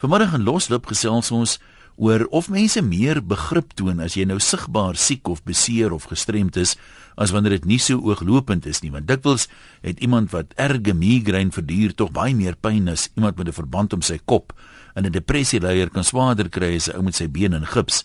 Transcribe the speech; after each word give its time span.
Vanmiddag 0.00 0.32
in 0.32 0.46
Losloop 0.48 0.86
gesels 0.88 1.28
ons 1.28 1.58
oor 2.00 2.22
of 2.32 2.46
mense 2.48 2.80
meer 2.80 3.18
begrip 3.20 3.74
toon 3.76 3.98
as 4.00 4.14
jy 4.16 4.22
nou 4.24 4.38
sigbaar 4.40 4.96
siek 4.96 5.28
of 5.28 5.42
beseer 5.44 5.92
of 5.92 6.06
gestremd 6.08 6.56
is 6.56 6.72
as 7.20 7.34
wanneer 7.36 7.58
dit 7.58 7.66
nie 7.68 7.76
so 7.84 8.00
ooglopend 8.08 8.64
is 8.70 8.80
nie 8.80 8.88
want 8.94 9.10
dikwels 9.10 9.44
het 9.84 10.00
iemand 10.00 10.32
wat 10.32 10.56
erge 10.56 10.94
migraine 10.96 11.52
verduur 11.52 11.92
tog 11.92 12.14
baie 12.16 12.32
meer 12.32 12.56
pyn 12.56 12.88
as 12.88 13.10
iemand 13.12 13.36
met 13.36 13.52
'n 13.52 13.58
verband 13.60 13.92
om 13.92 14.00
sy 14.00 14.16
kop 14.24 14.56
en 14.96 15.04
'n 15.04 15.12
depressie 15.12 15.60
leier 15.60 15.90
kan 15.90 16.04
swaarder 16.04 16.48
kry 16.48 16.76
as 16.76 16.88
'n 16.88 16.96
ou 16.96 17.02
met 17.02 17.14
sy 17.14 17.28
been 17.28 17.52
in 17.52 17.66
gips. 17.66 18.04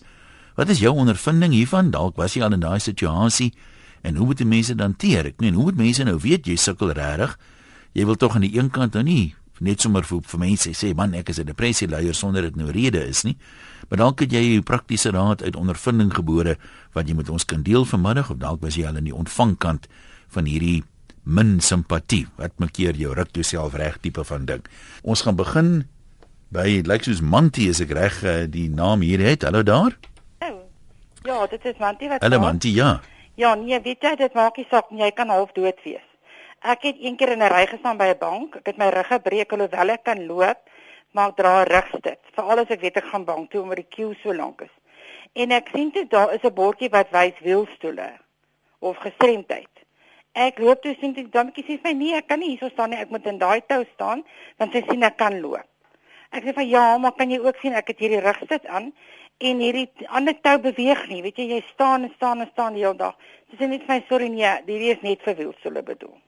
Wat 0.54 0.68
is 0.68 0.80
jou 0.80 0.92
ondervinding 0.92 1.52
hiervan? 1.52 1.90
Dalk 1.90 2.16
was 2.16 2.34
jy 2.34 2.42
al 2.42 2.52
in 2.52 2.60
daai 2.60 2.78
situasie 2.78 3.54
en 4.02 4.16
hoe 4.16 4.26
moet 4.26 4.44
mense 4.44 4.74
dan 4.74 4.96
teer? 4.96 5.24
Ek 5.26 5.40
meen, 5.40 5.54
hoe 5.54 5.64
moet 5.64 5.76
mense 5.76 6.04
nou 6.04 6.18
weet 6.18 6.46
jy 6.46 6.56
sukkel 6.56 6.92
regtig? 6.92 7.38
Jy 7.94 8.04
wil 8.04 8.16
tog 8.16 8.34
aan 8.34 8.42
die 8.42 8.58
een 8.58 8.70
kant 8.70 8.92
nou 8.92 9.02
nie 9.02 9.34
net 9.60 9.80
sommer 9.80 10.04
vir, 10.04 10.20
vir 10.20 10.40
mense 10.40 10.70
sê 10.76 10.94
man 10.94 11.14
ek 11.14 11.28
is 11.28 11.38
'n 11.40 11.46
depressie 11.46 11.88
leier 11.88 12.14
sonder 12.14 12.42
dit 12.42 12.56
nou 12.56 12.70
rede 12.70 13.06
is 13.06 13.24
nie. 13.24 13.36
Maar 13.88 13.98
dalk 13.98 14.20
het 14.20 14.32
jy 14.32 14.58
'n 14.58 14.62
praktiese 14.62 15.10
raad 15.10 15.42
uit 15.42 15.56
ondervinding 15.56 16.14
gebore 16.14 16.56
wat 16.92 17.08
jy 17.08 17.14
met 17.14 17.28
ons 17.28 17.44
kan 17.44 17.62
deel 17.62 17.84
vanmiddag 17.84 18.30
of 18.30 18.38
dalk 18.38 18.60
was 18.62 18.74
jy 18.74 18.86
al 18.86 18.96
in 18.96 19.04
die 19.04 19.14
ontvangkant 19.14 19.86
van 20.28 20.44
hierdie 20.44 20.84
min 21.24 21.60
simpatie. 21.60 22.26
Wat 22.36 22.58
maak 22.58 22.72
keer 22.72 22.94
jou 22.94 23.14
ruk 23.14 23.34
jouself 23.34 23.74
reg 23.74 23.98
tipe 24.00 24.24
van 24.24 24.44
ding. 24.44 24.62
Ons 25.02 25.22
gaan 25.22 25.36
begin 25.36 25.86
by 26.54 26.82
lyk 26.86 27.04
soos 27.04 27.20
Manti 27.20 27.68
is 27.68 27.80
ek 27.80 27.90
reg 27.90 28.22
eh, 28.22 28.46
die 28.46 28.68
naam 28.70 29.00
hier 29.00 29.20
het. 29.20 29.42
Hallo 29.42 29.62
daar. 29.62 29.96
Oh, 30.40 30.62
ja, 31.24 31.46
dit 31.46 31.64
is 31.64 31.78
Manti 31.82 32.08
wat 32.08 32.22
Hallo 32.22 32.38
Manti, 32.40 32.74
ja. 32.74 33.00
Ja, 33.36 33.54
nee, 33.54 33.80
weet 33.84 34.02
jy 34.02 34.14
dit 34.16 34.34
maak 34.34 34.56
nie 34.56 34.66
saak 34.70 34.92
jy 34.94 35.10
kan 35.12 35.28
half 35.28 35.52
dood 35.52 35.82
wees. 35.84 36.05
Ek 36.66 36.82
het 36.82 36.96
een 36.98 37.14
keer 37.14 37.30
in 37.30 37.42
'n 37.46 37.52
ry 37.52 37.66
gestaan 37.66 37.96
by 37.96 38.08
'n 38.10 38.18
bank. 38.18 38.56
Ek 38.56 38.66
het 38.66 38.76
my 38.76 38.88
rug 38.88 39.06
gebreek 39.06 39.52
alhoewel 39.52 39.88
ek 39.88 40.02
kan 40.02 40.26
loop, 40.26 40.58
maar 41.14 41.28
ek 41.28 41.36
dra 41.36 41.62
'n 41.62 41.68
rugstit. 41.74 42.18
Veral 42.34 42.58
as 42.58 42.70
ek 42.74 42.80
weet 42.80 42.96
ek 42.96 43.04
gaan 43.04 43.24
bank 43.24 43.50
toe 43.50 43.62
omdat 43.62 43.76
die 43.76 43.94
queue 43.94 44.14
so 44.22 44.34
lank 44.34 44.60
is. 44.60 44.74
En 45.32 45.50
ek 45.50 45.68
sien 45.74 45.90
dit 45.90 46.10
daar 46.10 46.34
is 46.34 46.42
'n 46.42 46.54
bordjie 46.54 46.90
wat 46.90 47.10
wys 47.10 47.38
wielstoele 47.40 48.18
of 48.78 48.96
gestremdheid. 48.96 49.74
Ek 50.32 50.58
loop 50.58 50.82
toe 50.82 50.96
sien 51.00 51.12
dit 51.12 51.32
dan 51.32 51.52
sê 51.54 51.78
my 51.82 51.92
nee, 51.92 52.14
ek 52.16 52.26
kan 52.26 52.38
nie 52.38 52.48
hierso 52.48 52.68
staan 52.68 52.90
nie. 52.90 52.98
Ek 52.98 53.10
moet 53.10 53.26
in 53.26 53.38
daai 53.38 53.60
tou 53.66 53.84
staan 53.94 54.24
want 54.56 54.72
sy 54.72 54.82
sien 54.88 55.02
ek 55.02 55.16
kan 55.16 55.40
loop. 55.40 55.68
Ek 56.32 56.42
sê 56.42 56.52
van 56.52 56.68
ja, 56.68 56.98
maar 56.98 57.12
kan 57.12 57.30
jy 57.30 57.38
ook 57.38 57.56
sien 57.56 57.74
ek 57.74 57.86
het 57.86 57.98
hierdie 57.98 58.20
rugstit 58.20 58.66
aan 58.66 58.92
en 59.38 59.58
hierdie 59.58 59.90
ander 60.08 60.40
tou 60.40 60.58
beweeg 60.58 61.08
nie. 61.08 61.22
Weet 61.22 61.36
jy, 61.36 61.44
jy 61.44 61.62
staan 61.72 62.02
en 62.02 62.12
staan 62.16 62.40
en 62.40 62.48
staan 62.52 62.72
die 62.72 62.82
hele 62.82 62.96
dag. 62.96 63.14
Sy 63.50 63.56
sê 63.56 63.68
net 63.68 63.86
vir 63.86 63.94
my 63.94 64.04
sorry 64.08 64.28
nee, 64.28 64.62
hierdie 64.66 64.90
is 64.90 65.02
net 65.02 65.22
vir 65.22 65.34
wielstoele 65.36 65.82
bedoel. 65.82 66.25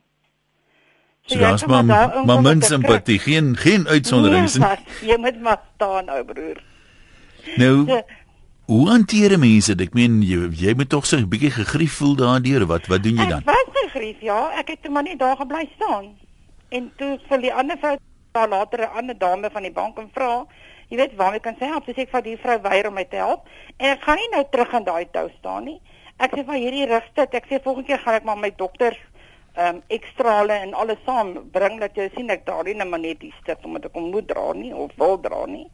So 1.28 1.38
ja, 1.38 1.56
maar 1.66 1.84
maar 2.24 2.40
min 2.42 2.62
simpatie, 2.62 3.18
geen 3.20 3.56
geen 3.56 3.84
uitsonderings 3.88 4.54
nie. 4.56 4.64
Nee, 4.64 5.10
jy 5.10 5.16
moet 5.20 5.40
maar 5.44 5.58
staan 5.74 6.08
nou 6.08 6.22
broer. 6.24 6.62
Nou 7.60 7.74
so, 7.84 7.98
hoe 8.68 8.88
hanteer 8.88 9.34
mense 9.38 9.74
dit? 9.74 9.88
Ek 9.88 9.94
meen 9.96 10.22
jy 10.24 10.48
jy 10.56 10.72
moet 10.76 10.88
tog 10.88 11.04
so 11.06 11.16
'n 11.20 11.28
bietjie 11.28 11.50
gegrief 11.52 11.98
voel 12.00 12.16
daardeur. 12.16 12.64
Wat 12.66 12.88
wat 12.88 13.02
doen 13.02 13.20
jy 13.20 13.26
dan? 13.28 13.44
Ek 13.44 13.52
was 13.52 13.76
gegrief, 13.84 14.20
ja. 14.24 14.40
Ek 14.56 14.72
het 14.72 14.88
maar 14.88 15.04
net 15.04 15.18
daar 15.18 15.36
gebly 15.36 15.68
staan. 15.76 16.16
En 16.68 16.92
toe 16.96 17.18
vir 17.28 17.40
die 17.40 17.52
ander 17.52 17.76
vrou 17.76 17.96
daar 18.32 18.48
later 18.48 18.80
'n 18.80 18.96
ander 18.96 19.18
dame 19.18 19.50
van 19.50 19.62
die 19.62 19.72
bank 19.72 19.98
en 19.98 20.08
vra, 20.14 20.46
jy 20.88 20.96
weet 20.96 21.16
waarmee 21.16 21.40
kan 21.40 21.56
sy 21.58 21.66
help? 21.66 21.84
Sy 21.84 21.92
sê 21.92 22.00
ek 22.08 22.10
vat 22.10 22.24
die 22.24 22.36
vrou 22.36 22.58
weier 22.62 22.88
om 22.88 22.94
my 22.94 23.04
te 23.04 23.16
help 23.16 23.44
en 23.76 23.90
ek 23.90 24.02
gaan 24.02 24.16
nie 24.16 24.28
nou 24.32 24.44
terug 24.50 24.72
in 24.72 24.84
daai 24.84 25.06
tou 25.12 25.28
staan 25.38 25.64
nie. 25.64 25.80
Ek 26.18 26.32
sê 26.34 26.44
van 26.44 26.54
hierdie 26.56 26.86
rigste, 26.86 27.28
ek 27.30 27.46
sê 27.46 27.60
volgende 27.62 27.86
keer 27.86 27.98
gaan 27.98 28.14
ek 28.14 28.24
maar 28.24 28.36
my 28.36 28.50
dokter 28.56 28.96
ehm 29.58 29.74
um, 29.74 29.82
ekstrale 29.86 30.52
en 30.52 30.74
alles 30.74 31.00
saam 31.06 31.32
bring 31.52 31.80
dat 31.82 31.96
jy 31.98 32.06
sien 32.14 32.30
ek 32.30 32.44
daar 32.46 32.64
nie 32.64 32.76
net 32.78 33.00
net 33.00 33.20
die 33.20 33.34
stuk 33.40 33.64
omdat 33.66 33.88
ek 33.88 33.96
hom 33.98 34.10
moet 34.14 34.28
dra 34.30 34.52
nie 34.54 34.70
of 34.74 34.94
wil 35.02 35.18
dra 35.20 35.46
nie. 35.46 35.66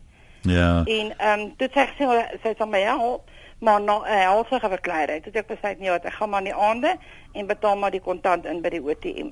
Ja. 0.48 0.84
En 0.84 1.12
ehm 1.18 1.40
um, 1.40 1.52
dit 1.60 1.72
sê 1.76 1.84
sy 1.98 2.08
sê 2.42 2.54
sy 2.56 2.68
my 2.68 2.80
help 2.88 3.28
maar 3.64 3.80
nou 3.80 4.00
uh, 4.04 4.28
also 4.28 4.58
gaan 4.58 4.70
verklaar 4.70 5.08
het. 5.08 5.24
Dit 5.24 5.36
ek 5.40 5.48
besluit 5.48 5.80
nie 5.80 5.92
wat 5.92 6.04
ek 6.08 6.16
gaan 6.18 6.32
maar 6.32 6.42
in 6.44 6.50
die 6.50 6.56
aande 6.68 6.96
en 7.32 7.46
betaal 7.48 7.78
maar 7.80 7.94
die 7.94 8.02
kontant 8.04 8.48
in 8.50 8.60
by 8.64 8.72
die 8.74 8.82
ATM. 8.82 9.30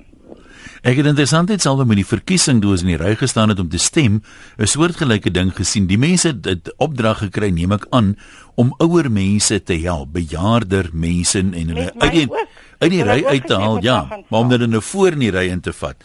Ek 0.81 0.97
het 0.97 1.05
interessant 1.09 1.51
iets 1.53 1.67
alweer 1.69 1.89
met 1.89 1.99
die 1.99 2.07
verkiesing 2.07 2.61
toe 2.63 2.73
ons 2.73 2.85
in 2.85 2.93
die 2.93 2.99
ry 3.01 3.13
gestaan 3.19 3.53
het 3.53 3.61
om 3.61 3.69
te 3.69 3.81
stem, 3.81 4.21
'n 4.57 4.69
soortgelyke 4.69 5.31
ding 5.31 5.53
gesien. 5.55 5.87
Die 5.87 5.97
mense 5.97 6.33
het, 6.33 6.45
het 6.45 6.73
opdrag 6.77 7.25
gekry, 7.27 7.49
neem 7.49 7.71
ek 7.71 7.85
aan, 7.89 8.15
om 8.55 8.73
ouer 8.77 9.11
mense 9.11 9.63
te 9.63 9.77
help, 9.81 10.13
bejaarder 10.13 10.89
mense 10.93 11.39
en 11.39 11.53
hulle 11.53 11.91
uit 11.97 12.29
uit 12.79 12.91
die 12.91 13.03
ry 13.03 13.23
uit 13.25 13.47
te 13.47 13.55
haal, 13.55 13.81
ja, 13.83 14.07
maar 14.29 14.39
om 14.39 14.49
hulle 14.49 14.67
nou 14.67 14.81
voor 14.81 15.11
in 15.11 15.19
die 15.19 15.31
ry 15.31 15.47
in 15.49 15.61
te 15.61 15.73
vat. 15.73 15.95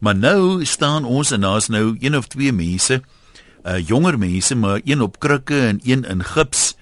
Maar 0.00 0.16
nou 0.16 0.64
staan 0.64 1.04
ons 1.04 1.30
en 1.30 1.40
daar's 1.40 1.68
nou 1.68 1.96
een 2.00 2.16
of 2.16 2.26
twee 2.26 2.52
mense, 2.52 3.02
uh 3.64 3.78
jonger 3.78 4.18
mense, 4.18 4.54
maar 4.54 4.80
een 4.84 5.00
op 5.00 5.18
krikke 5.20 5.60
en 5.66 5.80
een 5.84 6.04
in 6.04 6.24
gips 6.24 6.74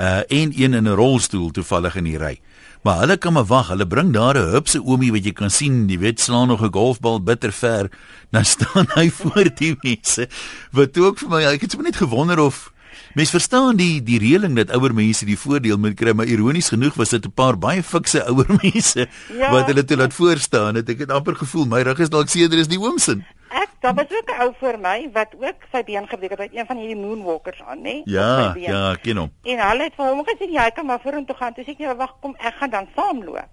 uh 0.00 0.24
en 0.28 0.52
een 0.56 0.74
in 0.74 0.84
'n 0.84 0.94
rolstoel 0.94 1.50
toevallig 1.50 1.96
in 1.96 2.04
die 2.04 2.18
ry. 2.18 2.40
Maar 2.84 2.98
hulle 2.98 3.16
kan 3.16 3.32
maar 3.32 3.44
wag, 3.44 3.68
hulle 3.68 3.86
bring 3.86 4.12
daar 4.12 4.36
'n 4.36 4.50
hupse 4.52 4.82
oomie 4.82 5.12
wat 5.12 5.24
jy 5.24 5.32
kan 5.32 5.50
sien, 5.50 5.86
die 5.86 5.98
wet 5.98 6.20
slaan 6.20 6.48
nog 6.48 6.62
'n 6.62 6.72
golfbal 6.72 7.22
bitter 7.22 7.52
ver. 7.52 7.90
Dan 8.30 8.44
staan 8.44 8.86
hy 8.94 9.10
voor 9.20 9.54
die 9.54 9.76
mense. 9.80 10.28
Wat 10.70 10.98
ook 10.98 11.18
vir 11.18 11.28
my, 11.28 11.42
ek 11.44 11.60
het 11.60 11.70
sommer 11.70 11.90
net 11.90 11.96
gewonder 11.96 12.38
of 12.38 12.72
Mens 13.14 13.30
verstaan 13.30 13.76
die 13.78 14.00
die 14.02 14.16
reëling 14.18 14.56
dat 14.58 14.72
ouer 14.74 14.90
mense 14.90 15.22
die 15.28 15.36
voordeel 15.38 15.78
moet 15.78 15.94
kry, 15.94 16.10
maar 16.18 16.26
ironies 16.26 16.72
genoeg 16.72 16.96
was 16.98 17.12
dit 17.14 17.26
'n 17.26 17.30
paar 17.30 17.54
baie 17.54 17.82
fikse 17.82 18.24
ouer 18.26 18.48
mense 18.62 19.06
ja. 19.30 19.50
wat 19.54 19.70
hulle 19.70 19.84
toe 19.84 19.96
laat 19.96 20.14
voor 20.14 20.36
staan. 20.36 20.74
Het 20.74 20.88
ek 20.88 20.98
het 21.06 21.10
amper 21.14 21.36
gevoel 21.38 21.64
my 21.70 21.82
rug 21.86 21.98
is 22.02 22.10
dalk 22.10 22.28
seker 22.28 22.58
is 22.58 22.66
die 22.66 22.80
oomsin. 22.80 23.22
Ek, 23.54 23.70
daar 23.86 23.94
was 23.94 24.10
ook 24.10 24.30
'n 24.34 24.40
ou 24.42 24.50
voor 24.58 24.78
my 24.82 25.10
wat 25.12 25.30
ook 25.38 25.62
sy 25.70 25.84
been 25.84 26.08
gebreek 26.08 26.38
het, 26.38 26.50
een 26.50 26.66
van 26.66 26.76
hierdie 26.76 26.98
moonwalkers 26.98 27.62
aan, 27.62 27.86
nê? 27.86 28.02
Ja, 28.04 28.54
ja, 28.58 28.96
ken 29.02 29.16
hom. 29.16 29.30
En 29.42 29.58
hulle 29.68 29.82
het 29.82 29.94
vir 29.94 30.06
hom 30.10 30.24
gesê 30.26 30.50
jy 30.50 30.70
kan 30.74 30.86
maar 30.86 31.00
vorentoe 31.00 31.36
gaan. 31.36 31.54
Toe 31.54 31.64
sê 31.64 31.70
ek 31.70 31.78
nee, 31.78 31.94
wag, 31.94 32.16
kom, 32.20 32.34
ek 32.38 32.54
gaan 32.58 32.70
dan 32.70 32.88
saamloop. 32.96 33.50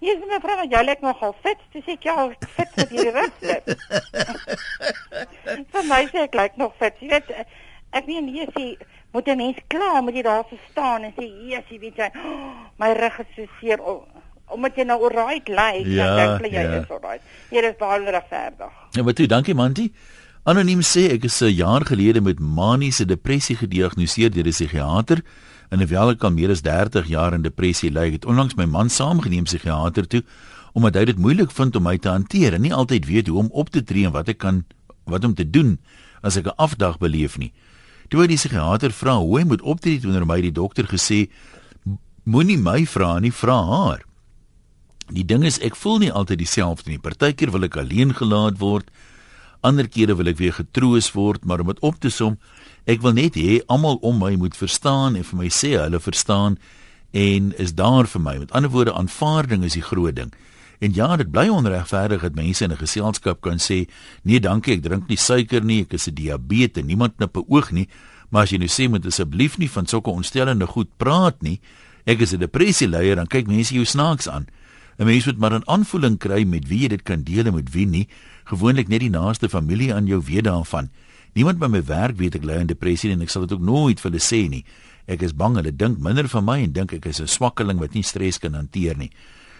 Hier 0.00 0.16
is 0.16 0.24
my 0.24 0.40
vrou, 0.40 0.64
jy 0.64 0.82
lyk 0.84 1.00
nogal 1.00 1.36
fit. 1.42 1.60
Toe 1.72 1.82
sê 1.84 1.92
ek 1.92 2.02
ja, 2.08 2.28
fit 2.56 2.76
met 2.76 2.88
hierdie 2.88 3.12
rug. 3.12 3.32
Vir 5.72 5.84
my 5.84 6.06
sê 6.08 6.24
ek 6.24 6.34
lyk 6.34 6.56
nog 6.56 6.72
fit. 6.78 6.94
Jy 7.00 7.08
weet 7.08 7.28
ek 7.90 8.06
weet 8.06 8.24
nie 8.24 8.40
jy 8.40 8.46
sê 8.52 8.66
moet 9.12 9.28
'n 9.28 9.36
mens 9.36 9.58
klaar 9.68 10.02
moet 10.02 10.14
jy 10.14 10.22
daar 10.22 10.44
staan 10.70 11.02
en 11.02 11.12
sê 11.16 11.24
Jesus 11.24 11.80
weet 11.80 11.96
jy 11.96 12.10
oh, 12.14 12.52
my 12.80 12.92
rug 12.92 13.18
is 13.20 13.26
so 13.36 13.46
seer. 13.60 13.80
Oh, 13.80 14.06
omdat 14.48 14.76
jy 14.76 14.84
nou 14.84 15.02
alright 15.02 15.48
lyk 15.48 15.86
ja, 15.86 16.06
dan 16.16 16.42
dink 16.42 16.54
jy 16.54 16.62
ja. 16.62 16.80
is 16.80 16.90
alright. 16.90 17.22
Jy 17.50 17.64
is 17.64 17.76
baie 17.78 18.10
regverdig 18.10 18.72
ja 18.96 19.02
maar 19.02 19.14
toe 19.14 19.26
dankie 19.26 19.54
mantie. 19.54 19.92
Anoniem 20.44 20.80
sê 20.80 21.12
ek 21.12 21.24
is 21.24 21.42
'n 21.42 21.52
jaar 21.52 21.84
gelede 21.84 22.20
met 22.20 22.40
maniese 22.40 23.04
depressie 23.04 23.56
gediagnoseer 23.56 24.30
deur 24.30 24.46
'n 24.46 24.50
psigiater. 24.50 25.22
En 25.70 25.78
hoewel 25.78 26.10
ek 26.10 26.24
al 26.24 26.32
meer 26.32 26.50
as 26.50 26.62
30 26.62 27.08
jaar 27.08 27.34
in 27.34 27.42
depressie 27.42 27.90
ly 27.90 28.10
het 28.12 28.24
onlangs 28.24 28.56
my 28.56 28.64
man 28.64 28.88
saamgeneem 28.88 29.44
psigiater 29.44 30.06
toe 30.06 30.22
omdat 30.72 30.94
hy 30.94 31.04
dit 31.04 31.18
moeilik 31.18 31.50
vind 31.50 31.76
om 31.76 31.82
my 31.82 31.96
te 31.98 32.08
hanteer 32.08 32.54
en 32.54 32.62
nie 32.62 32.74
altyd 32.74 33.06
weet 33.06 33.26
hoe 33.26 33.38
om 33.38 33.48
op 33.52 33.70
te 33.74 33.82
tree 33.84 34.06
en 34.06 34.12
wat 34.12 34.28
ek 34.28 34.38
kan 34.38 34.64
wat 35.04 35.24
om 35.24 35.34
te 35.34 35.50
doen 35.50 35.78
as 36.22 36.36
ek 36.36 36.46
'n 36.46 36.56
afdag 36.56 36.98
beleef 36.98 37.38
nie 37.38 37.52
Toe 38.08 38.26
die 38.26 38.38
psigiater 38.40 38.92
vra 38.96 39.18
hoe 39.20 39.38
hy 39.38 39.44
moet 39.48 39.62
optree 39.62 40.00
teenoor 40.00 40.26
my, 40.28 40.40
die 40.40 40.54
dokter 40.54 40.88
gesê 40.88 41.26
moenie 42.28 42.58
my 42.60 42.82
vra 42.88 43.18
nie, 43.20 43.32
vra 43.32 43.58
haar. 43.68 44.04
Die 45.12 45.24
ding 45.24 45.44
is 45.48 45.60
ek 45.64 45.76
voel 45.76 46.02
nie 46.02 46.12
altyd 46.12 46.42
dieselfde 46.42 46.92
nie. 46.92 47.00
Partykeer 47.00 47.52
wil 47.52 47.64
ek 47.68 47.78
alleen 47.80 48.12
gelaat 48.16 48.58
word, 48.60 48.90
ander 49.64 49.88
kere 49.88 50.16
wil 50.16 50.28
ek 50.28 50.40
weer 50.40 50.56
getroos 50.56 51.10
word, 51.16 51.44
maar 51.44 51.64
om 51.64 51.72
dit 51.72 51.80
op 51.84 51.96
te 52.00 52.12
som, 52.12 52.36
ek 52.88 53.00
wil 53.04 53.16
net 53.16 53.36
hê 53.36 53.60
almal 53.68 53.98
om 54.04 54.20
my 54.20 54.34
moet 54.40 54.56
verstaan 54.56 55.16
en 55.16 55.24
vir 55.24 55.40
my 55.40 55.48
sê 55.52 55.74
hulle 55.76 56.00
verstaan 56.00 56.58
en 57.16 57.52
is 57.60 57.74
daar 57.76 58.08
vir 58.08 58.24
my. 58.24 58.36
Met 58.44 58.52
ander 58.56 58.72
woorde, 58.72 58.96
aanvaarding 58.96 59.64
is 59.64 59.76
die 59.76 59.84
groot 59.84 60.16
ding. 60.16 60.32
En 60.78 60.94
ja, 60.94 61.16
dit 61.16 61.30
bly 61.30 61.48
onregverdig 61.48 62.22
dat 62.22 62.34
mense 62.34 62.64
in 62.64 62.70
'n 62.72 62.76
geselskap 62.76 63.40
kan 63.40 63.58
sê, 63.58 63.88
"Nee, 64.22 64.40
dankie, 64.40 64.74
ek 64.74 64.82
drink 64.82 65.08
nie 65.08 65.16
suiker 65.16 65.64
nie, 65.64 65.80
ek 65.82 65.92
is 65.92 66.08
'n 66.08 66.14
diabetes, 66.14 66.84
niemand 66.84 67.16
knip 67.16 67.36
'n 67.36 67.44
oog 67.48 67.70
nie." 67.72 67.88
Maar 68.30 68.42
as 68.42 68.50
jy 68.50 68.58
nou 68.58 68.68
sê 68.68 68.88
moet 68.88 69.06
asseblief 69.06 69.58
nie 69.58 69.70
van 69.70 69.86
sulke 69.86 70.10
ontstellende 70.10 70.66
goed 70.66 70.88
praat 70.96 71.42
nie, 71.42 71.60
ek 72.04 72.20
is 72.20 72.32
'n 72.32 72.38
depressie 72.38 72.88
leier, 72.88 73.16
dan 73.16 73.26
kyk 73.26 73.46
mense 73.46 73.74
jou 73.74 73.84
snaaks 73.84 74.28
aan. 74.28 74.46
'n 74.98 75.04
Mens 75.06 75.26
moet 75.26 75.38
maar 75.38 75.54
'n 75.54 75.68
aanvoeling 75.68 76.18
kry 76.18 76.44
met 76.44 76.68
wie 76.68 76.80
jy 76.80 76.88
dit 76.88 77.02
kan 77.02 77.22
deel 77.22 77.46
en 77.46 77.54
met 77.54 77.70
wie 77.72 77.86
nie. 77.86 78.08
Gewoonlik 78.44 78.88
net 78.88 79.00
die 79.00 79.10
naaste 79.10 79.48
familie 79.48 79.94
aan 79.94 80.06
jou 80.06 80.22
weet 80.24 80.44
daarvan. 80.44 80.90
Niemand 81.34 81.58
by 81.58 81.66
my 81.66 81.82
werk 81.84 82.16
weet 82.16 82.34
ek 82.34 82.44
ly 82.44 82.58
aan 82.58 82.66
depressie 82.66 83.10
en 83.12 83.22
ek 83.22 83.30
sal 83.30 83.46
dit 83.46 83.52
ook 83.52 83.64
nooit 83.64 84.00
vir 84.00 84.10
hulle 84.10 84.20
sê 84.20 84.48
nie. 84.48 84.64
Ek 85.06 85.22
is 85.22 85.32
bang 85.32 85.56
hulle 85.56 85.76
dink 85.76 85.98
minder 85.98 86.28
van 86.28 86.44
my 86.44 86.62
en 86.62 86.72
dink 86.72 86.92
ek 86.92 87.06
is 87.06 87.20
'n 87.20 87.26
swakkeling 87.26 87.78
wat 87.78 87.94
nie 87.94 88.02
stres 88.02 88.38
kan 88.38 88.54
hanteer 88.54 88.96
nie. 88.96 89.10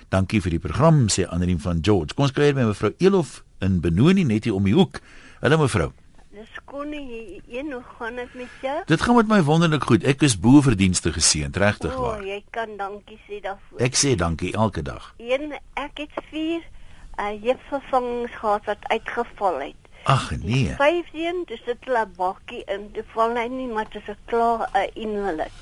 Dankie 0.09 0.41
vir 0.41 0.55
die 0.57 0.63
program 0.63 1.07
sê 1.13 1.27
Annelie 1.29 1.59
van 1.61 1.83
George. 1.85 2.15
Kom 2.17 2.25
ons 2.25 2.33
kuier 2.33 2.55
by 2.57 2.65
mevrou 2.65 2.95
Elof 2.97 3.43
in 3.61 3.81
Benoni 3.85 4.25
net 4.25 4.47
hier 4.49 4.57
om 4.57 4.65
die 4.65 4.73
hoek. 4.73 5.03
Hallo 5.43 5.59
mevrou. 5.61 5.91
Dis 6.33 6.55
kon 6.71 6.89
nie 6.89 7.43
een 7.51 7.69
hoe 7.75 7.83
gaan 7.99 8.17
dit 8.17 8.39
met 8.39 8.55
jou? 8.65 8.77
Dit 8.89 9.05
gaan 9.05 9.19
met 9.19 9.29
my 9.29 9.43
wonderlik 9.45 9.85
goed. 9.85 10.07
Ek 10.09 10.25
is 10.25 10.39
bo 10.41 10.63
verdienste 10.65 11.13
geseënd, 11.13 11.61
regtig 11.61 11.93
oh, 11.93 12.01
waar. 12.01 12.23
O, 12.23 12.25
jy 12.25 12.41
kan 12.57 12.73
dankie 12.81 13.19
sê 13.27 13.43
daarvoor. 13.45 13.85
Ek 13.85 14.01
sê 14.01 14.15
dankie 14.17 14.55
elke 14.57 14.87
dag. 14.87 15.13
Een 15.21 15.53
ek 15.77 16.07
het 16.07 16.17
4 16.33 16.65
uh, 16.65 17.29
juffvervangings 17.45 18.41
gehad 18.41 18.65
wat 18.73 18.89
uitgeval 18.89 19.61
het. 19.67 19.93
Ag 20.09 20.31
nee. 20.41 20.73
Vyfde 20.81 21.21
een, 21.21 21.45
dis 21.53 21.61
dit 21.69 21.89
'n 21.93 22.09
bakkie 22.17 22.65
in. 22.65 22.89
Dit 22.97 23.05
val 23.13 23.37
net 23.37 23.51
nie, 23.53 23.69
maar 23.69 23.85
dit 23.93 24.01
is 24.01 24.09
'n 24.09 24.17
klaar 24.25 24.71
'n 24.73 24.89
invalid. 24.95 25.53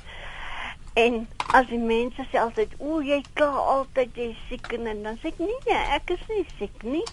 En 0.96 1.26
as 1.52 1.66
die 1.68 1.78
mense 1.80 2.24
sê 2.30 2.40
altyd, 2.40 2.72
"O, 2.78 3.00
jy 3.04 3.20
kla 3.34 3.50
altyd 3.76 4.16
jy 4.16 4.36
siek 4.48 4.72
en 4.72 5.02
dan 5.02 5.18
sê 5.20 5.28
ek, 5.28 5.38
"Nee, 5.38 5.78
ek 5.96 6.10
is 6.10 6.24
nie 6.28 6.46
siek 6.58 6.82
nie. 6.82 7.04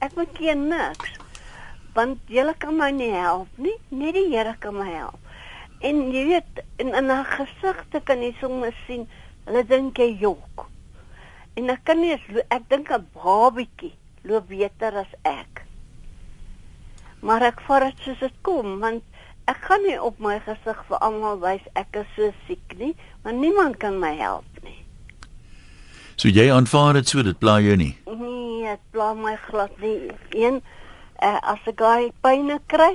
Ek 0.00 0.14
maak 0.14 0.36
geen 0.38 0.68
niks." 0.68 1.10
Want 1.94 2.18
julle 2.26 2.54
kan 2.58 2.76
my 2.76 2.90
nie 2.90 3.10
help 3.10 3.48
nie. 3.56 3.74
Net 3.88 4.14
die 4.14 4.28
Here 4.28 4.56
kan 4.58 4.74
my 4.74 4.90
help. 4.90 5.18
En 5.80 6.12
jy 6.12 6.24
weet, 6.24 6.64
in 6.76 6.94
in 6.94 7.08
haar 7.08 7.24
gesigte 7.24 8.00
kan 8.00 8.22
jy 8.22 8.34
soms 8.40 8.74
sien, 8.86 9.08
hulle 9.44 9.64
dink 9.64 9.98
jy 9.98 10.16
jok. 10.18 10.66
En 11.54 11.70
ek 11.70 11.84
kan 11.84 12.00
nie 12.00 12.12
ek 12.48 12.68
dink 12.68 12.90
'n 12.90 13.06
babietjie 13.14 13.92
loop 14.22 14.48
beter 14.48 14.96
as 14.96 15.12
ek. 15.22 15.62
Maar 17.20 17.42
ek 17.42 17.60
vat 17.60 17.82
dit 17.82 17.98
soos 18.04 18.18
dit 18.18 18.32
kom 18.42 18.80
want 18.80 19.02
ek 19.46 19.56
gaan 19.56 19.82
nie 19.82 20.00
op 20.00 20.18
my 20.18 20.38
gesig 20.40 20.84
vir 20.88 20.98
almal 20.98 21.38
wys 21.38 21.64
ek 21.74 21.96
is 21.96 22.06
so 22.16 22.32
siek 22.46 22.74
nie, 22.80 22.94
want 23.24 23.40
niemand 23.40 23.78
kan 23.80 23.98
my 24.00 24.12
help 24.18 24.44
nie. 24.62 24.80
So 26.16 26.28
jy 26.28 26.50
aanvaar 26.52 26.94
dit 27.00 27.08
so 27.08 27.24
dit 27.26 27.38
pla 27.40 27.58
jou 27.64 27.76
nie. 27.76 27.94
Nee, 28.06 28.68
dit 28.68 28.82
pla 28.94 29.12
my 29.18 29.34
glad 29.48 29.72
nie. 29.82 30.10
Een 30.30 30.60
uh, 31.22 31.38
as 31.40 31.64
ek 31.70 31.80
gaai 31.80 32.12
pyn 32.24 32.52
kry, 32.70 32.92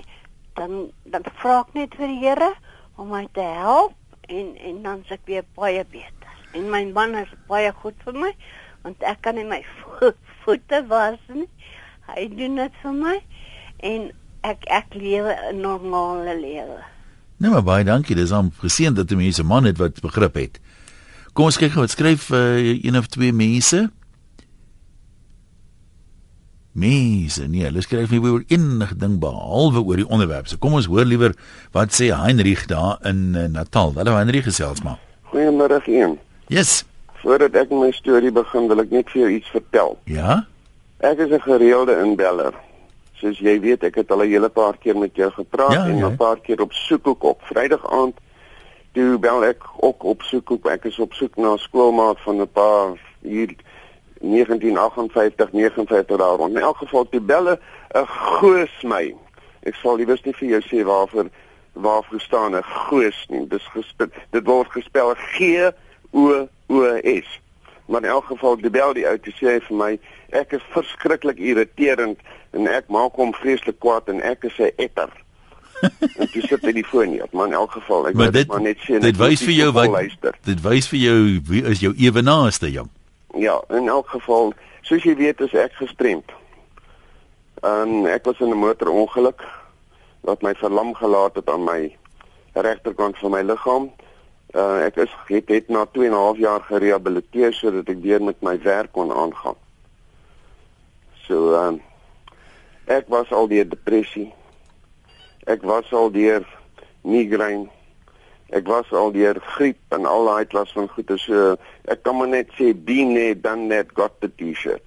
dan 0.59 0.91
dan 1.09 1.25
vra 1.41 1.61
ek 1.65 1.73
net 1.77 1.97
vir 1.99 2.11
die 2.11 2.21
Here 2.21 2.53
om 2.99 3.11
my 3.13 3.25
te 3.33 3.43
help 3.43 3.95
en 4.29 4.53
en 4.69 4.81
dan 4.85 5.03
se 5.07 5.17
ek 5.17 5.25
weer 5.27 5.45
baie 5.57 5.83
beter. 5.83 6.33
En 6.53 6.69
my 6.71 6.85
man 6.93 7.17
is 7.19 7.31
baie 7.49 7.71
goed 7.81 7.97
vir 8.05 8.17
my 8.27 8.33
want 8.85 9.03
ek 9.03 9.23
kan 9.25 9.35
nie 9.35 9.47
my 9.47 9.59
vo 9.81 10.13
voete 10.45 10.83
was 10.87 11.19
nie. 11.33 11.49
Hy 12.09 12.29
doen 12.37 12.55
dit 12.61 12.79
vir 12.83 12.95
my 12.95 13.17
en 13.91 14.09
ek 14.47 14.63
ek 14.71 14.95
lewe 14.95 15.35
'n 15.51 15.61
normale 15.61 16.37
lewe. 16.39 16.79
Nee 17.39 17.51
maar 17.51 17.63
baie 17.63 17.85
dankie. 17.87 18.15
Dis 18.15 18.33
om 18.35 18.51
gesien 18.59 18.93
dat 18.97 19.07
die 19.07 19.17
mense 19.17 19.43
man 19.47 19.63
het 19.63 19.77
wat 19.79 20.01
begrip 20.03 20.35
het. 20.35 20.59
Kom 21.33 21.47
ons 21.47 21.57
kyk 21.59 21.71
gou 21.71 21.85
wat 21.85 21.93
skryf 21.93 22.29
uh, 22.35 22.59
een 22.83 22.97
of 22.99 23.07
twee 23.07 23.31
mense. 23.31 23.85
Mense, 26.79 27.47
nee, 27.47 27.63
hulle 27.65 27.81
skryf 27.83 28.11
nie 28.11 28.19
oor 28.21 28.43
enige 28.51 28.95
ding 28.99 29.17
behalwe 29.23 29.81
oor 29.81 29.99
die 29.99 30.07
onderwerp. 30.07 30.51
So 30.51 30.59
kom 30.59 30.75
ons 30.77 30.89
hoor 30.91 31.07
liewer 31.07 31.33
wat 31.75 31.95
sê 31.95 32.11
Heinrich 32.11 32.67
daar 32.71 32.99
in 33.07 33.31
uh, 33.35 33.47
Natal. 33.51 33.95
Hallo 33.95 34.19
Heinrich 34.19 34.47
gesels 34.47 34.83
maar. 34.83 34.99
Goeiemôre 35.31 35.79
een. 35.87 36.17
Yes. 36.51 36.83
Voordat 37.23 37.55
ek 37.55 37.71
my 37.71 37.91
storie 37.95 38.31
begin, 38.35 38.67
wil 38.67 38.83
ek 38.83 38.91
net 38.95 39.11
vir 39.13 39.23
jou 39.25 39.31
iets 39.39 39.51
vertel. 39.55 39.95
Ja? 40.11 40.41
Ek 40.99 41.23
is 41.23 41.31
'n 41.31 41.43
gereelde 41.47 41.95
inbeller. 42.03 42.53
Soos 43.19 43.39
jy 43.43 43.59
weet, 43.59 43.83
ek 43.83 43.95
het 43.95 44.11
al 44.11 44.23
'n 44.23 44.31
hele 44.31 44.49
paar 44.49 44.77
keer 44.77 44.97
met 44.97 45.15
jou 45.15 45.31
gepraat 45.31 45.73
Ja, 45.73 45.85
en 45.85 45.97
ja. 45.97 46.07
'n 46.07 46.15
paar 46.15 46.39
keer 46.39 46.61
op 46.61 46.73
soekhoek 46.73 47.23
op 47.23 47.41
Vrydag 47.41 47.83
aand. 47.91 48.15
Toe 48.91 49.17
bel 49.19 49.45
ek 49.45 49.63
ook 49.79 50.03
op 50.03 50.21
soekhoek. 50.21 50.65
Ek 50.65 50.85
is 50.85 50.99
op 50.99 51.13
soek 51.13 51.35
na 51.35 51.53
'n 51.53 51.57
skoolmaat 51.57 52.19
van 52.21 52.41
'n 52.41 52.51
paar 52.51 52.97
hier 53.21 53.55
1958 54.21 55.51
59 55.51 56.17
daar 56.17 56.37
rond. 56.37 56.55
In 56.55 56.61
elk 56.61 56.77
geval 56.77 57.09
toe 57.09 57.21
belle 57.21 57.59
'n 57.95 58.05
goos 58.05 58.83
my. 58.83 59.15
Ek 59.63 59.75
sal 59.75 59.95
liewers 59.95 60.23
nie 60.23 60.33
vir 60.33 60.47
jou 60.47 60.61
sê 60.61 60.85
waarvoor 60.85 61.29
waarvoor 61.73 62.19
staan 62.21 62.55
'n 62.55 62.63
goos 62.63 63.25
nie. 63.29 63.47
Dis 63.47 63.67
gespel 63.73 64.07
dit 64.29 64.45
word 64.45 64.71
gespel 64.71 65.13
G 65.15 65.71
O 66.11 66.47
O 66.67 66.97
S. 67.03 67.39
Maar 67.89 68.03
in 68.03 68.09
elk 68.09 68.25
geval 68.25 68.57
die 68.61 68.69
bel 68.69 68.93
die 68.93 69.07
ou 69.09 69.17
te 69.17 69.31
sê 69.33 69.57
vir 69.65 69.77
my 69.77 69.93
ek 70.37 70.53
is 70.59 70.65
verskriklik 70.75 71.39
irriterend 71.41 72.19
en 72.53 72.67
ek 72.69 72.91
maak 72.93 73.17
hom 73.17 73.33
vreeslik 73.33 73.79
kwaad 73.81 74.11
en 74.13 74.21
ek 74.21 74.45
is 74.45 74.59
'n 74.61 74.69
etter. 74.77 75.09
en 76.19 76.27
toe 76.31 76.41
sit 76.43 76.61
hy 76.61 76.73
die 76.75 76.85
foon 76.85 77.09
nie 77.09 77.23
op, 77.23 77.31
maar 77.33 77.47
in 77.47 77.53
elk 77.53 77.71
geval 77.71 78.07
ek 78.07 78.13
Maar 78.13 78.29
wou 78.29 78.35
dit 78.37 78.47
maar 78.47 78.61
net 78.61 78.77
sê 78.85 78.99
dit 78.99 79.17
wys 79.17 79.41
vir 79.41 79.55
jou 79.55 79.71
wat 79.71 79.89
luister. 79.89 80.37
dit 80.43 80.61
wys 80.61 80.89
vir 80.91 80.99
jou 80.99 81.19
wie 81.49 81.63
is 81.63 81.79
jou 81.79 81.93
ewenaaste 81.97 82.71
jong. 82.71 82.89
Ja, 83.37 83.61
in 83.69 83.87
elk 83.87 84.09
geval, 84.09 84.53
soos 84.81 85.03
jy 85.03 85.15
weet, 85.15 85.41
is 85.41 85.53
ek 85.53 85.73
gestremd. 85.77 86.31
En 87.61 88.05
ek 88.05 88.25
was 88.25 88.39
in 88.39 88.49
'n 88.49 88.57
motorongeluk 88.57 89.41
wat 90.21 90.41
my 90.41 90.53
verlam 90.53 90.93
gelaat 90.93 91.35
het 91.35 91.49
aan 91.49 91.63
my 91.63 91.95
regterkant 92.53 93.17
van 93.17 93.31
my 93.31 93.41
liggaam. 93.41 93.91
Uh 94.53 94.81
ek 94.81 94.95
is 94.95 95.11
het, 95.27 95.49
het 95.49 95.67
na 95.69 95.85
2 95.85 96.05
en 96.07 96.11
'n 96.11 96.17
half 96.17 96.37
jaar 96.37 96.61
gerehabiliteer 96.61 97.53
sodat 97.53 97.89
ek 97.89 98.01
weer 98.01 98.21
met 98.21 98.41
my 98.41 98.61
werk 98.61 98.91
kon 98.91 99.11
aangaan. 99.13 99.57
So 101.27 101.53
ehm 101.53 101.73
uh, 101.73 101.81
ek 102.85 103.05
was 103.07 103.31
al 103.31 103.47
deur 103.47 103.69
depressie. 103.69 104.33
Ek 105.45 105.61
was 105.61 105.93
al 105.93 106.11
deur 106.11 106.47
migraine. 107.01 107.69
Ek 108.49 108.65
was 108.67 108.91
al 108.91 109.11
deur 109.11 109.37
griep 109.39 109.77
en 109.93 110.05
al 110.05 110.25
daai 110.25 110.45
klas 110.45 110.71
van 110.73 110.89
goeie 110.89 111.17
so 111.17 111.55
ek 111.85 112.01
kan 112.01 112.17
maar 112.17 112.27
net 112.27 112.49
sê 112.57 112.73
be 112.73 113.05
net 113.05 113.43
dan 113.43 113.67
net 113.67 113.93
got 113.93 114.17
the 114.19 114.31
t-shirt. 114.35 114.81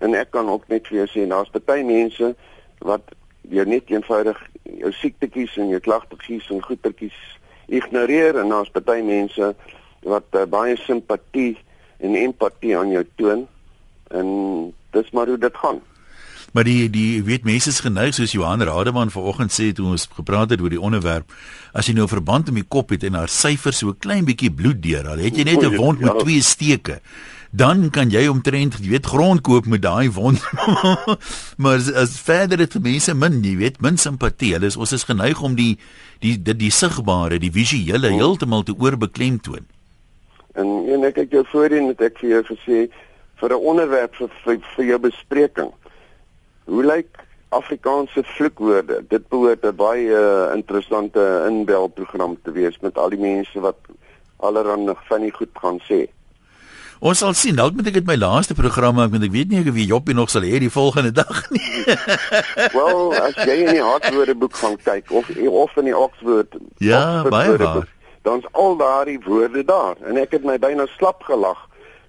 En 0.00 0.14
ek 0.14 0.30
kan 0.30 0.48
ook 0.48 0.68
net 0.68 0.86
vir 0.88 0.98
jou 0.98 1.08
sê 1.08 1.28
daar's 1.28 1.64
baie 1.64 1.84
mense 1.84 2.34
wat 2.78 3.14
jy 3.48 3.64
net 3.64 3.88
eenvoudig 3.90 4.36
jou 4.64 4.92
siektetjies 4.92 5.56
en 5.56 5.72
jou 5.72 5.80
klagtetjies 5.80 6.50
en 6.50 6.60
goetertjies 6.62 7.16
ignoreer 7.72 8.38
en 8.40 8.52
daar's 8.52 8.70
baie 8.84 9.04
mense 9.06 9.54
wat 10.02 10.36
uh, 10.36 10.44
baie 10.50 10.76
simpatie 10.76 11.56
en 12.02 12.18
empatie 12.18 12.76
aan 12.78 12.92
jou 12.92 13.04
toon 13.20 13.46
en 14.12 14.28
dis 14.92 15.10
maar 15.16 15.30
hoe 15.30 15.38
dit 15.40 15.56
gaan. 15.56 15.80
Maar 16.52 16.64
die 16.64 16.90
die 16.90 17.22
weet 17.24 17.44
mense 17.44 17.68
is 17.70 17.80
geneig 17.80 18.14
soos 18.14 18.32
Johan 18.32 18.60
Rademan 18.62 19.10
vanoggend 19.10 19.52
sê 19.52 19.72
toe 19.72 19.86
ons 19.86 20.08
gepraat 20.16 20.50
het 20.50 20.60
oor 20.60 20.70
die 20.70 20.80
onderwerp 20.80 21.32
as 21.72 21.86
jy 21.88 21.94
nou 21.94 22.04
'n 22.04 22.08
verband 22.08 22.48
om 22.48 22.54
die 22.54 22.68
kop 22.68 22.90
het 22.90 23.04
en 23.04 23.14
haar 23.14 23.28
syfer 23.28 23.72
so 23.72 23.88
'n 23.88 23.98
klein 23.98 24.24
bietjie 24.24 24.50
bloed 24.50 24.82
deur 24.82 25.08
al 25.08 25.18
het 25.18 25.36
jy 25.36 25.44
net 25.44 25.62
'n 25.62 25.76
wond 25.76 26.00
met 26.00 26.12
Ja. 26.12 26.18
twee 26.20 26.42
steke 26.42 27.00
dan 27.54 27.90
kan 27.90 28.10
jy 28.10 28.28
omtrent 28.28 28.76
jy 28.80 28.88
weet 28.90 29.06
grond 29.06 29.40
koop 29.40 29.66
met 29.66 29.82
daai 29.82 30.10
wond 30.10 30.40
maar 31.62 31.76
as, 31.76 31.92
as 31.92 32.20
verder 32.20 32.58
het 32.58 32.74
mense 32.82 33.14
min 33.14 33.42
jy 33.44 33.56
weet 33.56 33.80
min 33.80 33.96
simpatie 33.96 34.52
hulle 34.52 34.66
is 34.66 34.76
ons 34.76 34.92
is 34.92 35.04
geneig 35.04 35.40
om 35.42 35.54
die 35.54 35.78
die 36.20 36.36
die, 36.42 36.54
die 36.54 36.70
sigbare 36.70 37.38
die 37.38 37.50
visuele 37.52 38.08
heeltemal 38.12 38.62
te 38.62 38.74
oorbeklemtoon 38.78 39.64
En 40.54 40.68
en 40.92 41.04
ek 41.04 41.16
het 41.16 41.30
jou 41.30 41.44
voorheen 41.48 41.88
het 41.88 42.00
ek 42.00 42.18
vir 42.20 42.28
jou 42.28 42.42
gesê 42.44 42.88
vir 43.40 43.48
'n 43.50 43.64
onderwerp 43.72 44.14
vir, 44.14 44.28
vir 44.44 44.58
vir 44.76 44.84
jou 44.84 44.98
bespreking. 44.98 45.70
Hoe 46.64 46.84
lyk 46.84 47.06
Afrikaanse 47.48 48.22
vloekwoorde? 48.36 49.04
Dit 49.08 49.28
behoort 49.28 49.64
'n 49.64 49.76
baie 49.76 50.08
uh, 50.08 50.54
interessante 50.54 51.44
inbelprogram 51.48 52.38
te 52.44 52.52
wees 52.52 52.78
met 52.80 52.98
al 52.98 53.10
die 53.10 53.18
mense 53.20 53.60
wat 53.60 53.76
allerhande 54.40 54.94
van 55.08 55.20
die 55.20 55.32
goed 55.32 55.50
gaan 55.60 55.78
sê. 55.90 56.06
Ons 57.02 57.18
sal 57.18 57.32
sien. 57.34 57.56
Dalk 57.56 57.74
moet 57.74 57.86
ek 57.86 57.94
dit 57.94 58.06
my 58.06 58.14
laaste 58.16 58.54
program 58.54 58.94
maak 58.94 59.10
want 59.10 59.24
ek 59.24 59.30
weet 59.34 59.48
nie 59.50 59.58
of 59.58 59.74
wie 59.74 59.86
Joppie 59.86 60.14
nog 60.14 60.30
sal 60.30 60.42
hê 60.46 60.58
die 60.62 60.70
volgende 60.70 61.10
dag 61.22 61.50
nie. 61.50 61.84
Wel, 62.72 63.14
as 63.18 63.34
jy 63.42 63.56
in 63.66 63.72
die 63.74 63.82
Hartwoordeboek 63.82 64.54
gaan 64.54 64.76
kyk 64.84 65.10
of 65.10 65.26
of 65.50 65.76
in 65.76 65.84
die 65.90 65.96
Oxford 65.98 66.54
Ja, 66.78 67.02
Oxford 67.26 67.30
baie 67.30 67.56
waar. 67.58 67.88
dan's 68.22 68.46
al 68.52 68.76
daardie 68.76 69.18
woorde 69.26 69.64
daar 69.64 69.96
en 70.06 70.16
ek 70.16 70.30
het 70.38 70.44
my 70.44 70.58
byna 70.58 70.86
slap 70.96 71.22
gelag 71.26 71.58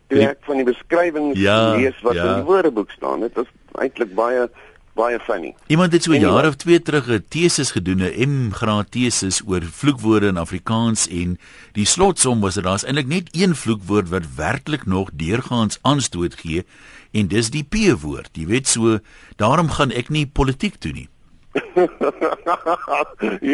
toe 0.09 0.21
ek 0.29 0.37
van 0.45 0.55
die 0.61 0.65
beskrywings 0.69 1.39
Ja, 1.41 1.73
lees 1.75 1.97
wat 2.05 2.13
ja. 2.13 2.23
in 2.29 2.35
die 2.43 2.47
woordeboek 2.49 2.91
staan. 2.91 3.19
Dit 3.25 3.37
is 3.37 3.49
eintlik 3.81 4.13
baie 4.15 4.49
baie 4.93 5.17
funny. 5.25 5.55
Iemand 5.67 5.91
het 5.91 6.03
so 6.03 6.11
'n 6.11 6.15
Anyway. 6.15 6.33
jaar 6.33 6.47
of 6.47 6.55
2 6.55 6.81
terug 6.81 7.07
'n 7.09 7.25
teses 7.29 7.71
gedoen, 7.71 8.01
'n 8.03 8.29
M-graad 8.29 8.91
teses 8.91 9.41
oor 9.45 9.61
vloekwoorde 9.61 10.27
in 10.27 10.37
Afrikaans 10.37 11.07
en 11.07 11.39
die 11.73 11.85
slotsom 11.85 12.41
was 12.41 12.53
dat 12.55 12.63
daar's 12.63 12.85
eintlik 12.85 13.07
net 13.07 13.27
een 13.31 13.55
vloekwoord 13.55 14.09
wat 14.09 14.35
werklik 14.35 14.85
nog 14.85 15.09
deurgaans 15.13 15.79
aanstoot 15.81 16.35
gee 16.35 16.63
en 17.11 17.27
dis 17.27 17.49
die 17.49 17.63
P-woord. 17.63 18.29
Jy 18.33 18.45
weet 18.45 18.67
so, 18.67 18.99
daarom 19.35 19.69
gaan 19.69 19.91
ek 19.91 20.09
nie 20.09 20.25
politiek 20.27 20.75
toe 20.79 20.91
nie. 20.91 21.09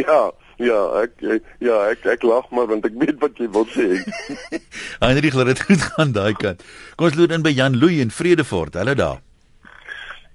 ja, 0.06 0.32
ja, 0.58 0.80
ek 1.04 1.12
ja, 1.60 1.76
ek 1.92 2.06
ek 2.06 2.24
lag 2.24 2.50
maar 2.52 2.68
want 2.68 2.86
ek 2.86 2.94
weet 3.00 3.20
wat 3.20 3.38
jy 3.38 3.50
wil 3.50 3.66
sê. 3.66 4.04
Heinrich 5.04 5.34
laat 5.34 5.46
dit 5.46 5.62
goed 5.62 5.82
gaan 5.82 6.12
daai 6.12 6.34
kant. 6.34 6.64
Kom 6.96 7.08
ons 7.08 7.16
loop 7.16 7.32
in 7.32 7.42
by 7.42 7.50
Jan 7.52 7.78
Louw 7.80 8.00
in 8.04 8.12
Vredefort. 8.12 8.74
Hallo 8.74 8.94
daar. 8.94 9.20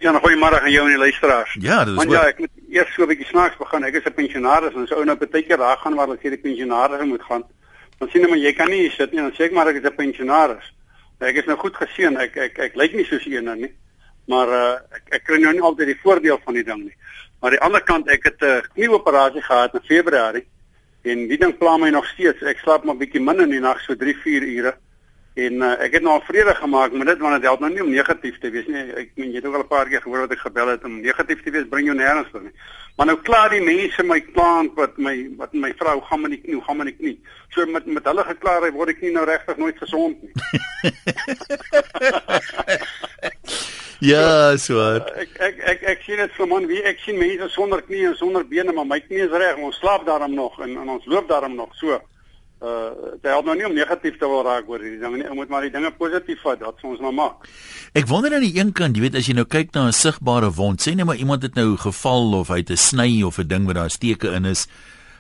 Ja, 0.05 0.11
nou 0.13 0.21
goeiemôre 0.21 0.59
aan 0.61 0.69
jou 0.69 0.83
en 0.85 0.93
die 0.93 1.01
luisteraars. 1.01 1.53
Ja, 1.65 1.79
dit 1.85 1.95
is 1.95 1.97
Want 1.97 2.11
ja, 2.13 2.27
ek 2.29 2.39
moet 2.43 2.51
eers 2.69 2.91
so 2.93 3.03
'n 3.03 3.09
bietjie 3.09 3.27
snaaks 3.27 3.57
begin. 3.57 3.85
Ek 3.85 3.95
is 3.95 4.05
'n 4.05 4.13
pensionaris 4.13 4.75
en 4.75 4.83
as 4.83 4.93
ou 4.93 5.05
nou 5.05 5.17
baie 5.17 5.43
keer 5.43 5.57
daar 5.57 5.79
gaan 5.81 5.95
waar 5.95 6.13
ek 6.13 6.21
sê 6.21 6.29
die 6.29 6.45
pensionaris 6.45 7.07
moet 7.09 7.23
gaan. 7.23 7.45
Dan 7.99 8.09
sien 8.11 8.21
hulle 8.21 8.29
maar 8.35 8.45
jy 8.45 8.53
kan 8.53 8.69
nie 8.69 8.91
sit 8.91 9.13
nie. 9.13 9.23
Dan 9.23 9.33
sê 9.33 9.45
ek 9.45 9.53
maar 9.53 9.69
ek 9.69 9.77
is 9.77 9.89
'n 9.89 9.95
pensionaris. 9.95 10.73
Ek 11.21 11.37
is 11.37 11.47
nou 11.47 11.57
goed 11.57 11.75
geseën. 11.75 12.17
Ek 12.21 12.37
ek 12.37 12.59
ek 12.59 12.75
lyk 12.75 12.93
nie 12.93 13.05
soos 13.05 13.27
een 13.27 13.45
nou 13.45 13.57
nie. 13.57 13.73
Maar 14.27 14.49
uh 14.49 14.79
ek 14.93 15.05
ek 15.11 15.25
kry 15.25 15.39
nou 15.39 15.53
nie 15.53 15.63
altyd 15.63 15.87
die 15.87 16.01
voordeel 16.03 16.41
van 16.45 16.55
die 16.55 16.65
ding 16.65 16.83
nie. 16.85 16.97
Maar 17.41 17.51
aan 17.51 17.57
die 17.57 17.65
ander 17.65 17.83
kant 17.83 18.09
ek 18.09 18.25
het 18.25 18.43
'n 18.43 18.63
knieoperasie 18.75 19.43
gehad 19.43 19.75
in 19.75 19.89
Februarie 19.89 20.45
en 21.03 21.29
die 21.29 21.39
ding 21.39 21.57
pla 21.57 21.77
my 21.79 21.89
nog 21.89 22.07
steeds. 22.07 22.43
Ek 22.43 22.59
slaap 22.59 22.85
maar 22.85 22.97
bietjie 22.97 23.21
min 23.21 23.41
in 23.41 23.51
die 23.51 23.61
nag, 23.61 23.81
so 23.81 23.95
3, 23.95 24.15
4 24.15 24.43
ure. 24.43 24.75
En 25.35 25.55
uh, 25.67 25.73
ek 25.83 25.97
het 25.97 26.05
nou 26.07 26.13
al 26.15 26.23
vrede 26.29 26.53
gemaak 26.55 26.93
met 26.95 27.09
dit 27.11 27.19
want 27.19 27.35
dit 27.35 27.47
help 27.49 27.63
nou 27.63 27.73
nie 27.73 27.83
om 27.83 27.91
negatief 27.91 28.37
te 28.39 28.53
wees 28.55 28.69
nie. 28.71 28.85
Ek 29.01 29.09
meen 29.19 29.33
jy 29.33 29.41
het 29.41 29.49
ook 29.49 29.57
al 29.59 29.65
'n 29.65 29.73
paar 29.73 29.89
keer 29.91 30.03
gehoor 30.05 30.29
wat 30.29 30.35
ek 30.37 30.47
gebel 30.47 30.69
het 30.71 30.85
om 30.87 31.01
negatief 31.01 31.43
te 31.43 31.51
wees 31.51 31.67
bring 31.69 31.87
jou 31.91 31.97
nêrens 31.99 32.31
toe 32.31 32.43
nie. 32.43 32.55
Maar 32.97 33.07
nou 33.07 33.19
klaar 33.19 33.51
die 33.51 33.61
mense 33.61 34.03
my 34.07 34.21
klant 34.21 34.79
wat 34.79 34.95
my 34.97 35.17
wat 35.37 35.53
my 35.53 35.73
vrou 35.75 36.01
gaan 36.01 36.21
met 36.21 36.31
die 36.31 36.41
knie, 36.41 36.63
gaan 36.63 36.77
met 36.77 36.87
die 36.87 36.97
knie. 36.97 37.19
So 37.51 37.67
met 37.67 37.87
met 37.87 38.05
hulle 38.05 38.25
geklaar 38.25 38.71
word 38.73 38.95
ek 38.95 39.03
nie 39.03 39.11
nou 39.11 39.25
regtig 39.27 39.57
nooit 39.57 39.79
gesond 39.79 40.23
nie. 40.23 40.33
ja, 44.15 44.57
so. 44.57 44.79
Ek 45.19 45.35
ek 45.51 45.59
ek 45.59 45.83
ek 45.83 46.03
sien 46.07 46.17
dit 46.23 46.33
vir 46.39 46.47
man 46.47 46.67
wie 46.71 46.83
ek 46.87 47.03
sien 47.03 47.19
mense 47.19 47.49
sonder 47.49 47.83
knie 47.83 48.07
en 48.07 48.15
sonder 48.15 48.47
bene, 48.47 48.73
maar 48.73 48.87
my 48.87 49.01
knie 49.01 49.27
is 49.27 49.35
reg. 49.35 49.59
Ons 49.59 49.83
slaap 49.83 50.07
daarom 50.07 50.35
nog 50.35 50.61
en, 50.63 50.79
en 50.79 50.89
ons 50.89 51.07
loop 51.07 51.27
daarom 51.29 51.59
nog 51.59 51.75
so 51.75 51.99
uh 52.65 53.13
dit 53.23 53.31
help 53.31 53.47
nou 53.49 53.55
nie 53.57 53.67
om 53.69 53.75
negatief 53.77 54.17
te 54.19 54.29
wil 54.29 54.43
raak 54.47 54.69
oor 54.69 54.83
hierdie 54.83 55.01
ding 55.01 55.17
nie. 55.19 55.29
Ons 55.29 55.37
moet 55.43 55.53
maar 55.53 55.67
die 55.67 55.73
dinge 55.75 55.91
positief 55.99 56.41
vat. 56.45 56.61
Dat 56.61 56.83
ons 56.83 57.01
nou 57.05 57.13
maak. 57.13 57.49
Ek 57.93 58.09
wonder 58.11 58.35
aan 58.35 58.45
die 58.47 58.57
een 58.57 58.73
kant, 58.73 58.97
jy 58.97 59.05
weet 59.05 59.19
as 59.21 59.29
jy 59.29 59.37
nou 59.37 59.47
kyk 59.47 59.75
na 59.75 59.87
'n 59.89 59.93
sigbare 59.93 60.51
wond, 60.51 60.81
sê 60.81 60.95
net 60.95 61.07
maar 61.07 61.21
iemand 61.21 61.43
het 61.43 61.55
nou 61.55 61.77
geval 61.77 62.35
of 62.41 62.49
hy 62.49 62.59
het 62.65 62.71
'n 62.71 62.77
sny 62.77 63.23
of 63.23 63.39
'n 63.39 63.49
ding 63.49 63.67
wat 63.67 63.77
daar 63.77 63.91
steke 63.91 64.33
in 64.33 64.45
is. 64.45 64.67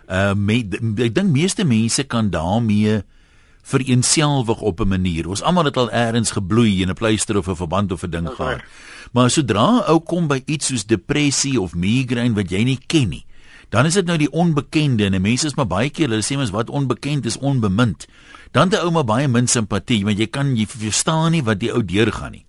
Uh 0.08 0.34
me, 0.34 0.64
ek 0.98 1.14
dink 1.14 1.30
meeste 1.32 1.64
mense 1.64 2.04
kan 2.04 2.30
daarmee 2.30 3.02
vereenselwig 3.64 4.60
op 4.60 4.80
'n 4.80 4.88
manier. 4.88 5.28
Ons 5.28 5.42
almal 5.42 5.64
het 5.64 5.76
al 5.76 5.92
eers 5.92 6.30
gebloei 6.30 6.82
in 6.82 6.90
'n 6.90 6.94
pleister 6.94 7.36
of 7.36 7.48
'n 7.48 7.56
verband 7.56 7.92
of 7.92 8.02
'n 8.02 8.10
ding 8.10 8.28
gehad. 8.28 8.60
Maar 9.12 9.30
sodra 9.30 9.84
ou 9.86 10.00
kom 10.00 10.26
by 10.26 10.42
iets 10.44 10.66
soos 10.66 10.86
depressie 10.86 11.60
of 11.60 11.74
migraine 11.74 12.34
wat 12.34 12.50
jy 12.50 12.62
nie 12.62 12.78
ken 12.86 13.08
nie, 13.08 13.24
dan 13.74 13.88
is 13.88 13.96
dit 13.98 14.06
nou 14.06 14.14
die 14.20 14.30
onbekende 14.30 15.08
en 15.08 15.16
mense 15.18 15.48
is 15.50 15.56
maar 15.58 15.66
baie 15.66 15.90
keer 15.90 16.12
hulle 16.12 16.22
sê 16.22 16.36
mens 16.38 16.52
wat 16.54 16.70
onbekend 16.70 17.26
is 17.26 17.38
onbemind. 17.42 18.06
Dan 18.54 18.70
te 18.70 18.78
ouma 18.78 19.02
baie 19.02 19.26
min 19.26 19.48
simpatie 19.50 20.04
want 20.06 20.20
jy 20.22 20.28
kan 20.30 20.52
jy 20.54 20.66
verstaan 20.70 21.34
nie 21.34 21.42
wat 21.42 21.58
die 21.58 21.72
ou 21.74 21.82
deurgaan 21.82 22.36
nie. 22.36 22.44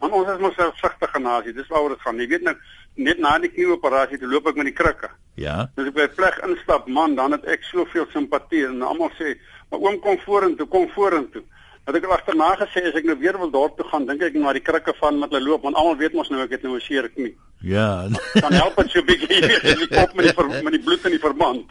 Want 0.00 0.16
ons 0.16 0.30
is 0.32 0.40
mos 0.40 0.56
'n 0.56 0.72
sigtige 0.80 1.20
nasie, 1.20 1.52
dis 1.52 1.68
waaroor 1.68 1.92
dit 1.92 2.00
gaan. 2.00 2.16
Jy 2.16 2.28
weet 2.28 2.42
nou 2.48 2.56
net 2.96 3.18
na 3.18 3.38
die 3.38 3.52
knieoperasie 3.52 4.18
toe 4.18 4.28
loop 4.28 4.46
ek 4.46 4.56
met 4.56 4.70
die 4.70 4.78
krikke. 4.80 5.10
Ja. 5.36 5.68
As 5.76 5.86
ek 5.86 5.94
by 5.94 6.08
plek 6.08 6.40
instap 6.48 6.88
man, 6.88 7.14
dan 7.14 7.32
het 7.32 7.44
ek 7.44 7.62
soveel 7.62 8.06
simpatie 8.12 8.64
en 8.66 8.82
almal 8.82 9.10
sê, 9.20 9.36
"Maar 9.70 9.80
oom 9.80 10.00
kom 10.00 10.18
vorentoe, 10.18 10.66
kom 10.66 10.88
vorentoe." 10.88 11.42
Dat 11.84 11.96
ek 11.98 12.04
agterna 12.14 12.52
gesê 12.60 12.84
as 12.86 12.94
ek 12.94 13.06
nou 13.08 13.16
weer 13.18 13.36
wil 13.38 13.50
dorp 13.50 13.76
toe 13.76 13.86
gaan, 13.90 14.04
dink 14.06 14.22
ek 14.22 14.34
na 14.38 14.52
die 14.54 14.62
krikke 14.62 14.94
van 15.00 15.18
met 15.18 15.32
hulle 15.34 15.48
loop 15.48 15.64
want 15.66 15.78
almal 15.78 15.96
weet 15.98 16.14
mos 16.14 16.30
nou 16.30 16.42
ek 16.44 16.54
het 16.54 16.62
nou 16.62 16.76
'n 16.76 16.80
seer 16.80 17.08
knie. 17.10 17.34
Ja. 17.58 18.06
Dan 18.34 18.52
help 18.52 18.76
dit 18.76 18.90
so 18.90 19.00
'n 19.00 19.06
bietjie 19.06 19.42
in 19.42 19.78
die 19.82 19.90
kop 19.90 20.14
met 20.14 20.26
die 20.26 20.34
ver, 20.34 20.48
met 20.62 20.72
die 20.72 20.82
bloed 20.82 21.04
in 21.04 21.10
die 21.10 21.24
verband. 21.28 21.66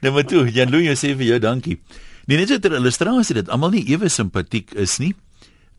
Nou 0.00 0.12
maar 0.14 0.24
toe, 0.24 0.46
Jan 0.46 0.70
Louw 0.70 0.94
sê 0.94 1.16
vir 1.16 1.26
jou 1.26 1.38
dankie. 1.38 1.80
Nee, 2.26 2.36
net 2.36 2.48
so 2.48 2.54
'n 2.54 2.72
illustrasie 2.72 3.34
dat 3.34 3.48
almal 3.48 3.70
nie 3.70 3.88
ewe 3.90 4.08
simpatiek 4.08 4.74
is 4.74 4.98
nie. 4.98 5.14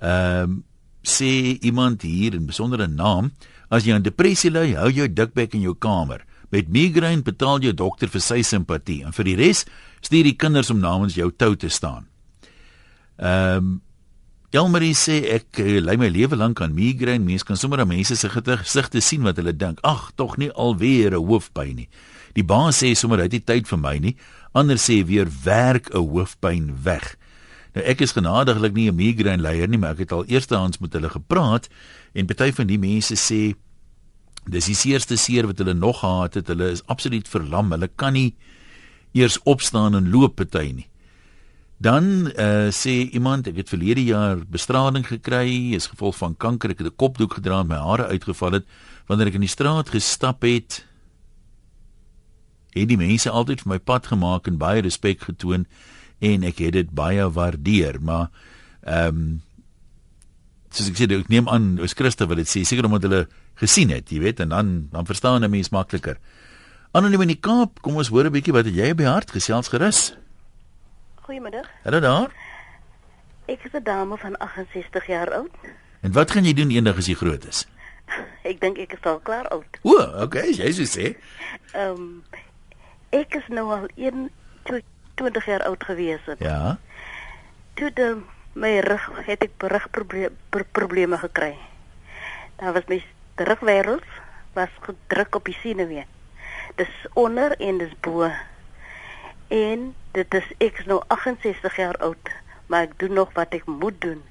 Ehm 0.01 0.43
um, 0.43 0.63
sê 1.01 1.57
iemand 1.63 2.01
hier 2.01 2.33
in 2.33 2.45
besondere 2.45 2.87
naam, 2.87 3.31
as 3.69 3.85
jy 3.85 3.93
aan 3.93 4.03
depressie 4.03 4.51
ly, 4.51 4.73
hou 4.75 4.89
jou 4.91 5.07
dikbek 5.07 5.53
in 5.53 5.61
jou 5.61 5.75
kamer. 5.75 6.25
Met 6.51 6.67
migraine 6.67 7.23
betaal 7.23 7.61
jou 7.61 7.73
dokter 7.73 8.09
vir 8.09 8.21
sy 8.21 8.41
simpatie 8.41 9.05
en 9.05 9.13
vir 9.13 9.23
die 9.23 9.35
res 9.35 9.65
stuur 10.01 10.23
die 10.23 10.35
kinders 10.35 10.69
om 10.73 10.81
namens 10.81 11.15
jou 11.15 11.31
tou 11.31 11.55
te 11.55 11.69
staan. 11.69 12.08
Ehm 13.19 13.57
um, 13.57 13.77
Elmarie 14.49 14.95
sê 14.97 15.19
ek 15.29 15.59
uh, 15.61 15.77
ly 15.77 15.93
my 16.01 16.07
lewe 16.09 16.33
lank 16.33 16.61
aan 16.65 16.73
migraine. 16.73 17.21
Mense 17.21 17.45
kan 17.45 17.57
sommer 17.59 17.83
aan 17.83 17.91
mense 17.91 18.15
se 18.17 18.29
gesigte 18.33 19.01
sien 19.01 19.21
wat 19.21 19.37
hulle 19.37 19.53
dink. 19.53 19.77
Ag, 19.85 20.07
tog 20.17 20.39
nie 20.41 20.49
alweer 20.57 21.13
'n 21.13 21.21
hoofpyn 21.21 21.75
nie. 21.75 21.89
Die 22.33 22.43
baas 22.43 22.81
sê 22.81 22.95
sommer 22.97 23.21
hy 23.21 23.27
het 23.29 23.37
nie 23.37 23.45
tyd 23.45 23.67
vir 23.69 23.77
my 23.77 23.97
nie. 23.99 24.15
Ander 24.57 24.81
sê 24.81 25.05
weer 25.05 25.29
werk 25.43 25.93
'n 25.93 26.01
hoofpyn 26.01 26.73
weg. 26.83 27.15
Nou 27.75 27.85
ek 27.85 28.01
is 28.01 28.17
genadiglik 28.17 28.73
nie 28.73 28.89
'n 28.89 28.95
migraine 28.95 29.41
leier 29.41 29.67
nie, 29.67 29.77
maar 29.77 29.93
ek 29.93 30.09
het 30.09 30.11
al 30.11 30.25
eerstehands 30.25 30.79
met 30.79 30.93
hulle 30.93 31.09
gepraat 31.09 31.69
en 32.13 32.25
party 32.25 32.51
van 32.51 32.67
die 32.67 32.79
mense 32.79 33.13
sê 33.13 33.53
dis 34.49 34.65
die 34.65 34.75
seerste 34.75 35.15
seer 35.15 35.45
wat 35.45 35.57
hulle 35.59 35.73
nog 35.73 35.99
gehad 35.99 36.33
het. 36.33 36.47
Hulle 36.47 36.71
is 36.71 36.85
absoluut 36.87 37.27
verlam. 37.27 37.71
Hulle 37.71 37.87
kan 37.87 38.13
nie 38.13 38.35
eers 39.13 39.37
opstaan 39.43 39.95
en 39.95 40.09
loop 40.09 40.35
party 40.35 40.71
nie. 40.73 40.88
Dan 41.79 42.27
uh, 42.35 42.67
sê 42.75 43.07
iemand 43.15 43.47
ek 43.47 43.61
het 43.61 43.69
verlede 43.71 44.03
jaar 44.03 44.41
bestraling 44.51 45.05
gekry 45.07 45.71
as 45.77 45.87
gevolg 45.87 46.17
van 46.19 46.35
kanker. 46.35 46.73
Ek 46.75 46.83
het 46.83 46.91
'n 46.91 46.99
kopdoek 46.99 47.39
gedra 47.39 47.61
en 47.63 47.71
my 47.71 47.79
hare 47.79 48.11
uitgeval 48.11 48.59
het 48.59 48.65
wanneer 49.07 49.31
ek 49.31 49.39
in 49.39 49.47
die 49.47 49.55
straat 49.55 49.89
gestap 49.89 50.43
het. 50.43 50.83
Het 52.75 52.87
die 52.87 52.99
mense 52.99 53.29
altyd 53.29 53.63
vir 53.63 53.71
my 53.71 53.79
pad 53.79 54.11
gemaak 54.11 54.47
en 54.47 54.59
baie 54.59 54.81
respek 54.81 55.21
getoon 55.21 55.65
en 56.19 56.43
ek 56.43 56.59
het 56.59 56.73
dit 56.73 56.89
baie 56.91 57.23
waardeer, 57.31 58.01
maar 58.01 58.27
ehm 58.83 59.07
um, 59.07 59.41
soos 60.69 60.89
ek 60.91 60.99
sê, 60.99 61.07
ek 61.09 61.31
neem 61.31 61.47
aan 61.49 61.79
as 61.81 61.95
Christus 61.97 62.27
wil 62.27 62.35
dit 62.35 62.47
sê, 62.47 62.61
seker 62.61 62.85
omdat 62.85 63.07
hulle 63.07 63.27
gesien 63.55 63.89
het, 63.89 64.11
jy 64.11 64.19
weet, 64.19 64.39
en 64.39 64.49
dan 64.49 64.89
dan 64.91 65.05
verstaan 65.05 65.43
'n 65.43 65.49
mens 65.49 65.71
makliker. 65.71 66.19
Anoniem 66.91 67.21
in 67.21 67.27
die 67.27 67.39
Kaap, 67.41 67.81
kom 67.81 67.95
ons 67.95 68.09
hoor 68.09 68.25
'n 68.25 68.31
bietjie 68.31 68.53
wat 68.53 68.65
het 68.65 68.75
jy 68.75 68.91
op 68.91 68.97
die 68.97 69.07
hart 69.07 69.31
gesels 69.31 69.67
gerus? 69.69 70.13
Goeiemiddag. 71.29 71.67
Hallo 71.83 71.99
daar. 71.99 72.31
Ek 73.45 73.63
is 73.63 73.71
'n 73.71 73.83
dame 73.83 74.17
van 74.17 74.37
68 74.37 75.05
jaar 75.05 75.31
oud. 75.33 75.51
En 76.01 76.11
wat 76.11 76.31
gaan 76.31 76.43
jy 76.43 76.53
doen 76.53 76.69
eendag 76.69 76.97
as 76.97 77.05
jy 77.05 77.13
groot 77.13 77.45
is? 77.45 77.67
Ek 78.49 78.57
dink 78.59 78.77
ek 78.77 78.93
is 78.93 79.05
al 79.05 79.19
klaar 79.19 79.47
oud. 79.53 79.77
O, 79.81 79.93
okay, 80.25 80.49
jy 80.49 80.71
sê 80.73 80.85
sê. 80.89 81.05
Ehm 81.77 82.01
um, 82.01 82.23
ek 83.09 83.35
is 83.35 83.45
nou 83.47 83.69
al 83.69 83.85
1 83.93 84.31
20 85.21 85.45
jaar 85.45 85.63
oud 85.69 85.83
gewees 85.83 86.25
het. 86.25 86.41
Ja. 86.41 86.79
Toe 87.73 87.93
de 87.93 88.09
my 88.53 88.79
rug 88.79 89.05
het 89.29 89.45
ek 89.45 89.53
rugprobleme 89.61 90.33
probleme 90.71 91.17
gekry. 91.17 91.53
Daar 92.57 92.73
was 92.73 92.89
my 92.89 93.03
rugwervels 93.35 94.09
was 94.57 94.73
gedruk 94.81 95.35
op 95.35 95.45
die 95.45 95.57
senuwee. 95.61 96.05
Dis 96.75 97.05
onder 97.13 97.53
en 97.61 97.77
dis 97.77 97.93
bo. 98.01 98.33
En 99.47 99.93
dit 100.11 100.33
is 100.33 100.47
ek 100.57 100.79
is 100.79 100.87
nou 100.89 101.01
68 101.07 101.75
jaar 101.75 101.97
oud, 101.97 102.31
maar 102.67 102.87
ek 102.87 102.97
doen 103.01 103.13
nog 103.13 103.33
wat 103.33 103.53
ek 103.53 103.65
moet 103.65 104.01
doen. 104.01 104.23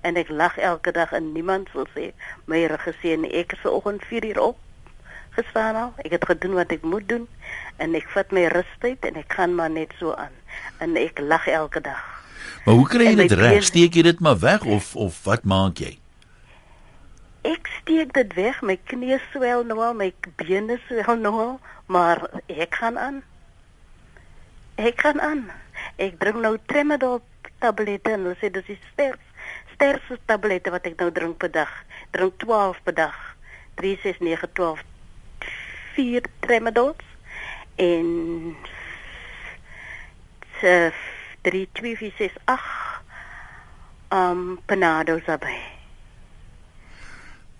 En 0.00 0.16
ek 0.16 0.28
lag 0.28 0.56
elke 0.56 0.92
dag 0.92 1.12
en 1.12 1.32
niemand 1.32 1.72
wil 1.76 1.86
sê 1.94 2.10
my 2.50 2.64
rug 2.66 2.82
gesien 2.88 3.26
ek 3.28 3.52
is 3.52 3.62
vanoggend 3.62 4.04
4 4.08 4.26
uur 4.32 4.40
op 4.40 4.58
gestaan 5.30 5.76
al. 5.76 5.92
Ek 6.04 6.10
het 6.16 6.24
gedoen 6.24 6.56
wat 6.58 6.72
ek 6.74 6.82
moet 6.82 7.08
doen 7.08 7.28
en 7.76 7.94
ek 7.94 8.08
vat 8.14 8.32
my 8.34 8.46
rustyd 8.52 9.04
en 9.06 9.20
ek 9.20 9.38
gaan 9.38 9.54
maar 9.54 9.70
net 9.70 9.92
so 9.98 10.14
aan. 10.14 10.34
En 10.78 10.96
ek 10.96 11.20
lag 11.20 11.46
elke 11.46 11.80
dag. 11.80 12.02
Maar 12.64 12.74
hoe 12.74 12.88
kry 12.88 13.04
jy 13.04 13.16
En 13.16 13.22
dit 13.24 13.38
reg? 13.38 13.64
Steek 13.64 13.94
jy 13.94 14.02
dit 14.02 14.20
maar 14.20 14.38
weg 14.38 14.64
of 14.64 14.94
of 14.96 15.24
wat 15.24 15.44
maak 15.44 15.80
jy? 15.80 15.96
Ek 17.46 17.68
steek 17.80 18.12
dit 18.12 18.34
weg, 18.36 18.60
my 18.60 18.76
knie 18.90 19.16
swel 19.30 19.64
nou 19.64 19.78
al, 19.80 19.94
my 19.96 20.10
bene 20.36 20.76
swel 20.88 21.16
nou 21.16 21.32
al, 21.40 21.54
maar 21.88 22.26
ek 22.52 22.76
gaan 22.82 22.98
aan. 23.00 23.22
Ek 24.80 25.00
gaan 25.04 25.20
aan. 25.20 25.42
Ek 26.00 26.16
drink 26.16 26.40
nou 26.40 26.54
Tramadol 26.70 27.18
tablette 27.60 28.14
en 28.14 28.22
hulle 28.24 28.38
sê 28.40 28.48
dis 28.52 28.64
die 28.64 28.78
sterk 28.92 29.20
sterkste 29.74 30.16
tablette 30.28 30.72
wat 30.72 30.86
ek 30.88 30.96
nou 31.00 31.10
drink 31.12 31.36
per 31.40 31.50
dag. 31.52 31.72
Drink 32.16 32.38
12 32.40 32.80
per 32.86 32.96
dag. 32.96 33.18
3 33.80 33.92
6 34.00 34.22
9 34.24 34.48
12 34.56 34.80
4 35.96 36.32
Tramadols 36.46 37.04
en 37.80 38.08
se 40.60 40.74
3 41.48 41.64
2 41.80 41.94
4 42.00 42.16
6 42.18 42.40
8 42.44 42.60
um 44.16 44.58
Panados 44.64 45.24
daarbey. 45.28 45.60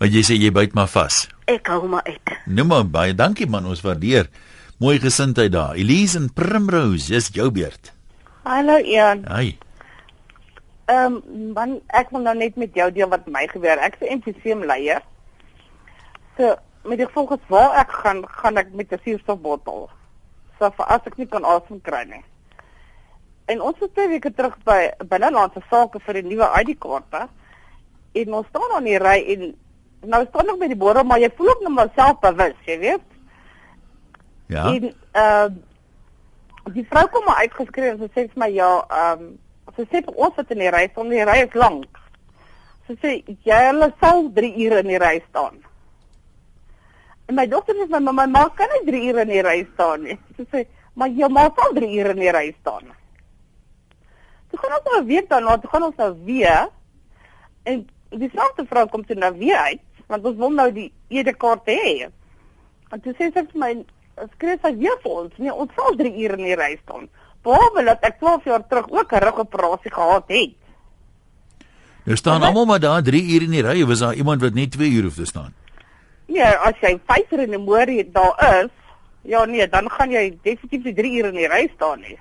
Maar 0.01 0.09
jy 0.09 0.25
sê 0.25 0.37
jy 0.41 0.49
byt 0.49 0.73
maar 0.73 0.89
vas. 0.89 1.27
Ek 1.45 1.69
hou 1.69 1.85
maar 1.89 2.05
uit. 2.09 2.37
Nou 2.49 2.65
maar 2.65 2.87
baie 2.89 3.13
dankie 3.13 3.45
man, 3.45 3.69
ons 3.69 3.85
waardeer. 3.85 4.29
Mooi 4.81 4.97
gesindheid 4.97 5.51
daar. 5.53 5.75
Elise 5.77 6.17
en 6.17 6.31
Primrose, 6.33 7.11
dis 7.13 7.27
jou 7.35 7.51
beurt. 7.53 7.91
Hallo 8.41 8.79
Ian. 8.81 9.19
Ai. 9.29 9.57
Ehm 10.89 11.19
um, 11.19 11.51
man, 11.53 11.75
ek 11.93 12.09
wil 12.09 12.23
nou 12.25 12.33
net 12.39 12.57
met 12.57 12.73
jou 12.73 12.87
deel 12.95 13.11
wat 13.11 13.27
my 13.29 13.43
gebeur. 13.51 13.77
Ek 13.77 13.99
is 13.99 14.07
'n 14.07 14.13
emfyseem 14.15 14.63
leier. 14.65 15.03
So, 16.37 16.55
met 16.89 16.97
die 16.97 17.05
gevolg 17.05 17.35
is 17.37 17.45
waar 17.47 17.77
ek 17.83 17.91
gaan, 17.91 18.23
gaan 18.27 18.57
ek 18.57 18.73
met 18.73 18.91
'n 18.91 18.99
suurstofbottel. 19.03 19.89
So 20.57 20.71
vir 20.71 20.85
as 20.85 21.05
ek 21.05 21.17
nie 21.17 21.27
kan 21.27 21.45
asem 21.45 21.81
kry 21.81 22.03
nie. 22.09 22.23
En 23.45 23.61
ons 23.61 23.79
was 23.79 23.89
twee 23.93 24.07
weke 24.07 24.33
terug 24.33 24.57
by 24.63 24.89
binnelandse 25.05 25.61
sake 25.69 25.99
vir 25.99 26.13
die 26.13 26.29
nuwe 26.33 26.49
ID-kaarte. 26.61 27.27
En 28.13 28.33
ons 28.33 28.47
staan 28.47 28.75
aan 28.75 28.83
die 28.83 28.97
ry 28.97 29.19
en 29.27 29.55
nou 30.01 30.25
staan 30.25 30.49
ek 30.49 30.59
by 30.59 30.67
die 30.67 30.83
borde, 30.83 31.03
maar 31.03 31.19
jy 31.19 31.29
voel 31.37 31.49
ook 31.49 31.61
nog 31.61 31.73
maar 31.73 31.89
selfbewus, 31.95 32.57
jy 32.65 32.79
weet. 32.79 33.10
Ja. 34.51 34.67
En 34.73 34.93
ehm 35.11 35.59
die 36.73 36.85
vrou 36.89 37.07
kom 37.09 37.23
maar 37.25 37.39
uitgeskree 37.41 37.89
en 37.89 37.97
sy 38.03 38.07
sê 38.11 38.27
vir 38.27 38.39
my 38.43 38.49
ja, 38.53 38.69
ehm 38.99 39.31
sy 39.77 39.85
sê 39.87 40.01
vir 40.03 40.17
ons 40.25 40.35
wat 40.37 40.51
in 40.51 40.59
die 40.61 40.71
ry 40.73 40.83
staan, 40.91 41.11
die 41.13 41.27
ry 41.27 41.37
is 41.45 41.55
lank. 41.57 41.99
Sy 42.87 42.97
sê 42.99 43.13
jy 43.47 43.59
hulle 43.69 43.87
sal 44.03 44.25
3 44.35 44.49
ure 44.65 44.81
in 44.83 44.91
die 44.91 44.99
ry 45.01 45.13
staan. 45.29 45.61
En 47.29 47.37
my 47.39 47.45
dogter 47.47 47.79
sê 47.79 47.87
my 47.93 48.01
mamma, 48.09 48.27
ma 48.27 48.43
kan 48.57 48.69
nie 48.75 48.83
3 48.89 49.01
ure 49.13 49.23
in 49.25 49.31
die 49.31 49.45
ry 49.47 49.61
staan 49.69 50.03
nie. 50.09 50.17
Sy 50.35 50.47
sê 50.51 50.65
maar 50.99 51.15
jou 51.21 51.31
ma 51.31 51.47
sal 51.55 51.71
3 51.79 51.89
ure 52.01 52.17
in 52.17 52.23
die 52.25 52.35
ry 52.35 52.49
staan. 52.59 52.91
Toe 54.51 54.59
gaan 54.59 54.75
ons 54.77 54.89
nou 54.89 54.99
'n 54.99 55.07
week 55.07 55.29
daarna, 55.29 55.57
toe 55.57 55.71
gaan 55.71 55.87
ons 55.87 55.95
nou 55.95 56.11
weer 56.27 56.67
en 57.63 57.87
dieselfde 58.09 58.65
vrou 58.67 58.85
kom 58.87 59.05
toe 59.05 59.15
nou 59.15 59.31
weer 59.37 59.57
uit, 59.71 59.81
want 60.07 60.25
ons 60.25 60.37
wil 60.37 60.51
nou 60.51 60.71
die 60.71 60.91
ED-kaart 61.09 61.65
hê. 61.65 62.11
En 62.91 63.01
toe 63.01 63.13
sê 63.13 63.31
sy 63.31 63.45
vir 63.47 63.59
my, 63.63 63.85
"Skryf 64.35 64.61
sy 64.61 64.75
weer 64.77 64.97
vir 65.03 65.11
ons. 65.11 65.33
Nee, 65.37 65.53
ons 65.53 65.71
sal 65.75 65.95
3 65.95 66.23
ure 66.23 66.37
in 66.37 66.45
die 66.45 66.55
ry 66.55 66.79
staan." 66.83 67.09
Behalwe 67.43 67.83
dat 67.83 68.03
ek 68.05 68.19
12 68.19 68.43
jaar 68.45 68.67
terug 68.67 68.89
ook 68.89 69.13
'n 69.13 69.23
rugoperasie 69.23 69.91
gehad 69.91 70.23
het. 70.27 70.55
Nou 72.03 72.17
staan 72.17 72.41
almal 72.41 72.65
maar 72.65 72.79
daar 72.79 73.03
3 73.03 73.33
ure 73.33 73.45
in 73.45 73.51
die 73.51 73.61
ry, 73.61 73.85
was 73.85 73.99
daar 73.99 74.13
iemand 74.13 74.41
wat 74.41 74.53
net 74.53 74.71
2 74.71 74.89
ure 74.89 75.03
hoef 75.03 75.15
te 75.15 75.25
staan? 75.25 75.53
Ja, 76.25 76.51
as 76.65 76.73
jy 76.81 76.99
5 77.05 77.31
ure 77.31 77.43
in 77.43 77.49
die 77.49 77.59
môre 77.59 78.11
daar 78.11 78.63
is, 78.63 78.71
ja 79.21 79.45
nee, 79.45 79.67
dan 79.69 79.89
gaan 79.89 80.11
jy 80.11 80.37
definitief 80.43 80.83
die 80.83 80.93
3 80.93 81.17
ure 81.17 81.27
in 81.27 81.35
die 81.35 81.47
ry 81.47 81.69
staan 81.75 81.99
nie. 81.99 82.17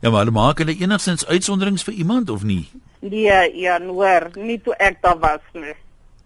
Ja, 0.00 0.10
maar 0.10 0.18
hulle 0.18 0.36
maak 0.36 0.58
hulle 0.60 0.76
enigstens 0.76 1.26
uitsonderings 1.26 1.82
vir 1.82 1.94
iemand 1.94 2.30
of 2.30 2.42
nie? 2.42 2.68
Nee, 3.00 3.56
ja, 3.60 3.78
hoor, 3.80 4.30
nie 4.36 4.60
toe 4.60 4.74
ek 4.76 5.00
daar 5.00 5.18
was 5.18 5.40
nie. 5.52 5.72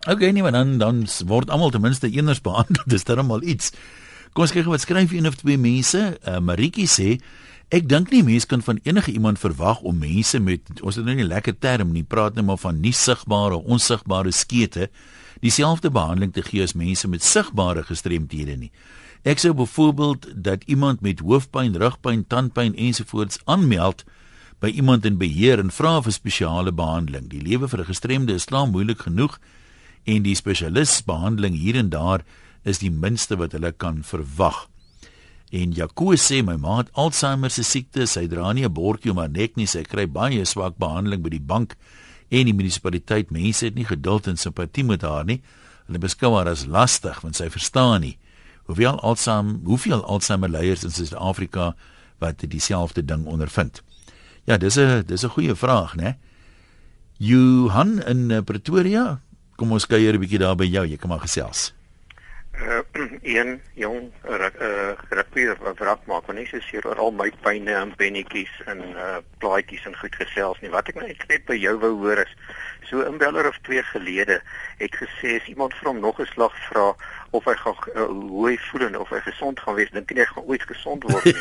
Okay, 0.07 0.31
nee, 0.31 0.43
maar 0.43 0.53
dan 0.53 0.79
dan 0.79 1.07
word 1.27 1.51
almal 1.51 1.71
ten 1.71 1.81
minste 1.81 2.11
eenders 2.11 2.41
behandel. 2.41 2.83
Dis 2.93 3.05
dan 3.05 3.31
al 3.31 3.43
iets. 3.43 3.73
Kom 4.33 4.43
ons 4.43 4.53
kyk 4.53 4.67
wat 4.67 4.81
skryf 4.81 5.13
een 5.13 5.27
of 5.27 5.37
twee 5.37 5.59
mense. 5.59 6.19
Uh, 6.25 6.39
Maritjie 6.41 6.89
sê 6.89 7.19
Ek 7.69 7.85
dink 7.85 8.09
nie 8.09 8.23
mense 8.25 8.49
kan 8.49 8.63
van 8.65 8.79
enige 8.89 9.13
iemand 9.13 9.37
verwag 9.43 9.83
om 9.85 9.99
mense 10.01 10.39
met 10.41 10.81
ons 10.81 10.97
het 10.97 11.05
nou 11.05 11.15
nie 11.15 11.25
'n 11.25 11.29
lekker 11.29 11.59
term 11.59 11.93
nie, 11.93 12.03
praat 12.03 12.35
net 12.35 12.45
maar 12.45 12.57
van 12.57 12.81
nie 12.81 12.93
sigbare, 12.93 13.61
onsigbare 13.61 14.33
skete 14.33 14.89
dieselfde 15.41 15.91
behandeling 15.91 16.33
te 16.33 16.43
gee 16.43 16.63
as 16.63 16.73
mense 16.73 17.09
met 17.09 17.23
sigbare 17.23 17.83
gestremthede 17.83 18.57
nie. 18.57 18.71
Ek 19.23 19.39
sou 19.39 19.53
byvoorbeeld 19.53 20.27
dat 20.35 20.65
iemand 20.65 21.01
met 21.01 21.21
hoofpyn, 21.21 21.77
rugpyn, 21.77 22.25
tandpyn 22.27 22.75
ensovoorts 22.75 23.39
aanmeld 23.45 24.05
by 24.61 24.69
iemand 24.69 25.05
in 25.05 25.19
beheer 25.19 25.59
en 25.59 25.71
vra 25.71 26.01
vir 26.03 26.13
spesiale 26.13 26.73
behandeling. 26.73 27.29
Die 27.29 27.43
lewe 27.43 27.69
vir 27.69 27.81
'n 27.81 27.93
gestremde 27.93 28.33
is 28.33 28.45
klaar 28.45 28.67
moeilik 28.67 29.01
genoeg 29.01 29.39
en 30.05 30.23
die 30.23 30.35
spesialis 30.35 31.03
behandeling 31.05 31.55
hier 31.55 31.77
en 31.77 31.89
daar 31.89 32.25
is 32.65 32.79
die 32.83 32.91
minste 32.91 33.37
wat 33.37 33.53
hulle 33.53 33.73
kan 33.73 34.03
verwag. 34.03 34.67
En 35.49 35.73
Jaco 35.73 36.13
sê 36.21 36.43
my 36.45 36.59
ma 36.61 36.83
het 36.83 36.91
Alzheimer 36.93 37.51
se 37.51 37.65
siekte, 37.65 38.05
sy 38.07 38.27
dra 38.29 38.53
nie 38.53 38.65
'n 38.65 38.73
bordjie 38.73 39.11
om 39.11 39.19
haar 39.19 39.31
nek 39.31 39.57
nie, 39.57 39.67
sy 39.67 39.83
kry 39.83 40.07
baie 40.07 40.45
swak 40.45 40.77
behandeling 40.79 41.23
by 41.23 41.31
die 41.31 41.41
bank 41.41 41.77
en 42.31 42.45
die 42.45 42.53
munisipaliteit. 42.53 43.31
Mense 43.31 43.65
het 43.65 43.75
nie 43.75 43.85
geduld 43.85 44.27
en 44.27 44.37
simpatie 44.37 44.85
met 44.85 45.03
haar 45.03 45.25
nie. 45.25 45.41
Hulle 45.87 45.99
beskou 45.99 46.35
haar 46.37 46.49
as 46.49 46.67
lastig 46.67 47.23
want 47.23 47.37
sy 47.37 47.49
verstaan 47.49 48.01
nie. 48.01 48.19
Hoeveel 48.67 49.01
Alzheimer, 49.01 49.61
hoeveel 49.65 50.05
Alzheimer 50.05 50.51
leiers 50.51 50.85
in 50.85 50.91
Suid-Afrika 50.91 51.75
wat 52.19 52.39
dieselfde 52.39 53.03
ding 53.03 53.25
ondervind? 53.27 53.83
Ja, 54.45 54.59
dis 54.59 54.77
'n 54.77 55.05
dis 55.07 55.25
'n 55.25 55.31
goeie 55.31 55.55
vraag, 55.55 55.97
né? 55.97 56.17
Johan 57.19 58.03
in 58.03 58.31
eh, 58.31 58.43
Pretoria, 58.43 59.21
kom 59.57 59.73
ons 59.73 59.87
kuier 59.87 60.13
'n 60.13 60.21
bietjie 60.21 60.39
daar 60.39 60.57
by 60.57 60.65
jou, 60.65 60.87
jy 60.87 60.97
kan 60.97 61.09
maar 61.09 61.21
gesels 61.21 61.73
uh, 62.63 62.81
een 63.37 63.61
jong 63.75 64.13
uh, 64.29 64.93
rugby 65.09 65.47
wrak 65.79 66.07
maak 66.07 66.27
maar 66.27 66.37
nie 66.37 66.47
so 66.47 66.61
seer 66.61 66.87
oor 66.87 66.99
al 66.99 67.13
my 67.13 67.31
pyne 67.43 67.75
en 67.75 67.95
pennetjies 67.97 68.55
en 68.67 68.83
uh, 68.95 69.19
plaatjies 69.43 69.87
en 69.87 69.97
goed 69.97 70.15
gesels 70.15 70.61
nie. 70.61 70.71
Wat 70.71 70.89
ek 70.89 71.01
net 71.03 71.25
net 71.29 71.47
by 71.47 71.59
jou 71.59 71.77
wou 71.79 71.95
hoor 72.03 72.25
is 72.25 72.35
so 72.89 73.05
'n 73.05 73.19
beller 73.19 73.49
of 73.49 73.59
twee 73.63 73.83
gelede 73.83 74.41
het 74.79 74.95
gesê 74.97 75.37
as 75.41 75.49
iemand 75.49 75.75
vir 75.75 75.89
hom 75.93 76.01
nog 76.01 76.21
'n 76.21 76.33
slag 76.35 76.55
vra 76.69 76.95
of 77.31 77.45
hy 77.45 77.55
gaan 77.61 77.77
uh, 77.95 78.07
hoe 78.09 78.45
hy 78.49 78.55
voel 78.71 78.85
en 78.87 78.99
of 78.99 79.11
hy 79.13 79.19
gesond 79.27 79.61
gaan 79.61 79.77
wees 79.77 79.91
dink 79.93 80.13
nie 80.17 80.23
hy 80.23 80.29
gaan 80.31 80.47
ooit 80.49 80.63
gesond 80.71 81.05
word 81.11 81.27
nie. 81.29 81.35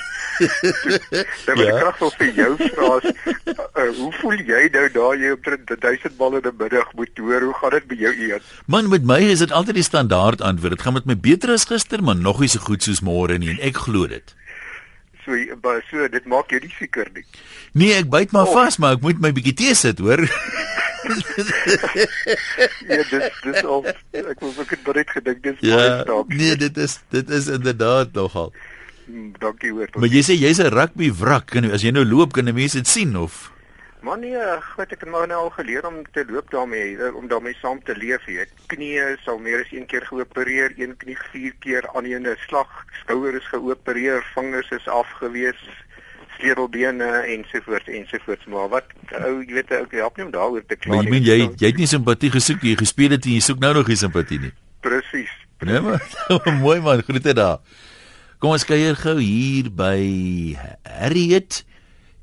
Dan 1.47 1.59
wil 1.59 1.69
ek 1.71 1.77
graag 1.79 2.01
ja. 2.03 2.09
vir 2.19 2.31
jou 2.41 2.49
vra 2.59 2.89
as 2.97 3.07
uh, 3.07 3.85
hoe 4.01 4.09
voel 4.19 4.43
jy 4.49 4.63
nou 4.73 4.85
daar 4.97 5.21
jy 5.21 5.31
op 5.37 5.47
1000 5.47 6.17
bal 6.19 6.39
in 6.39 6.49
'n 6.51 6.59
middag 6.59 6.91
moet 6.99 7.23
hoor 7.23 7.47
hoe 7.47 7.55
gaan 7.61 7.75
dit 7.77 7.87
by 7.93 7.99
jou 8.03 8.13
eet? 8.27 8.51
Man 8.67 8.91
met 8.91 9.07
my 9.07 9.21
is 9.31 9.45
dit 9.45 9.51
altyd 9.51 9.79
die 9.79 9.87
standaard 9.87 10.41
antwoord. 10.41 10.75
Dit 10.75 10.83
gaan 10.83 10.99
met 10.99 11.07
my 11.07 11.15
beter 11.15 11.55
as 11.55 11.69
gister, 11.71 12.03
maar 12.03 12.19
nog 12.19 12.43
nie 12.43 12.51
so 12.51 12.59
goed 12.59 12.83
soos 12.83 12.99
môre 12.99 13.39
nie 13.39 13.55
en 13.55 13.63
ek 13.63 13.79
glo 13.87 14.07
dit. 14.11 14.35
So 15.23 15.35
so 15.91 16.07
dit 16.07 16.25
maak 16.25 16.51
jou 16.51 16.59
nie 16.59 16.73
seker 16.79 17.07
nie. 17.15 17.23
Nee, 17.71 17.95
ek 17.95 18.11
byt 18.11 18.31
maar 18.31 18.47
vas, 18.47 18.77
maar 18.77 18.99
ek 18.99 19.03
moet 19.03 19.19
my 19.19 19.31
bietjie 19.31 19.55
tee 19.55 19.75
sit, 19.75 19.99
hoor. 19.99 20.27
Ja, 22.87 23.01
dis 23.11 23.41
dis 23.43 23.63
al 23.63 23.85
ek 23.87 24.39
wou 24.39 24.53
ek 24.63 24.73
het 24.75 24.83
baie 24.87 25.05
gedink 25.11 25.43
dis 25.43 25.59
ja, 25.59 25.75
baie 25.75 25.91
stap. 26.01 26.33
Nee, 26.33 26.55
dit 26.55 26.77
is 26.77 26.99
dit 27.13 27.29
is 27.29 27.47
inderdaad 27.47 28.13
nogal. 28.17 28.53
Hmm, 29.05 29.31
dankie 29.39 29.71
hoor. 29.71 29.91
Maar 29.95 30.11
jy 30.11 30.23
sê 30.25 30.33
jy's 30.35 30.59
'n 30.63 30.73
rugby 30.73 31.11
wrak, 31.11 31.53
kan 31.53 31.69
as 31.71 31.85
jy 31.85 31.91
nou 31.91 32.05
loop 32.05 32.33
kan 32.33 32.49
mense 32.53 32.77
dit 32.77 32.87
sien 32.87 33.15
of 33.15 33.51
Man 34.05 34.21
nee, 34.21 34.37
ek 34.37 34.91
het 34.93 35.03
maar 35.09 35.25
nou 35.27 35.39
al 35.47 35.49
geleer 35.55 35.85
om 35.87 36.03
te 36.13 36.23
loop 36.29 36.51
daarmee, 36.53 36.93
om 37.17 37.25
daarmee 37.27 37.57
saam 37.57 37.79
te 37.83 37.95
leef. 37.97 38.27
Jy 38.29 38.45
knie 38.71 39.01
sal 39.25 39.39
meer 39.41 39.63
as 39.65 39.71
een 39.73 39.87
keer 39.89 40.05
geopereer, 40.05 40.75
een 40.77 40.93
knie 41.01 41.17
vier 41.31 41.55
keer 41.65 41.87
aan 41.97 42.05
'n 42.05 42.35
slag, 42.45 42.69
skouer 43.01 43.35
is 43.35 43.47
geopereer, 43.49 44.21
vingers 44.35 44.69
is 44.71 44.87
afgewees, 44.87 45.59
sleutelbene 46.37 47.09
ensovoorts 47.35 47.89
ensovoorts 47.99 48.47
maar 48.51 48.69
wat 48.73 48.93
ou 49.19 49.33
jy 49.41 49.57
weet 49.57 49.73
ek 49.75 49.97
help 49.99 50.17
nie 50.17 50.25
om 50.27 50.31
daaroor 50.33 50.63
te 50.65 50.77
kla 50.79 50.93
nie. 50.93 50.97
Maar 50.97 51.05
jy 51.05 51.13
meen 51.13 51.27
jy 51.27 51.37
jy 51.49 51.71
het 51.71 51.81
nie 51.81 51.89
simpatie 51.89 52.31
gesoek 52.33 52.63
jy 52.65 52.77
gespeel 52.79 53.17
het 53.17 53.27
en 53.27 53.35
jy 53.37 53.43
soek 53.43 53.61
nou 53.63 53.73
nog 53.79 53.91
nie 53.91 53.99
simpatie 53.99 54.39
nie. 54.47 54.53
Presies. 54.85 55.33
Nee 55.65 55.81
maar 55.81 56.03
mooi 56.63 56.79
man, 56.85 57.03
groete 57.05 57.33
daar. 57.37 57.59
Kom 58.37 58.53
ons 58.53 58.67
kuier 58.69 58.97
gou 58.99 59.17
hier 59.17 59.71
by 59.73 59.97
Harriet. 60.85 61.63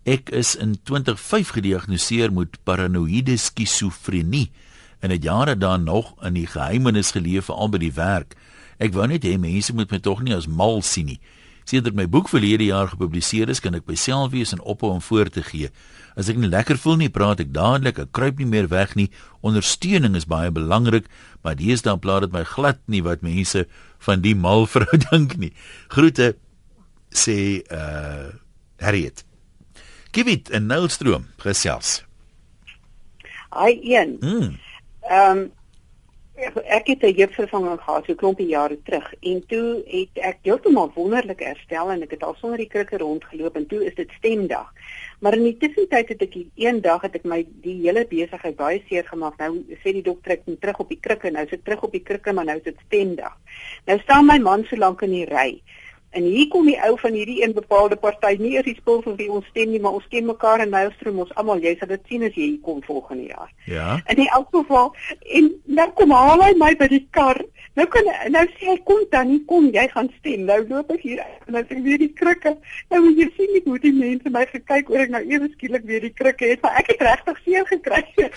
Ek 0.07 0.29
is 0.37 0.53
in 0.61 0.77
2005 0.85 1.55
gediagnoseer 1.57 2.31
met 2.31 2.61
paranoïde 2.69 3.35
skizofrenie 3.41 4.51
en 5.05 5.11
het 5.11 5.25
jare 5.25 5.57
daarna 5.57 5.91
nog 5.91 6.13
in 6.25 6.37
die 6.37 6.47
geheimenis 6.47 7.11
geleef 7.17 7.51
al 7.51 7.73
by 7.73 7.81
die 7.83 7.95
werk. 7.97 8.37
Ek 8.79 8.95
wou 8.95 9.07
net 9.11 9.25
hê 9.27 9.35
mense 9.41 9.75
moet 9.75 9.91
my 9.91 10.01
tog 10.05 10.23
nie 10.25 10.37
as 10.37 10.47
mal 10.47 10.83
sien 10.83 11.11
nie. 11.13 11.21
Sedert 11.65 11.97
my 11.97 12.05
boek 12.11 12.29
verlede 12.29 12.67
jaar 12.69 12.91
gepubliseer 12.93 13.49
is, 13.49 13.61
kan 13.65 13.75
ek 13.77 13.87
myself 13.89 14.33
wees 14.35 14.53
en 14.53 14.61
ophou 14.61 14.93
om 14.93 15.01
voor 15.05 15.31
te 15.33 15.43
gee. 15.43 15.71
As 16.15 16.29
ek 16.29 16.39
nie 16.39 16.51
lekker 16.53 16.79
voel 16.79 16.99
nie, 17.01 17.11
praat 17.11 17.41
ek 17.41 17.55
dadelik, 17.57 17.99
ek 17.99 18.13
kruip 18.15 18.39
nie 18.39 18.49
meer 18.49 18.69
weg 18.71 18.93
nie. 18.99 19.09
Ondersteuning 19.41 20.15
is 20.19 20.29
baie 20.31 20.53
belangrik, 20.55 21.09
maar 21.43 21.57
deesdae 21.59 21.97
plaat 21.99 22.27
dit 22.27 22.37
my 22.37 22.45
glad 22.47 22.83
nie 22.87 23.03
wat 23.03 23.25
mense 23.25 23.65
van 24.05 24.23
die 24.25 24.37
mal 24.37 24.69
vrou 24.71 25.01
dink 25.11 25.39
nie. 25.41 25.55
Groete 25.93 26.35
sê 27.15 27.39
uh 27.73 28.33
Harriet. 28.83 29.23
Gibit 30.13 30.51
en 30.51 30.67
Nelstroom 30.67 31.29
gesels. 31.41 32.03
Hy 33.55 33.71
een. 33.81 34.17
Mm. 34.21 34.57
Ehm 35.09 35.39
um, 35.39 35.45
ek 36.35 36.87
het 36.87 37.03
'n 37.03 37.15
jeugvervanging 37.15 37.81
gehad 37.81 38.05
so 38.05 38.15
klompie 38.15 38.47
jare 38.47 38.79
terug 38.83 39.15
en 39.21 39.47
toe 39.47 39.83
het 39.87 40.15
ek 40.15 40.39
heeltemal 40.43 40.91
wonderlik 40.95 41.41
herstel 41.41 41.91
en 41.91 42.03
ek 42.03 42.11
het 42.11 42.23
al 42.23 42.35
sonder 42.35 42.59
die 42.59 42.69
krikke 42.69 42.99
rondgeloop 42.99 43.57
en 43.57 43.67
toe 43.67 43.85
is 43.85 43.95
dit 43.95 44.11
stemdag. 44.19 44.73
Maar 45.21 45.35
in 45.35 45.43
die 45.43 45.57
tussentyd 45.57 46.09
het 46.09 46.23
ek 46.23 46.35
een 46.55 46.81
dag 46.81 47.03
het 47.03 47.15
ek 47.15 47.25
my 47.25 47.47
die 47.63 47.77
hele 47.87 48.07
besigheid 48.07 48.57
baie 48.57 48.83
seer 48.89 49.05
gemaak. 49.05 49.39
Nou 49.39 49.63
sê 49.85 49.93
die 49.93 50.03
dokter 50.03 50.33
ek 50.33 50.43
moet 50.47 50.61
terug 50.61 50.79
op 50.79 50.89
die 50.89 51.01
krikke. 51.01 51.31
Nou 51.31 51.47
sit 51.49 51.65
terug 51.65 51.83
op 51.83 51.93
die 51.93 52.03
krikke, 52.03 52.33
maar 52.33 52.45
nou 52.45 52.57
is 52.57 52.67
dit 52.67 52.79
stemdag. 52.87 53.39
Nou 53.87 53.99
staan 53.99 54.27
my 54.27 54.39
man 54.39 54.65
so 54.65 54.77
lank 54.77 55.03
in 55.03 55.11
die 55.11 55.25
ry. 55.25 55.63
En 56.15 56.23
hier 56.23 56.47
kom 56.53 56.67
die 56.69 56.77
ou 56.87 56.93
van 57.01 57.17
hierdie 57.17 57.41
een 57.43 57.53
bepaalde 57.57 57.97
party 57.99 58.37
nie 58.39 58.53
eers 58.55 58.69
die 58.69 58.77
spul 58.79 59.01
vir 59.03 59.17
wie 59.19 59.31
ons 59.35 59.47
stem 59.51 59.73
nie, 59.75 59.81
maar 59.83 59.97
ons 59.99 60.07
ken 60.13 60.29
mekaar 60.29 60.63
en 60.63 60.71
Nylstroom 60.71 61.19
ons 61.25 61.33
almal. 61.41 61.63
Jy 61.65 61.75
sal 61.81 61.91
dit 61.91 62.05
sien 62.11 62.23
as 62.27 62.37
jy 62.39 62.47
hier 62.53 62.61
kom 62.63 62.79
volgende 62.87 63.33
jaar. 63.33 63.51
Ja. 63.71 63.99
En 64.07 64.23
in 64.23 64.31
elk 64.39 64.53
geval 64.55 64.93
en 65.41 65.51
nou 65.81 65.89
kom 65.99 66.15
haal 66.15 66.45
hy 66.47 66.53
my 66.61 66.71
by 66.79 66.89
die 66.93 67.03
kar. 67.19 67.43
Nou 67.75 67.89
kan 67.91 68.07
nou 68.31 68.45
sê 68.55 68.71
hy 68.71 68.77
kom 68.87 69.03
dan 69.11 69.33
nie 69.33 69.41
kom 69.51 69.67
jy 69.75 69.89
gaan 69.91 70.11
stem. 70.21 70.47
Nou 70.51 70.61
loop 70.69 70.93
ek 70.95 71.03
hier 71.09 71.25
en 71.25 71.59
dan 71.59 71.67
sien 71.71 71.83
weer 71.89 71.99
die 72.05 72.13
krikke. 72.23 72.55
Nou 72.95 73.03
jy 73.09 73.27
sien 73.35 73.51
nie 73.57 73.65
hoe 73.67 73.81
die 73.83 73.95
mense 73.99 74.35
my 74.39 74.47
gekyk 74.53 74.95
oor 74.95 75.07
ek 75.07 75.15
nou 75.17 75.25
ewe 75.27 75.51
skielik 75.57 75.89
weer 75.91 76.07
die 76.07 76.15
krikke 76.15 76.55
het, 76.55 76.63
maar 76.63 76.79
ek 76.79 76.95
het 76.95 77.03
regtig 77.11 77.43
seer 77.47 77.67
gekry. 77.75 78.05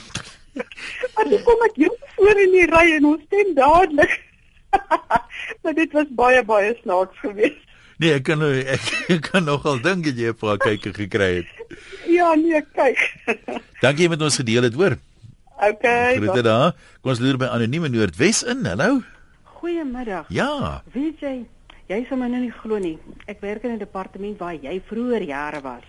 Maar 0.57 1.29
kom 1.45 1.59
ek 1.67 1.75
heel 1.77 1.93
voor 2.15 2.39
in 2.41 2.55
die 2.55 2.65
ry 2.65 2.85
en 2.95 3.05
ons 3.05 3.21
stem 3.29 3.51
dadelik. 3.53 4.15
maar 5.61 5.73
dit 5.73 5.91
was 5.91 6.09
baie 6.09 6.43
baie 6.43 6.75
snaaks 6.81 7.19
geweest. 7.19 7.63
Nee, 7.97 8.13
ek 8.13 8.27
kan 8.29 8.43
ek, 8.45 8.89
ek 9.15 9.29
kan 9.31 9.45
nogal 9.47 9.81
dink 9.81 10.05
dat 10.05 10.17
jy 10.21 10.29
'n 10.29 10.37
paar 10.37 10.57
kykie 10.61 10.93
gekry 10.93 11.41
het. 11.41 11.49
Ja, 12.05 12.33
nee, 12.37 12.61
kyk. 12.73 13.01
Dankie 13.83 14.09
met 14.09 14.21
ons 14.21 14.37
gedeel 14.37 14.69
het, 14.69 14.77
hoor. 14.77 14.97
Okay. 15.57 16.15
Groete 16.21 16.43
daar. 16.45 16.75
Kom 17.01 17.11
ons 17.15 17.21
loer 17.21 17.37
by 17.41 17.49
anonieme 17.49 17.89
Noordwes 17.89 18.43
in. 18.45 18.61
Hallo. 18.69 19.01
Goeiemiddag. 19.57 20.29
Ja. 20.29 20.83
Weet 20.93 21.23
jy, 21.25 21.33
jy 21.89 21.99
sal 22.05 22.21
my 22.21 22.29
nou 22.29 22.43
nie 22.43 22.53
glo 22.53 22.77
nie. 22.77 22.99
Ek 23.25 23.41
werk 23.41 23.65
in 23.65 23.73
'n 23.73 23.81
departement 23.81 24.37
waar 24.37 24.53
jy 24.53 24.77
vroeër 24.85 25.25
jare 25.25 25.61
was. 25.65 25.85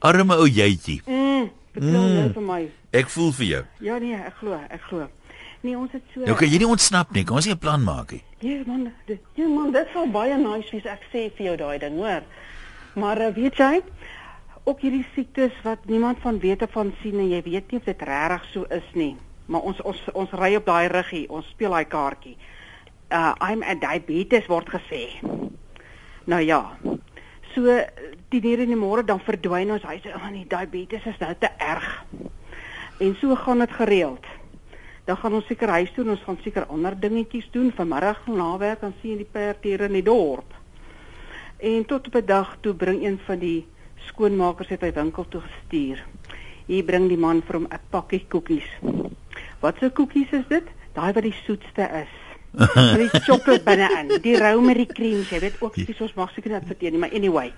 Arme 0.00 0.36
ou 0.40 0.48
jytjie. 0.48 1.02
Mm, 1.04 1.50
vertel 1.76 2.00
mm. 2.08 2.16
nou 2.16 2.32
vir 2.32 2.42
my. 2.42 2.62
Ek 2.96 3.12
voel 3.12 3.32
vir 3.36 3.46
jou. 3.46 3.64
Ja 3.84 3.98
nee, 4.00 4.16
ek 4.16 4.40
glo, 4.40 4.56
ek 4.56 4.80
glo. 4.88 5.08
Nee, 5.60 5.76
ons 5.76 5.92
het 5.92 6.02
so 6.14 6.24
Nou 6.24 6.36
kan 6.36 6.48
jy 6.48 6.56
nie 6.56 6.72
ontsnap 6.72 7.12
nie. 7.12 7.24
Kom 7.24 7.36
ons 7.36 7.46
'n 7.46 7.58
plan 7.60 7.84
maak. 7.84 8.16
Ja 8.40 8.62
man, 8.66 8.92
ja 9.36 9.46
man, 9.46 9.72
dit 9.72 9.88
sou 9.92 10.06
baie 10.08 10.36
nice 10.40 10.72
wees 10.72 10.86
ek 10.88 11.02
sê 11.12 11.26
vir 11.36 11.50
jou 11.50 11.56
daai 11.60 11.80
ding, 11.82 11.98
hoor. 12.00 12.24
Maar 12.96 13.20
uh, 13.26 13.34
weet 13.36 13.60
jy, 13.60 13.82
ook 14.64 14.80
hierdie 14.80 15.04
siektes 15.12 15.58
wat 15.66 15.84
niemand 15.90 16.22
van 16.24 16.38
weet 16.40 16.64
of 16.64 16.72
van 16.72 16.94
sien 17.02 17.18
en 17.20 17.28
jy 17.28 17.42
weet 17.44 17.68
nie 17.68 17.82
of 17.82 17.90
dit 17.90 18.06
regtig 18.08 18.48
so 18.54 18.64
is 18.72 18.88
nie. 18.96 19.12
Maar 19.52 19.68
ons 19.68 19.84
ons 19.84 20.00
ons 20.16 20.32
ry 20.40 20.54
op 20.56 20.64
daai 20.70 20.88
ruggie, 20.88 21.26
ons 21.28 21.52
speel 21.52 21.76
daai 21.76 21.92
kaartjie. 21.92 22.36
Uh 23.12 23.34
I'm 23.44 23.60
a 23.60 23.76
diabetes 23.76 24.48
word 24.48 24.72
gesê. 24.72 25.04
Nou 26.24 26.40
ja. 26.40 26.62
So 27.52 27.78
die 28.32 28.40
diere 28.40 28.64
in 28.64 28.72
die 28.72 28.80
môre 28.80 29.04
dan 29.04 29.20
verdwyn 29.20 29.76
ons. 29.76 29.84
Hy 29.84 30.00
sê, 30.00 30.14
"Ag 30.16 30.24
oh 30.24 30.32
nee, 30.32 30.48
diabetes 30.48 31.04
is 31.04 31.20
nou 31.20 31.34
te 31.36 31.52
erg." 31.58 32.04
En 33.04 33.16
so 33.20 33.36
gaan 33.36 33.58
dit 33.58 33.72
gereeld. 33.72 34.24
Dan 35.10 35.18
gaan 35.18 35.34
ons 35.34 35.46
seker 35.50 35.72
huis 35.74 35.90
toe 35.90 36.04
en 36.04 36.12
ons 36.12 36.22
gaan 36.22 36.36
seker 36.44 36.68
ander 36.70 36.94
dingetjies 36.94 37.48
doen. 37.50 37.72
Vanmiddag 37.74 38.20
na 38.30 38.50
werk 38.60 38.84
dan 38.84 38.92
sien 39.00 39.16
die 39.18 39.26
perd 39.26 39.64
hier 39.66 39.82
in 39.88 39.96
die 39.98 40.04
dorp. 40.06 40.52
En 41.58 41.82
tot 41.90 42.06
op 42.06 42.14
'n 42.14 42.26
dag 42.26 42.52
toe 42.62 42.74
bring 42.74 43.02
een 43.02 43.18
van 43.26 43.38
die 43.38 43.66
skoonmakers 44.06 44.68
het 44.68 44.80
by 44.80 44.92
winkel 44.92 45.26
toe 45.28 45.40
gestuur. 45.40 46.04
Hier 46.66 46.84
bring 46.84 47.08
die 47.08 47.18
man 47.18 47.42
vir 47.42 47.54
hom 47.58 47.66
'n 47.66 47.80
pakkie 47.90 48.24
koekies. 48.28 48.70
Wat 49.60 49.76
se 49.80 49.90
koekies 49.90 50.30
is 50.30 50.46
dit? 50.48 50.66
Daai 50.92 51.12
wat 51.12 51.22
die 51.22 51.40
soetste 51.44 51.90
is. 52.02 52.14
Met 52.74 53.10
die 53.10 53.20
sjokolade 53.26 53.62
binne-in, 53.64 54.22
die 54.22 54.38
rou 54.38 54.60
met 54.62 54.76
die 54.76 54.86
krem, 54.86 55.26
jy 55.30 55.40
weet 55.40 55.60
ook 55.60 55.74
dis 55.74 56.00
ons 56.00 56.14
mag 56.14 56.30
seker 56.32 56.50
net 56.50 56.66
verteen 56.66 56.90
nie, 56.90 57.00
maar 57.00 57.12
anyway. 57.12 57.52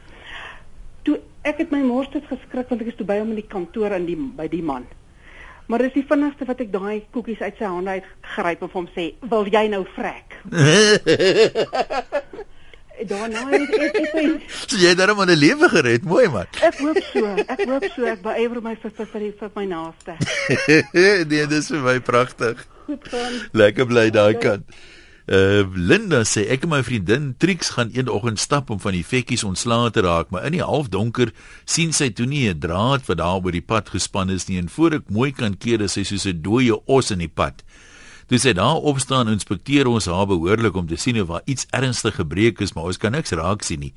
Toe 1.03 1.21
ek 1.43 1.59
het 1.59 1.71
my 1.71 1.83
mors 1.83 2.11
dit 2.11 2.25
geskrik 2.25 2.69
want 2.69 2.81
ek 2.81 2.88
is 2.88 2.97
toe 2.97 3.07
by 3.07 3.19
hom 3.19 3.29
in 3.29 3.43
die 3.43 3.49
kantoor 3.49 3.93
in 3.93 4.07
die 4.07 4.17
by 4.17 4.49
die 4.49 4.62
man. 4.62 4.87
Maar 5.73 5.87
dis 5.87 5.95
die 5.97 6.05
vinnigste 6.05 6.45
wat 6.45 6.59
ek 6.61 6.69
daai 6.69 6.99
koekies 7.17 7.41
uit 7.41 7.57
sy 7.57 7.65
hande 7.65 7.95
uit 7.97 8.09
gryp 8.35 8.61
en 8.61 8.69
vir 8.69 8.77
hom 8.77 8.89
sê, 8.93 9.05
"Wil 9.31 9.47
jy 9.49 9.63
nou 9.73 9.87
vrek?" 9.97 10.35
daarna 13.09 13.41
het 13.51 13.73
ek 13.73 13.95
ek 13.97 14.11
het 14.13 14.43
so 14.67 14.77
jy 14.77 14.91
het 14.93 14.99
daarom 15.01 15.25
'n 15.25 15.33
lewe 15.33 15.69
gered, 15.73 16.05
mooi 16.05 16.29
man. 16.29 16.47
Ek 16.61 16.77
hoop 16.77 17.01
so. 17.13 17.25
Ek 17.47 17.65
hoop 17.65 17.85
so. 17.97 18.05
Ek 18.05 18.21
beywer 18.23 18.61
my 18.63 18.77
vir 18.83 18.91
vir 18.91 19.07
vir, 19.07 19.33
vir 19.41 19.51
my 19.55 19.65
naaste. 19.65 20.17
nee, 21.33 21.47
dis 21.47 21.69
vir 21.73 21.81
my 21.81 22.01
pragtig. 22.01 22.67
Lekker 23.53 23.87
bly 23.87 24.11
daai 24.11 24.35
kant. 24.35 24.69
Uh 25.27 25.63
Linda 25.79 26.25
sê 26.27 26.49
ek 26.51 26.65
en 26.67 26.73
my 26.73 26.81
vriendin 26.83 27.29
Trix 27.39 27.71
gaan 27.77 27.93
eendag 27.95 28.27
stap 28.43 28.71
om 28.71 28.81
van 28.83 28.93
die 28.93 29.05
vekkies 29.07 29.45
ontslae 29.47 29.91
te 29.95 30.03
raak, 30.03 30.31
maar 30.31 30.45
in 30.49 30.57
die 30.57 30.65
halfdonker 30.67 31.31
sien 31.65 31.93
sy 31.93 32.11
toe 32.11 32.27
nie 32.27 32.49
'n 32.49 32.59
draad 32.59 33.07
wat 33.07 33.19
daar 33.19 33.39
oor 33.39 33.53
die 33.53 33.63
pad 33.63 33.91
gespan 33.91 34.31
is 34.31 34.49
nie 34.49 34.59
en 34.59 34.69
voor 34.69 34.95
ek 34.95 35.11
mooi 35.11 35.31
kan 35.31 35.57
keer 35.57 35.81
is 35.81 35.93
sy 35.93 36.03
soos 36.03 36.27
'n 36.27 36.43
dooie 36.43 36.75
os 36.87 37.11
in 37.13 37.19
die 37.19 37.29
pad. 37.29 37.63
Toe 38.27 38.39
sy 38.39 38.53
daar 38.53 38.83
opstaan, 38.83 39.29
inspekteer 39.29 39.87
ons 39.87 40.07
haar 40.07 40.27
behoorlik 40.27 40.75
om 40.75 40.87
te 40.87 40.97
sien 40.97 41.21
of 41.21 41.29
daar 41.29 41.43
iets 41.45 41.67
ernstig 41.71 42.15
gebreek 42.15 42.61
is, 42.61 42.73
maar 42.73 42.85
ons 42.85 42.99
kan 42.99 43.13
niks 43.13 43.31
raak 43.31 43.63
sien 43.63 43.81
nie. 43.81 43.95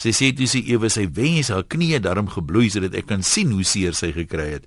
Sy 0.00 0.12
sê 0.16 0.30
toe 0.32 0.46
sy 0.46 0.62
ewe 0.72 0.88
sy 0.88 1.06
wens 1.12 1.48
haar 1.48 1.64
knie 1.68 1.98
darm 2.00 2.28
gebloei 2.28 2.70
sodat 2.70 2.94
ek 2.94 3.06
kan 3.06 3.22
sien 3.22 3.50
hoe 3.52 3.64
seer 3.64 3.92
sy 3.92 4.12
gekry 4.12 4.50
het. 4.52 4.64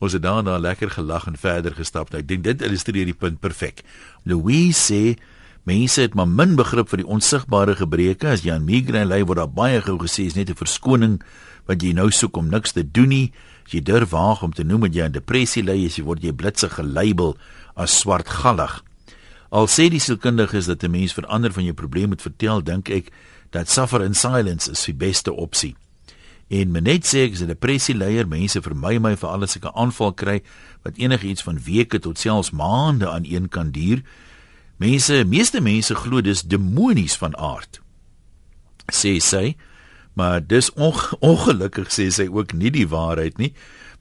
Ons 0.00 0.12
het 0.12 0.22
daarna 0.22 0.58
lekker 0.58 0.90
gelag 0.90 1.28
en 1.30 1.36
verder 1.36 1.74
gestap. 1.74 2.10
Nou, 2.10 2.18
ek 2.18 2.26
dink 2.26 2.42
dit 2.42 2.62
illustreer 2.62 3.06
die 3.06 3.14
punt 3.14 3.38
perfek. 3.40 3.84
Louise 4.24 4.80
sê 4.80 5.16
mense 5.64 6.00
het 6.00 6.14
maar 6.14 6.28
min 6.28 6.56
begrip 6.56 6.88
vir 6.88 7.02
die 7.02 7.06
onsigbare 7.06 7.76
gebreke 7.76 8.28
as 8.28 8.42
jy 8.42 8.52
aan 8.52 8.64
migraine 8.64 9.08
ly 9.08 9.22
word 9.22 9.38
daar 9.38 9.52
baie 9.52 9.80
gou 9.80 9.98
gesê 9.98 10.26
is 10.26 10.34
net 10.34 10.50
'n 10.50 10.58
verskoning 10.58 11.22
wat 11.66 11.82
jy 11.82 11.92
nou 11.92 12.10
soek 12.10 12.36
om 12.36 12.50
niks 12.50 12.72
te 12.72 12.82
doen 12.82 13.08
nie. 13.08 13.32
As 13.66 13.72
jy 13.76 13.82
durf 13.86 14.10
waag 14.10 14.42
om 14.42 14.52
te 14.52 14.64
noem 14.64 14.88
dat 14.88 14.94
jy 14.94 15.04
aan 15.04 15.12
depressie 15.12 15.62
ly, 15.62 15.86
as 15.86 15.98
jy 15.98 16.04
word 16.04 16.24
jy 16.24 16.32
blitsig 16.32 16.74
gelabel 16.74 17.36
as 17.76 17.94
swartgallig. 18.02 18.82
Al 19.52 19.68
sê 19.68 19.88
die 19.92 20.00
sielkundiges 20.00 20.66
dat 20.66 20.82
'n 20.82 20.90
mens 20.90 21.12
vir 21.12 21.26
ander 21.26 21.52
van 21.52 21.64
jou 21.64 21.74
probleme 21.74 22.08
moet 22.08 22.22
vertel, 22.22 22.62
dink 22.62 22.88
ek 22.88 23.12
dat 23.50 23.68
suffer 23.68 24.02
in 24.02 24.14
silence 24.14 24.70
is 24.70 24.84
die 24.84 24.94
beste 24.94 25.32
opsie. 25.32 25.76
En 26.48 26.70
menet 26.70 27.04
sê 27.04 27.24
ek 27.26 27.32
is 27.32 27.42
'n 27.42 27.46
depressie 27.46 27.94
leier, 27.94 28.26
mense 28.26 28.60
vermy 28.60 28.98
my 28.98 29.16
vir 29.16 29.28
alles 29.28 29.56
ek 29.56 29.64
'n 29.64 29.76
aanval 29.76 30.12
kry 30.12 30.42
wat 30.82 30.96
enigiets 30.96 31.42
van 31.42 31.58
weke 31.58 31.98
tot 31.98 32.18
selfs 32.18 32.50
maande 32.50 33.08
aan 33.08 33.24
een 33.24 33.48
kan 33.48 33.70
duur. 33.70 34.02
Mense, 34.82 35.20
meeste 35.28 35.60
mense 35.62 35.94
glo 35.94 36.20
dis 36.24 36.42
demonies 36.42 37.14
van 37.20 37.36
aard. 37.38 37.78
Sê 38.90 39.18
sy, 39.22 39.52
maar 40.18 40.40
dis 40.42 40.72
onge 40.74 41.18
ongelukkig 41.22 41.92
sê 41.94 42.08
sy 42.10 42.26
ook 42.26 42.54
nie 42.58 42.72
die 42.74 42.88
waarheid 42.90 43.38
nie, 43.38 43.52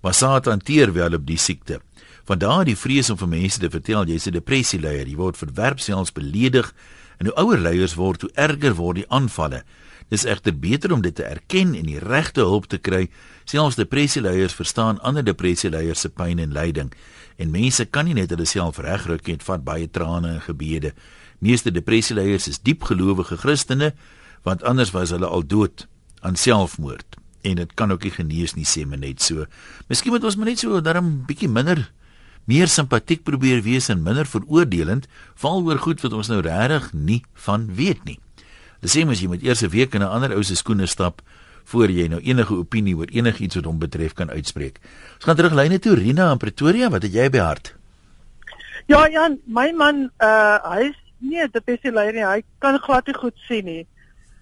maar 0.01 0.17
Satan 0.17 0.57
hanteer 0.57 0.93
wel 0.95 1.13
op 1.19 1.27
die 1.27 1.37
siekte. 1.37 1.79
Van 2.25 2.41
daar 2.41 2.65
die 2.65 2.77
vrees 2.77 3.11
om 3.13 3.19
vir 3.19 3.29
mense 3.29 3.61
te 3.61 3.69
vertel 3.69 4.09
jy's 4.09 4.25
'n 4.27 4.33
depressieleier, 4.39 5.07
jy 5.07 5.15
word 5.15 5.37
verwerp 5.37 5.79
selfs 5.79 6.13
beledig 6.13 6.73
en 7.19 7.29
hoe 7.29 7.35
ouer 7.35 7.59
leiers 7.59 7.95
word, 7.95 8.21
hoe 8.21 8.33
erger 8.33 8.73
word 8.73 8.95
die 8.95 9.09
aanvalle. 9.09 9.63
Dis 10.09 10.25
egter 10.25 10.51
beter 10.51 10.91
om 10.91 11.01
dit 11.01 11.15
te 11.15 11.23
erken 11.23 11.75
en 11.75 11.85
die 11.85 11.99
regte 11.99 12.41
hulp 12.41 12.65
te 12.67 12.77
kry. 12.77 13.09
Selfs 13.45 13.75
depressieleiers 13.75 14.53
verstaan 14.53 14.99
ander 14.99 15.23
depressieleiers 15.23 15.99
se 15.99 16.09
pyn 16.09 16.39
en 16.39 16.51
lyding. 16.51 16.91
En 17.41 17.49
mense 17.53 17.85
kan 17.89 18.05
nie 18.05 18.17
net 18.17 18.29
hulle 18.33 18.45
self 18.45 18.77
regruk 18.83 19.29
en 19.33 19.41
vat 19.47 19.63
baie 19.65 19.87
trane 19.89 20.35
en 20.35 20.43
gebede. 20.45 20.93
Meeste 21.41 21.73
depressieleiers 21.73 22.45
is 22.51 22.61
diep 22.61 22.85
gelowige 22.85 23.39
Christene, 23.41 23.93
want 24.45 24.65
anders 24.67 24.93
was 24.93 25.13
hulle 25.15 25.25
al 25.25 25.45
dood 25.45 25.87
aan 26.21 26.37
selfmoord. 26.37 27.17
En 27.41 27.57
dit 27.57 27.73
kan 27.73 27.91
ook 27.91 28.05
nie 28.05 28.13
genees 28.13 28.53
nie 28.53 28.67
sê 28.69 28.85
men 28.85 29.01
net 29.01 29.23
so. 29.25 29.47
Miskien 29.89 30.13
moet 30.13 30.25
ons 30.27 30.37
maar 30.37 30.51
net 30.51 30.61
so 30.61 30.81
daarom 30.85 31.23
bietjie 31.25 31.49
minder 31.49 31.87
meer 32.49 32.69
simpatiek 32.69 33.23
probeer 33.25 33.61
wees 33.65 33.89
en 33.93 34.01
minder 34.05 34.25
veroordelend 34.25 35.07
val 35.41 35.61
oor 35.65 35.81
goed 35.81 36.01
wat 36.05 36.13
ons 36.17 36.29
nou 36.29 36.41
regtig 36.45 36.89
nie 36.93 37.21
van 37.45 37.67
weet 37.77 38.05
nie. 38.05 38.19
Dis 38.81 38.97
sê 38.97 39.05
mens 39.05 39.21
jy 39.21 39.29
moet 39.29 39.43
eers 39.45 39.63
'n 39.63 39.69
week 39.69 39.95
in 39.95 40.01
'n 40.01 40.13
ander 40.13 40.35
ou 40.35 40.43
se 40.43 40.55
skoene 40.55 40.87
stap 40.87 41.21
voor 41.71 41.91
jy 41.91 42.07
nou 42.11 42.19
enige 42.21 42.55
opinie 42.55 42.95
oor 42.99 43.11
enigiets 43.11 43.55
wat 43.59 43.69
hom 43.69 43.79
betref 43.79 44.13
kan 44.17 44.29
uitspreek. 44.29 44.79
Ons 45.15 45.27
gaan 45.29 45.39
terug 45.39 45.55
lyne 45.57 45.79
toe 45.79 45.95
Rina 45.95 46.31
in 46.31 46.41
Pretoria, 46.41 46.89
wat 46.89 47.07
het 47.07 47.15
jy 47.15 47.29
by 47.31 47.43
hart? 47.43 47.75
Ja, 48.91 49.05
Jan, 49.09 49.39
my 49.45 49.71
man, 49.77 50.09
uh 50.19 50.57
hy 50.65 50.89
is 50.89 50.99
nie 51.21 51.39
'n 51.39 51.51
depressie 51.53 51.91
leier 51.91 52.13
nie. 52.13 52.25
Hy 52.25 52.43
kan 52.59 52.79
glad 52.79 53.07
nie 53.07 53.15
goed 53.15 53.37
sien 53.47 53.65
nie. 53.65 53.87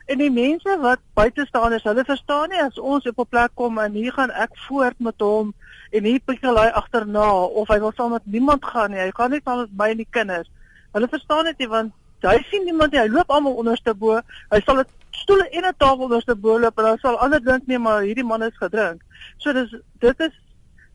En 0.10 0.18
die 0.18 0.32
mense 0.32 0.78
wat 0.82 1.00
buite 1.13 1.46
staan 1.46 1.74
is, 1.74 1.84
hulle 1.84 2.04
verstaan 2.06 2.50
nie 2.50 2.62
as 2.62 2.80
ons 2.80 3.06
op 3.06 3.20
'n 3.20 3.30
plek 3.30 3.52
kom 3.54 3.78
en 3.78 3.94
hier 3.94 4.12
gaan 4.12 4.32
ek 4.32 4.56
voort 4.68 5.00
met 5.00 5.20
hom 5.22 5.54
en 5.92 6.04
hier 6.04 6.20
pikkel 6.26 6.58
hy 6.58 6.68
agterna 6.68 7.28
of 7.62 7.68
hy 7.68 7.80
wil 7.80 7.92
saam 7.96 8.12
met 8.12 8.26
niemand 8.26 8.65
gaan 8.65 8.92
nie. 8.92 9.00
Hy 9.00 9.12
gaan 9.13 9.30
net 9.30 9.44
saam 9.44 9.60
met 9.60 9.78
my 9.78 9.89
en 9.89 9.98
die 9.98 10.08
kinders. 10.10 10.50
Hulle 10.94 11.08
verstaan 11.08 11.46
dit 11.46 11.58
nie 11.60 11.68
want 11.68 11.94
hy 12.27 12.39
sien 12.49 12.65
niemand 12.65 12.91
nie. 12.91 12.99
Hy 12.99 13.08
loop 13.08 13.29
almal 13.32 13.60
onderste 13.62 13.93
bo. 13.93 14.19
Hy 14.51 14.60
sal 14.65 14.75
dit 14.84 14.88
stoele 15.12 15.47
en 15.49 15.65
'n 15.65 15.73
tafel 15.77 16.08
onderste 16.10 16.36
bo 16.36 16.60
loop 16.60 16.77
en 16.77 16.84
dan 16.84 16.97
sal 16.97 17.17
ander 17.17 17.43
dink 17.43 17.67
nee, 17.67 17.79
maar 17.79 18.01
hierdie 18.01 18.23
man 18.23 18.43
is 18.43 18.58
gedrink. 18.58 19.01
So 19.38 19.53
dis 19.53 19.75
dit 19.99 20.19
is 20.19 20.34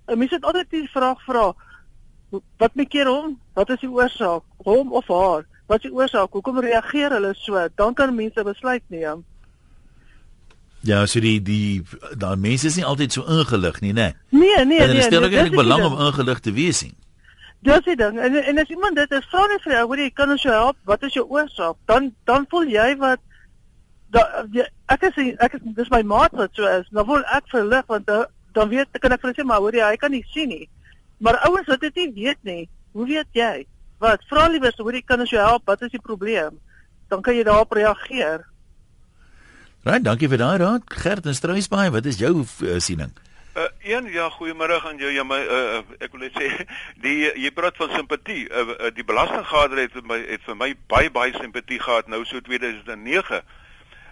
'n 0.07 0.19
mens 0.19 0.31
het 0.31 0.45
altyd 0.45 0.71
die 0.71 0.89
vraag 0.89 1.23
vra 1.25 1.55
wat 2.59 2.75
maak 2.75 2.89
keer 2.89 3.07
hom? 3.07 3.39
Wat 3.55 3.71
is 3.71 3.81
die 3.81 3.91
oorsaak? 3.91 4.43
Hom 4.65 4.93
of 4.93 5.07
haar? 5.09 5.47
Wat 5.67 5.85
is 5.85 5.91
die 5.91 5.95
oorsaak? 5.95 6.33
Hoekom 6.33 6.59
reageer 6.59 7.11
hulle 7.11 7.35
so? 7.39 7.69
Dan 7.75 7.95
kan 7.95 8.15
mense 8.15 8.43
besluit 8.45 8.83
neem. 8.89 9.25
Ja, 10.85 11.07
so 11.07 11.21
die 11.21 11.39
die 11.43 11.83
daai 12.21 12.37
mense 12.37 12.67
is 12.67 12.77
nie 12.77 12.85
altyd 12.85 13.13
so 13.13 13.25
ingelig 13.25 13.81
nie, 13.81 13.93
né? 13.93 14.13
Nee, 14.29 14.65
nee, 14.65 14.65
nee. 14.67 14.93
Dit 14.99 15.07
stel 15.09 15.21
nee, 15.21 15.31
ook 15.31 15.37
eintlik 15.37 15.57
belang 15.57 15.85
om 15.85 15.97
ingelig 16.07 16.41
te 16.45 16.53
wees 16.53 16.83
nie. 16.83 16.93
Dis 17.65 17.85
die 17.87 17.97
ding. 17.97 18.19
En 18.21 18.35
en 18.37 18.59
as 18.61 18.73
iemand 18.73 18.99
dit 19.01 19.13
is, 19.17 19.29
vra 19.33 19.47
net 19.49 19.63
vir 19.65 19.73
jou, 19.79 19.85
hoor 19.89 20.03
jy 20.03 20.11
kan 20.13 20.33
ons 20.35 20.43
jou 20.45 20.53
help? 20.53 20.77
Wat 20.89 21.05
is 21.07 21.17
jou 21.17 21.25
oorsaak? 21.33 21.79
Dan 21.89 22.11
dan 22.29 22.45
voel 22.53 22.69
jy 22.69 22.89
wat 23.01 23.23
da, 24.13 24.45
die, 24.53 24.65
ek 24.93 25.07
is 25.09 25.21
ek 25.43 25.57
is 25.59 25.65
dis 25.79 25.93
my 25.95 26.03
maat 26.15 26.35
wat 26.37 26.53
so 26.59 26.69
is. 26.69 26.89
Dan 26.93 27.09
voel 27.09 27.25
ek 27.33 27.49
verlig 27.53 27.89
want 27.89 28.07
dan, 28.11 28.27
dan 28.57 28.69
weet 28.73 29.01
kan 29.01 29.17
ek 29.17 29.23
vir 29.23 29.31
hulle 29.31 29.41
sê 29.41 29.49
maar 29.49 29.65
hoor 29.65 29.77
jy, 29.77 29.89
hy 29.95 30.01
kan 30.01 30.13
nie 30.13 30.25
sien 30.35 30.53
nie. 30.53 30.67
Maar 31.25 31.41
ouens 31.49 31.71
wat 31.71 31.81
dit 31.87 32.03
nie 32.03 32.11
weet 32.19 32.41
nie, 32.45 32.63
hoe 32.93 33.09
weet 33.09 33.39
jy? 33.39 33.67
Wat? 34.03 34.25
Vra 34.29 34.49
liewer, 34.53 34.75
hoor 34.77 34.99
jy 34.99 35.05
kan 35.07 35.25
ons 35.25 35.33
jou 35.33 35.41
help? 35.41 35.65
Wat 35.71 35.83
is 35.87 35.95
die 35.95 36.03
probleem? 36.03 36.61
Dan 37.09 37.23
kan 37.25 37.37
jy 37.37 37.47
daarop 37.47 37.73
reageer. 37.73 38.45
Right, 39.85 40.05
dankie 40.05 40.29
vir 40.29 40.41
daai 40.41 40.59
raad. 40.61 40.85
Gert 41.05 41.27
en 41.29 41.37
Struisbaai, 41.37 41.91
wat 41.93 42.07
is 42.09 42.21
jou 42.21 42.43
uh, 42.43 42.77
siening? 42.81 43.13
Uh 43.55 43.67
een 43.83 44.07
ja, 44.11 44.29
goeiemôre 44.31 44.81
aan 44.83 44.97
jou. 44.99 45.11
Ja, 45.13 45.23
my 45.23 45.39
uh 45.39 45.83
ek 46.03 46.11
wil 46.13 46.25
net 46.27 46.35
sê 46.35 46.49
die 47.05 47.31
jy 47.39 47.51
praat 47.55 47.77
van 47.77 47.93
simpatie. 47.95 48.49
Uh, 48.51 48.65
uh 48.75 48.91
die 48.95 49.05
belastinggader 49.07 49.79
het 49.79 50.01
my 50.03 50.19
het 50.27 50.43
vir 50.47 50.57
my 50.59 50.73
baie 50.91 51.11
baie 51.11 51.35
simpatie 51.37 51.79
gehad 51.79 52.11
nou 52.11 52.25
so 52.25 52.41
2009. 52.41 53.43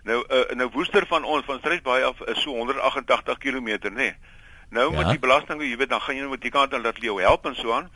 Nou 0.07 0.21
uh 0.23 0.45
nou 0.55 0.69
woester 0.77 1.07
van 1.11 1.25
ons 1.25 1.45
van 1.45 1.59
Struisbaai 1.59 2.05
af 2.07 2.23
is 2.31 2.43
so 2.43 2.55
188 2.55 3.39
km, 3.39 3.75
nê. 3.91 3.91
Nee. 3.91 4.15
Nou 4.73 4.93
ja. 4.93 4.99
met 4.99 5.11
die 5.11 5.21
belasting, 5.21 5.61
jy 5.61 5.77
weet, 5.77 5.91
dan 5.91 6.01
gaan 6.01 6.17
jy 6.17 6.23
nou 6.25 6.33
met 6.33 6.41
die 6.41 6.51
kant 6.51 6.71
dan 6.71 6.81
laat 6.83 7.03
jou 7.03 7.19
help 7.21 7.47
en 7.47 7.57
so 7.59 7.75
aan. 7.77 7.91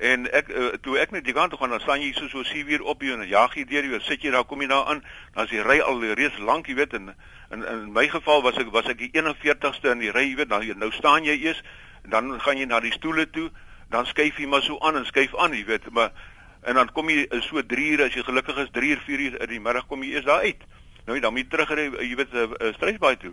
En 0.00 0.24
ek 0.32 0.48
uh, 0.48 0.68
toe 0.80 0.94
ek 0.96 1.10
net 1.12 1.26
die 1.28 1.34
kant 1.36 1.52
toe 1.52 1.58
gaan 1.60 1.74
dan 1.74 1.82
staan 1.84 2.00
jy 2.00 2.14
so 2.16 2.28
so 2.32 2.42
7 2.48 2.72
uur 2.72 2.82
op 2.88 3.02
hier 3.04 3.18
en 3.18 3.26
jag 3.28 3.52
jy 3.58 3.66
deur 3.68 3.84
jy 3.84 3.98
sit 4.00 4.22
jy 4.24 4.30
daar 4.32 4.46
kom 4.48 4.62
jy 4.64 4.70
daar 4.70 4.86
aan 4.88 5.02
dan 5.34 5.44
as 5.44 5.52
jy 5.52 5.60
ry 5.66 5.76
al 5.84 6.00
reeds 6.16 6.38
lank 6.40 6.70
jy 6.72 6.78
weet 6.78 6.96
en 6.96 7.10
in 7.52 7.66
in 7.68 7.92
my 7.92 8.06
geval 8.08 8.40
was 8.42 8.56
ek 8.56 8.72
was 8.72 8.88
ek 8.88 8.96
die 9.02 9.10
41ste 9.12 9.92
in 9.92 10.00
die 10.00 10.14
ry 10.16 10.24
jy 10.30 10.38
weet 10.40 10.48
nou 10.48 10.62
nou 10.84 10.90
staan 10.96 11.28
jy 11.28 11.36
eers 11.42 11.60
dan 12.08 12.32
gaan 12.40 12.56
jy 12.56 12.64
na 12.70 12.80
die 12.80 12.94
stoele 12.96 13.28
toe 13.28 13.50
dan 13.92 14.08
skuif 14.08 14.40
jy 14.40 14.48
maar 14.48 14.64
so 14.64 14.80
aan 14.80 14.96
en 14.96 15.04
skuif 15.04 15.36
aan 15.36 15.52
jy 15.52 15.66
weet 15.68 15.90
maar 15.92 16.16
en 16.64 16.80
dan 16.80 16.92
kom 16.96 17.12
jy 17.12 17.28
so 17.44 17.60
3 17.60 17.92
ure 17.92 18.08
as 18.08 18.16
jy 18.16 18.24
gelukkig 18.24 18.56
is 18.64 18.72
3 18.72 18.94
uur 18.96 19.04
4 19.04 19.26
uur 19.26 19.40
in 19.40 19.52
die 19.52 19.60
middag 19.60 19.86
kom 19.86 20.02
jy 20.02 20.16
eers 20.16 20.24
daar 20.24 20.48
uit. 20.48 20.64
Nou 21.06 21.20
dan 21.20 21.32
moet 21.32 21.44
jy 21.44 21.50
terug 21.52 21.76
ry 21.76 21.90
jy 22.08 22.16
weet 22.16 22.32
'n 22.32 22.36
uh, 22.36 22.48
uh, 22.56 22.72
strysbaai 22.76 23.16
toe 23.16 23.32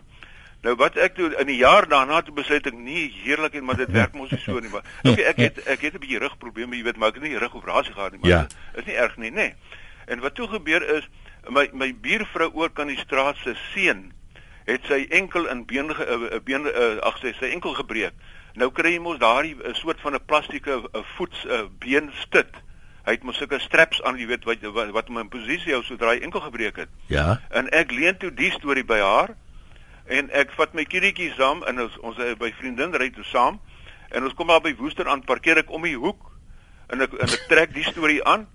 Nou 0.62 0.74
wat 0.74 0.96
ek 0.96 1.14
doen 1.16 1.34
in 1.38 1.46
die 1.46 1.56
jaar 1.60 1.86
daarna 1.88 2.20
toe 2.22 2.34
besluit 2.34 2.66
ek 2.66 2.74
nee 2.74 3.06
heerlik 3.22 3.54
en 3.54 3.64
maar 3.64 3.76
dit 3.78 3.90
werk 3.94 4.12
mos 4.18 4.30
nie 4.30 4.40
so 4.42 4.58
nie 4.58 4.68
maar 4.72 4.82
okay, 5.06 5.24
ek 5.30 5.36
het 5.36 5.58
ek 5.66 5.80
het 5.86 5.94
'n 5.94 5.98
bietjie 6.02 6.18
rugprobleme 6.18 6.76
jy 6.76 6.82
weet 6.82 6.96
maar 6.98 7.08
ek 7.08 7.14
het 7.20 7.22
nie 7.24 7.38
rugoperasie 7.38 7.92
gehad 7.94 8.12
nie 8.12 8.20
maar 8.20 8.30
Ja. 8.30 8.46
is 8.74 8.84
nie 8.84 8.96
erg 8.96 9.16
nie 9.16 9.30
nê 9.30 9.34
nee. 9.34 9.54
en 10.06 10.20
wat 10.20 10.34
toe 10.34 10.48
gebeur 10.48 10.82
is 10.96 11.06
my 11.48 11.68
my 11.72 11.92
buurvrou 11.94 12.50
oor 12.54 12.70
kan 12.70 12.86
die 12.88 12.98
straat 12.98 13.36
se 13.44 13.54
seun 13.74 14.12
het 14.66 14.84
sy 14.84 15.06
enkel 15.10 15.46
in 15.46 15.64
been 15.64 15.94
ge- 15.94 16.06
uh, 16.10 16.34
uh, 16.34 16.40
been 16.44 16.66
uh, 16.66 16.98
ag 17.06 17.18
sy 17.22 17.32
sy 17.38 17.52
enkel 17.54 17.74
gebreek 17.74 18.12
nou 18.54 18.70
kry 18.74 18.92
jy 18.96 18.98
mos 19.00 19.18
daardie 19.18 19.54
'n 19.62 19.74
soort 19.74 20.00
van 20.00 20.14
'n 20.14 20.24
plastieke 20.26 20.82
voets 21.16 21.46
been 21.78 22.10
stit 22.20 22.50
hy 23.06 23.12
het 23.14 23.22
mos 23.22 23.36
sulke 23.38 23.58
straps 23.60 24.02
aan 24.02 24.18
jy 24.18 24.26
weet 24.26 24.44
wat 24.44 24.58
wat, 24.74 24.90
wat 24.90 25.08
in 25.08 25.28
posisie 25.28 25.72
hou 25.72 25.82
sodra 25.82 26.10
hy 26.10 26.18
enkel 26.20 26.40
gebreek 26.40 26.76
het 26.76 26.88
Ja. 27.06 27.40
En 27.50 27.68
ek 27.70 27.90
leen 27.92 28.16
toe 28.18 28.34
die 28.34 28.50
storie 28.50 28.84
by 28.84 28.98
haar 28.98 29.36
en 30.08 30.30
ek 30.32 30.52
vat 30.56 30.74
my 30.76 30.84
kindertjie 30.88 31.32
saam 31.36 31.60
en 31.68 31.82
ons 31.84 31.96
ons 32.06 32.20
uh, 32.22 32.32
by 32.40 32.50
vriendin 32.56 32.94
ry 32.96 33.10
toe 33.12 33.24
saam. 33.28 33.58
En 34.08 34.24
ons 34.24 34.34
kom 34.36 34.48
daar 34.48 34.62
by 34.64 34.72
Woester 34.78 35.08
aan 35.08 35.24
parkeer 35.24 35.60
ek 35.60 35.72
om 35.74 35.84
die 35.84 35.98
hoek 36.00 36.30
en 36.88 37.04
ek 37.04 37.16
en 37.20 37.34
ek 37.36 37.44
trek 37.50 37.74
die 37.76 37.84
storie 37.84 38.22
aan. 38.24 38.46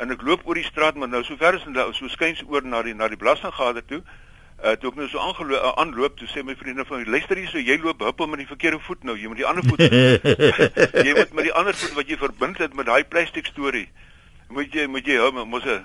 En 0.00 0.12
ek 0.12 0.24
loop 0.26 0.44
oor 0.48 0.60
die 0.60 0.68
straat 0.68 0.98
maar 1.00 1.08
nou 1.08 1.22
sover 1.24 1.56
is 1.56 1.64
nou 1.68 1.88
so 1.96 2.12
skuins 2.12 2.44
oor 2.48 2.66
na 2.66 2.82
die 2.84 2.94
na 2.96 3.08
die 3.08 3.20
belastinggade 3.20 3.84
toe. 3.88 4.02
Uh, 4.62 4.76
toe 4.76 4.92
ek 4.92 5.00
nou 5.00 5.08
so 5.08 5.22
aangeloop 5.22 5.64
uh, 5.64 5.72
aanloop 5.80 6.20
toe 6.20 6.28
sê 6.30 6.44
my 6.44 6.54
vriendin 6.60 6.86
van 6.86 7.00
my 7.02 7.16
luister 7.16 7.40
hier 7.40 7.48
so 7.50 7.58
jy 7.58 7.80
loop 7.82 8.04
huppel 8.04 8.28
met 8.30 8.44
die 8.44 8.50
verkeerde 8.50 8.78
voet 8.84 9.02
nou 9.08 9.16
jy 9.18 9.32
moet 9.32 9.40
die 9.40 9.48
ander 9.48 9.64
voet 9.66 9.80
jy 11.08 11.16
moet 11.16 11.32
met 11.34 11.48
die 11.48 11.56
ander 11.56 11.74
voet 11.74 11.96
wat 11.96 12.12
jy 12.12 12.20
verbind 12.20 12.60
het 12.62 12.76
met 12.76 12.86
daai 12.86 13.02
plastiek 13.08 13.48
storie. 13.48 13.88
Moet 14.52 14.76
jy 14.76 14.86
moet 14.92 15.08
jy 15.08 15.16
hou 15.18 15.32
mos 15.48 15.64
'n 15.64 15.80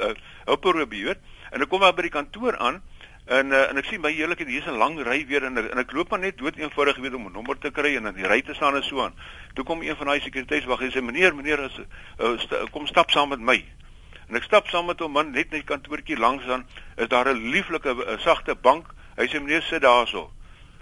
huppel 0.50 0.80
weet. 0.88 1.20
En 1.52 1.62
ek 1.62 1.68
kom 1.68 1.84
maar 1.84 1.94
by 1.94 2.08
die 2.08 2.16
kantoor 2.16 2.56
aan 2.56 2.80
en 3.26 3.50
uh, 3.50 3.64
en 3.70 3.78
ek 3.80 3.88
sien 3.90 4.00
my 4.00 4.12
heerlikheid 4.14 4.48
hier's 4.48 4.66
'n 4.70 4.78
lang 4.78 5.00
ry 5.02 5.24
weer 5.26 5.44
en 5.44 5.58
ek, 5.58 5.70
en 5.72 5.78
ek 5.82 5.92
loop 5.92 6.10
maar 6.10 6.20
net 6.22 6.38
dood 6.38 6.56
eenvoudig 6.56 6.96
weet 7.02 7.14
om 7.14 7.26
'n 7.26 7.32
nommer 7.32 7.58
te 7.58 7.70
kry 7.70 7.96
en 7.96 8.04
dan 8.06 8.14
die 8.14 8.26
ry 8.26 8.40
te 8.42 8.54
staan 8.54 8.76
en 8.76 8.84
so 8.84 9.02
aan. 9.02 9.14
Toe 9.54 9.64
kom 9.64 9.82
een 9.82 9.96
van 9.96 10.06
daai 10.06 10.20
sekuriteitswag 10.20 10.80
en 10.80 10.92
sê 10.92 11.02
meneer 11.02 11.34
meneer 11.34 11.60
as 11.60 11.78
uh, 12.20 12.38
st 12.38 12.70
kom 12.70 12.86
stap 12.86 13.10
saam 13.10 13.28
met 13.28 13.40
my. 13.40 13.64
En 14.28 14.36
ek 14.36 14.46
stap 14.46 14.68
saam 14.68 14.86
met 14.86 15.00
hom 15.00 15.12
man 15.12 15.32
net 15.32 15.50
net 15.50 15.64
kantoortjie 15.64 16.18
langs 16.18 16.46
dan 16.46 16.66
is 16.96 17.08
daar 17.08 17.26
'n 17.34 17.50
lieflike 17.50 18.16
sagte 18.18 18.54
bank. 18.54 18.94
Hy 19.16 19.26
sê 19.26 19.40
meneer 19.40 19.62
sit 19.62 19.82
daarso. 19.82 20.30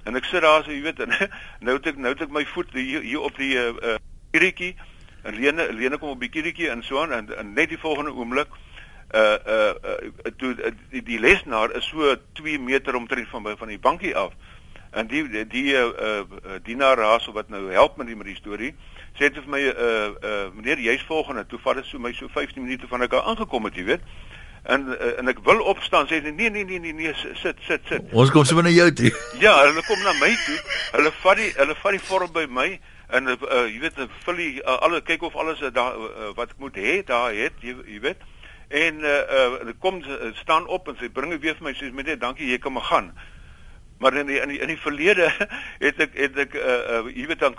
En 0.05 0.17
ek 0.17 0.25
sit 0.25 0.43
daar 0.43 0.65
so 0.65 0.71
jy 0.71 0.83
weet 0.83 1.01
en 1.05 1.31
nou 1.61 1.77
het 1.77 1.87
ek 1.87 1.97
nou 1.97 2.13
het 2.13 2.21
ek 2.21 2.31
my 2.31 2.45
voet 2.45 2.73
hier, 2.73 3.01
hier 3.01 3.21
op 3.21 3.37
die 3.37 3.57
uh, 3.57 3.73
uh, 3.83 3.97
kiertjie 4.33 4.77
en 5.25 5.35
Lene 5.35 5.73
Lene 5.73 5.99
kom 5.99 6.11
op 6.11 6.21
die 6.21 6.29
kiertjie 6.29 6.69
en 6.69 6.83
so 6.83 7.01
aan 7.01 7.13
en, 7.13 7.37
en 7.39 7.53
net 7.55 7.69
die 7.69 7.81
volgende 7.81 8.13
oomblik 8.13 8.49
uh 9.15 9.37
uh, 9.47 9.75
uh 9.85 10.33
toe 10.37 10.55
uh, 10.55 10.73
die, 10.91 11.03
die 11.03 11.21
lesenaar 11.21 11.75
is 11.77 11.87
so 11.89 12.17
2 12.41 12.59
meter 12.59 12.97
omtrent 12.97 13.29
van 13.29 13.43
my 13.43 13.57
van 13.57 13.69
die 13.69 13.79
bankie 13.79 14.17
af. 14.17 14.33
En 14.91 15.07
die 15.07 15.29
die, 15.29 15.47
die 15.47 15.73
uh, 15.75 15.87
uh 16.01 16.59
dienaar 16.63 16.99
raas 16.99 17.27
wat 17.27 17.49
nou 17.49 17.71
help 17.73 17.97
met 17.97 18.07
die 18.07 18.17
met 18.17 18.27
die 18.27 18.39
storie 18.39 18.75
sê 19.15 19.31
dit 19.31 19.43
vir 19.43 19.51
my 19.51 19.63
uh 19.63 20.07
uh 20.31 20.47
meneer 20.55 20.81
jy's 20.83 21.03
volgende 21.07 21.47
toe 21.47 21.59
vat 21.63 21.79
dit 21.79 21.87
so 21.87 21.99
my 21.99 22.13
so 22.13 22.29
15 22.29 22.63
minute 22.63 22.89
van 22.91 23.03
ek 23.07 23.13
al 23.13 23.29
aangekom 23.33 23.69
het 23.71 23.77
jy 23.79 23.85
weet. 23.93 24.07
En 24.65 24.87
uh, 24.89 25.19
en 25.21 25.29
ek 25.29 25.43
wil 25.45 25.61
opstaan 25.71 26.09
sê 26.09 26.23
nee 26.25 26.51
nee 26.51 26.65
nee 26.65 26.79
nee 26.81 26.93
nee 26.93 27.13
sit 27.21 27.59
sit 27.69 27.83
sit. 27.91 28.11
Ons 28.17 28.33
kom 28.33 28.47
sommer 28.49 28.65
na 28.65 28.73
jou 28.73 28.89
toe. 28.93 29.13
Ja, 29.45 29.53
hulle 29.61 29.83
kom 29.87 30.01
na 30.03 30.15
my 30.19 30.33
toe. 30.47 30.59
Hulle 30.97 31.13
vat 31.21 31.41
die 31.43 31.51
hulle 31.59 31.77
vat 31.83 31.97
die 31.99 32.05
vorm 32.09 32.33
by 32.33 32.47
my 32.49 32.69
en 33.15 33.29
uh, 33.29 33.37
jy 33.69 33.83
weet 33.83 33.99
hulle 34.01 34.23
vul 34.25 34.41
die 34.41 34.53
uh, 34.63 34.79
alle 34.87 35.03
kyk 35.05 35.27
of 35.29 35.37
alles 35.37 35.61
uh, 35.61 35.71
daar 35.75 35.99
uh, 36.01 36.31
wat 36.39 36.57
ek 36.57 36.63
moet 36.65 36.81
hê 36.81 36.97
daar 37.07 37.35
het 37.37 37.61
jy, 37.61 37.77
jy 37.85 38.01
weet. 38.09 38.25
En 38.69 39.01
uh, 39.01 39.21
uh 39.67 39.73
kom 39.79 40.03
uh, 40.03 40.33
staan 40.35 40.67
op 40.67 40.89
en 40.89 40.97
sy 40.99 41.09
bring 41.09 41.33
dit 41.35 41.41
weer 41.41 41.57
vir 41.59 41.69
my 41.69 41.73
sê 41.79 41.91
meneer 41.93 42.19
dankie 42.19 42.49
jy 42.49 42.59
kan 42.59 42.73
maar 42.73 42.89
gaan. 42.91 43.13
Maar 43.99 44.17
in 44.21 44.27
die, 44.27 44.41
in 44.41 44.49
die 44.49 44.61
in 44.61 44.69
die 44.73 44.81
verlede 44.81 45.29
het 45.87 46.01
ek 46.01 46.17
het 46.19 46.39
ek 46.47 46.55
uh, 46.55 46.79
uh 46.99 47.03
jy 47.15 47.27
weet 47.31 47.45
dan 47.45 47.59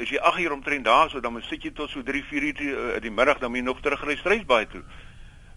as 0.00 0.08
jy 0.10 0.18
8 0.18 0.40
uur 0.44 0.56
omtrent 0.56 0.84
daar 0.84 1.10
so 1.10 1.20
dan 1.20 1.32
moet 1.32 1.44
sit 1.44 1.62
jy 1.62 1.72
tot 1.76 1.90
so 1.90 2.02
3 2.02 2.24
4 2.30 2.48
uur 2.48 2.62
uh, 2.62 2.96
die 3.00 3.12
middag 3.12 3.38
dan 3.38 3.50
moet 3.50 3.62
jy 3.62 3.66
nog 3.68 3.80
terug 3.84 4.04
ry 4.04 4.16
Strysbaai 4.16 4.66
toe. 4.72 4.82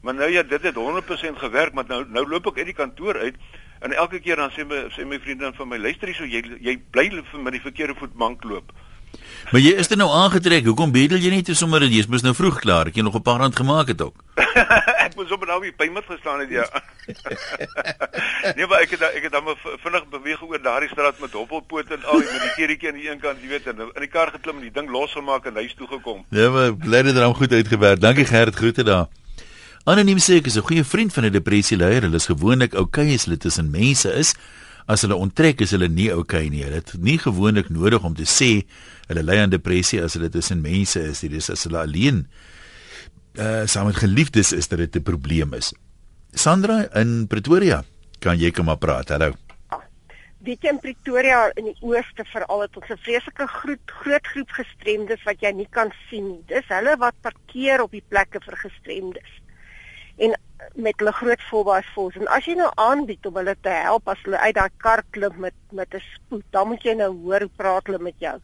Maar 0.02 0.14
nou 0.14 0.30
ja, 0.32 0.44
dit 0.44 0.64
het 0.64 0.76
100% 0.76 1.36
gewerk, 1.36 1.74
maar 1.74 1.84
nou 1.88 2.06
nou 2.08 2.28
loop 2.28 2.46
ek 2.52 2.62
uit 2.62 2.72
die 2.72 2.78
kantoor 2.78 3.18
uit 3.20 3.36
en 3.80 3.92
elke 3.92 4.20
keer 4.20 4.36
dan 4.40 4.52
sê 4.52 4.64
my 4.68 4.86
sê 4.96 5.06
my 5.08 5.20
vriendin 5.20 5.56
van 5.56 5.68
my 5.68 5.78
luister 5.80 6.08
hier 6.08 6.16
so 6.16 6.28
jy 6.28 6.44
jy 6.60 6.78
bly 6.92 7.10
met 7.40 7.56
die 7.56 7.64
verkeerde 7.64 7.96
voet 7.96 8.14
bank 8.14 8.44
loop. 8.44 8.72
Maar 9.52 9.62
jy 9.62 9.72
is 9.82 9.88
dit 9.90 9.98
nou 9.98 10.10
aangetrek. 10.14 10.66
Hoekom 10.70 10.92
bedel 10.94 11.18
jy 11.18 11.32
nie 11.34 11.46
te 11.46 11.56
sommer 11.58 11.82
dit? 11.82 11.96
Jy's 11.98 12.10
mos 12.12 12.22
nou 12.22 12.36
vroeg 12.38 12.60
klaar. 12.62 12.92
Ek 12.92 12.96
het 13.00 13.04
nog 13.04 13.16
'n 13.18 13.22
paar 13.26 13.40
rand 13.42 13.56
gemaak 13.56 13.88
het 13.88 14.02
ook. 14.02 14.22
ek 15.06 15.16
moes 15.16 15.32
op 15.32 15.46
nou 15.46 15.60
weer 15.60 15.74
by 15.78 15.90
my 15.90 16.02
gestaan 16.06 16.40
het 16.40 16.50
ja. 16.50 16.66
nee, 18.56 18.68
maar 18.68 18.82
ek 18.86 18.94
het 18.94 19.02
ek 19.02 19.24
het 19.24 19.32
dan 19.32 19.44
maar 19.44 19.58
vinnig 19.58 20.06
beweeg 20.10 20.42
oor 20.42 20.62
daardie 20.62 20.90
straat 20.90 21.20
met 21.20 21.32
hoppelpoot 21.32 21.90
en 21.90 22.04
al 22.06 22.20
met 22.20 22.42
die 22.46 22.54
kerretjie 22.56 22.90
aan 22.90 23.00
die 23.02 23.10
een 23.10 23.20
kant, 23.20 23.42
jy 23.42 23.50
weet, 23.50 23.66
en 23.68 23.80
in 23.80 24.06
die 24.06 24.12
kar 24.12 24.30
geklim 24.32 24.62
en 24.62 24.68
die 24.68 24.76
ding 24.76 24.90
losgemaak 24.90 25.46
en 25.46 25.56
huis 25.56 25.74
toe 25.74 25.88
gekom. 25.88 26.26
Ja, 26.30 26.50
maar 26.50 26.76
bly 26.76 27.02
dit 27.02 27.16
dan 27.16 27.36
goed 27.36 27.52
uitgewerk. 27.52 28.02
Dankie 28.02 28.26
Gerrit, 28.26 28.56
groete 28.56 28.84
daar. 28.84 29.08
Anoniem 29.90 30.22
sê 30.22 30.38
ek 30.38 30.46
is 30.46 30.58
'n 30.58 30.68
goeie 30.70 30.84
vriend 30.84 31.14
van 31.14 31.26
'n 31.26 31.32
depressieleier. 31.32 32.02
Hulle 32.02 32.22
is 32.22 32.30
gewoonlik 32.30 32.74
oukei 32.74 33.14
as 33.16 33.26
hulle 33.26 33.38
tussen 33.38 33.72
mense 33.72 34.14
is. 34.14 34.36
As 34.90 35.04
hulle 35.06 35.18
onttrek 35.22 35.62
is 35.62 35.76
hulle 35.76 35.90
nie 35.94 36.10
oukei 36.14 36.48
nie. 36.50 36.64
Hulle 36.66 36.82
het 36.82 36.96
nie 36.98 37.20
gewoonlik 37.22 37.70
nodig 37.70 38.04
om 38.04 38.16
te 38.18 38.26
sê 38.26 38.64
hulle 39.10 39.24
ly 39.24 39.38
aan 39.44 39.54
depressie 39.54 40.02
as 40.02 40.18
hulle 40.18 40.32
tussen 40.34 40.64
mense 40.66 41.02
is. 41.12 41.22
Dit 41.22 41.36
is 41.38 41.52
as 41.54 41.68
hulle 41.68 41.84
alleen 41.84 42.26
uh 43.40 43.68
saam 43.70 43.86
met 43.86 44.00
geliefdes 44.02 44.52
is 44.52 44.68
dat 44.68 44.80
dit 44.80 44.96
'n 44.96 45.04
probleem 45.04 45.54
is. 45.54 45.74
Sandra 46.34 46.90
in 46.96 47.28
Pretoria, 47.28 47.84
kan 48.20 48.38
jy 48.38 48.52
kom 48.52 48.66
maar 48.66 48.78
praat. 48.78 49.10
Hallo. 49.10 49.34
weet 50.40 50.64
jy 50.64 50.70
in 50.70 50.80
Pretoria 50.80 51.40
in 51.60 51.66
die 51.66 51.78
ooste 51.86 52.24
veral 52.32 52.62
het 52.62 52.78
ons 52.78 52.90
'n 52.90 52.98
vreeslike 53.06 53.48
groot 53.48 53.92
groot 54.02 54.28
groep 54.28 54.50
gestremdes 54.50 55.24
wat 55.24 55.42
jy 55.42 55.52
nie 55.52 55.68
kan 55.70 55.92
sien 56.10 56.28
nie. 56.28 56.44
Dis 56.48 56.68
hulle 56.68 56.98
wat 56.98 57.16
parkeer 57.22 57.82
op 57.82 57.92
die 57.92 58.04
plekke 58.08 58.40
vir 58.42 58.58
gestremdes. 58.58 59.32
En 60.18 60.34
met 60.76 60.98
hulle 60.98 61.12
groot 61.12 61.42
volbaas 61.50 61.88
vols 61.94 62.16
en 62.20 62.28
as 62.28 62.46
jy 62.46 62.56
nou 62.60 62.70
aanbied 62.76 63.26
om 63.26 63.38
hulle 63.40 63.56
te 63.62 63.70
help 63.70 64.08
as 64.12 64.20
hulle 64.26 64.38
uit 64.38 64.56
daai 64.56 64.70
kar 64.78 65.04
klim 65.16 65.40
met 65.40 65.56
met 65.72 65.94
'n 65.94 66.04
spoed, 66.14 66.46
dan 66.52 66.68
moet 66.68 66.84
jy 66.84 66.94
nou 66.94 67.12
hoor 67.24 67.40
hoe 67.40 67.56
praat 67.56 67.86
hulle 67.88 68.00
met 68.00 68.16
jou. 68.18 68.38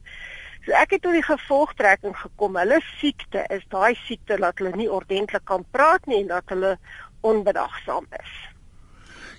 So 0.65 0.73
ek 0.73 0.95
het 0.95 1.01
tot 1.01 1.13
die 1.13 1.23
gevolgtrekking 1.23 2.15
gekom. 2.17 2.55
Hulle 2.57 2.81
siekte 2.99 3.45
is 3.53 3.61
daai 3.69 3.95
siekte 4.07 4.37
dat 4.41 4.57
hulle 4.57 4.73
nie 4.75 4.89
ordentlik 4.89 5.45
kan 5.45 5.65
praat 5.71 6.05
nie 6.05 6.21
en 6.21 6.27
dat 6.27 6.43
hulle 6.45 6.77
onbedagsaam 7.21 8.05
is. 8.09 8.33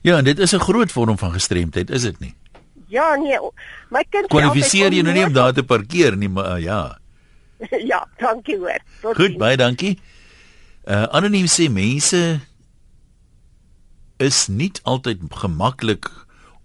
Ja, 0.03 0.19
en 0.19 0.25
dit 0.25 0.39
is 0.39 0.55
'n 0.55 0.61
groot 0.61 0.93
vorm 0.93 1.19
van 1.19 1.33
gestremdheid, 1.33 1.91
is 1.91 2.03
dit 2.03 2.19
nie? 2.21 2.35
Ja, 2.87 3.15
nee, 3.15 3.39
my 3.91 4.05
kind 4.11 4.29
Kwalifiseer 4.31 4.93
jy 4.93 5.03
nou 5.03 5.15
nie 5.15 5.25
om 5.27 5.33
daar 5.33 5.53
te 5.53 5.65
parkeer 5.65 6.17
nie, 6.17 6.29
maar 6.29 6.57
uh, 6.57 6.63
ja. 6.63 6.99
ja, 7.93 8.07
dankie 8.17 8.59
hoor. 8.59 8.79
Tot 9.01 9.17
Goed, 9.17 9.37
baie 9.37 9.57
dankie. 9.57 9.99
Uh 10.87 11.03
anoniem 11.11 11.49
sê 11.51 11.67
mense 11.73 12.41
is 14.23 14.47
nie 14.49 14.73
altyd 14.83 15.23
gemaklik 15.43 16.09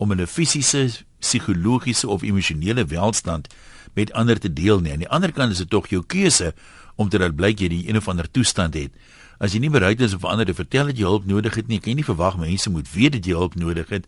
om 0.02 0.14
hulle 0.14 0.28
fisiese, 0.28 0.88
psigologiese 1.22 2.08
of 2.10 2.24
emosionele 2.26 2.86
welstand 2.90 3.50
met 3.94 4.14
ander 4.18 4.40
te 4.40 4.50
deel 4.54 4.80
nie. 4.80 4.94
Aan 4.94 5.04
die 5.04 5.10
ander 5.10 5.32
kant 5.36 5.54
is 5.54 5.62
dit 5.62 5.70
tog 5.70 5.90
jou 5.92 6.02
keuse 6.08 6.54
om 6.96 7.10
te 7.10 7.20
laat 7.20 7.36
blyk 7.36 7.62
jy 7.62 7.70
die 7.72 7.84
een 7.90 8.00
of 8.00 8.08
ander 8.10 8.30
toestand 8.32 8.78
het. 8.78 8.96
As 9.42 9.54
jy 9.54 9.62
nie 9.64 9.74
bereid 9.74 10.02
is 10.02 10.16
om 10.18 10.26
ander 10.30 10.46
te 10.46 10.56
vertel 10.58 10.92
dat 10.92 11.00
jy 11.00 11.08
hulp 11.08 11.26
nodig 11.30 11.58
het 11.58 11.68
nie, 11.68 11.80
kan 11.82 11.94
jy 11.94 12.02
nie 12.02 12.08
verwag 12.08 12.38
mense 12.38 12.70
moet 12.70 12.90
weet 12.94 13.18
dat 13.18 13.28
jy 13.28 13.38
hulp 13.38 13.58
nodig 13.60 13.90
het 13.90 14.08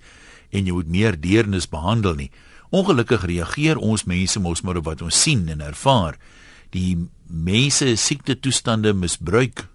en 0.53 0.65
jy 0.65 0.73
moet 0.75 0.89
meer 0.89 1.17
deernis 1.19 1.69
behandel 1.69 2.15
nie. 2.17 2.29
Ongelukkig 2.73 3.25
reageer 3.29 3.77
ons 3.77 4.05
mense 4.09 4.39
mos 4.41 4.61
maar 4.61 4.79
op 4.81 4.87
wat 4.89 5.01
ons 5.05 5.21
sien 5.25 5.45
en 5.49 5.61
ervaar. 5.61 6.17
Die 6.73 6.97
mense 7.27 7.95
siekte 7.97 8.37
toestande 8.39 8.93
misbruik 8.97 9.67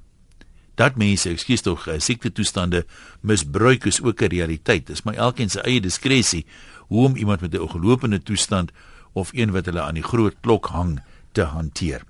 dat 0.79 0.97
mense, 0.97 1.31
ekskuus 1.31 1.65
tog, 1.67 1.87
eh, 1.87 1.99
siekte 1.99 2.31
toestande 2.33 2.85
misbruik 3.21 3.85
is 3.85 4.03
ook 4.03 4.23
'n 4.23 4.35
realiteit. 4.35 4.87
Dis 4.87 5.03
maar 5.03 5.15
elkeen 5.15 5.51
se 5.51 5.61
eie 5.61 5.81
diskresie 5.81 6.47
hoe 6.89 7.07
om 7.07 7.17
iemand 7.17 7.41
met 7.41 7.55
'n 7.55 7.61
ongelopende 7.61 8.23
toestand 8.23 8.71
of 9.13 9.31
een 9.33 9.53
wat 9.53 9.65
hulle 9.65 9.81
aan 9.81 9.95
die 9.95 10.03
groot 10.03 10.35
klok 10.41 10.67
hang 10.67 11.01
te 11.33 11.43
hanteer. 11.43 12.03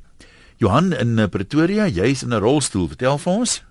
Johan 0.56 0.92
in 0.92 1.18
eh, 1.18 1.28
Pretoria, 1.28 1.86
jy's 1.86 2.22
in 2.22 2.34
'n 2.34 2.40
rolstoel. 2.40 2.88
Vertel 2.88 3.18
vir 3.18 3.32
ons. 3.32 3.64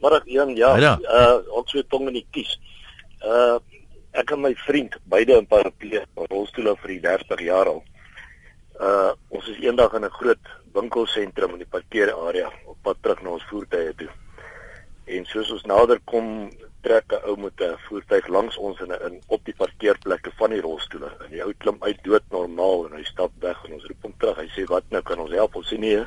Middag 0.00 0.22
Jan, 0.24 0.54
ja. 0.56 0.74
Hi 0.74 0.80
daar. 0.80 1.00
Uh 1.00 1.56
ons 1.56 1.70
twee 1.70 1.86
tong 1.86 2.06
in 2.06 2.18
die 2.20 2.26
kies. 2.30 2.60
Uh 3.24 3.58
ek 4.10 4.30
en 4.30 4.40
my 4.40 4.54
vriend, 4.54 4.96
beide 5.04 5.36
in 5.38 5.46
paraplee, 5.46 6.02
rolstoele 6.14 6.76
vir 6.76 6.88
die 6.88 7.00
30 7.00 7.40
jaar 7.40 7.66
al. 7.66 7.82
Uh 8.80 9.12
ons 9.28 9.48
is 9.48 9.58
eendag 9.58 9.94
in 9.94 10.04
'n 10.04 10.10
groot 10.10 10.38
winkelsentrum 10.78 11.58
in 11.58 11.64
die 11.64 11.74
parkeerarea 11.76 12.48
op 12.70 12.78
pad 12.86 13.02
terug 13.02 13.22
na 13.22 13.36
ons 13.36 13.46
voertuie 13.50 13.94
toe. 13.98 14.08
En 15.08 15.24
soos 15.28 15.50
ons 15.54 15.64
nader 15.68 16.00
kom, 16.04 16.50
trek 16.84 17.12
'n 17.12 17.24
ou 17.28 17.36
met 17.36 17.60
'n 17.60 17.76
voertuig 17.88 18.26
langs 18.28 18.56
ons 18.56 18.80
in 18.80 18.92
'n 18.92 19.20
op 19.26 19.44
die 19.44 19.54
parkeerplekke 19.54 20.30
van 20.36 20.50
die 20.50 20.60
rolstoele. 20.60 21.10
En 21.24 21.30
die 21.30 21.42
ou 21.42 21.52
klim 21.58 21.76
uit 21.80 21.98
dood 22.02 22.22
normaal 22.30 22.86
en 22.86 22.96
hy 22.96 23.04
stap 23.04 23.32
weg 23.40 23.64
en 23.64 23.72
ons 23.72 23.84
roep 23.84 24.02
hom 24.02 24.14
terug. 24.18 24.36
Hy 24.36 24.48
sê 24.56 24.64
wat 24.66 24.84
nou 24.90 25.02
kan 25.02 25.18
ons 25.18 25.30
help? 25.30 25.56
Ons 25.56 25.72
sê 25.72 25.78
nee. 25.78 26.04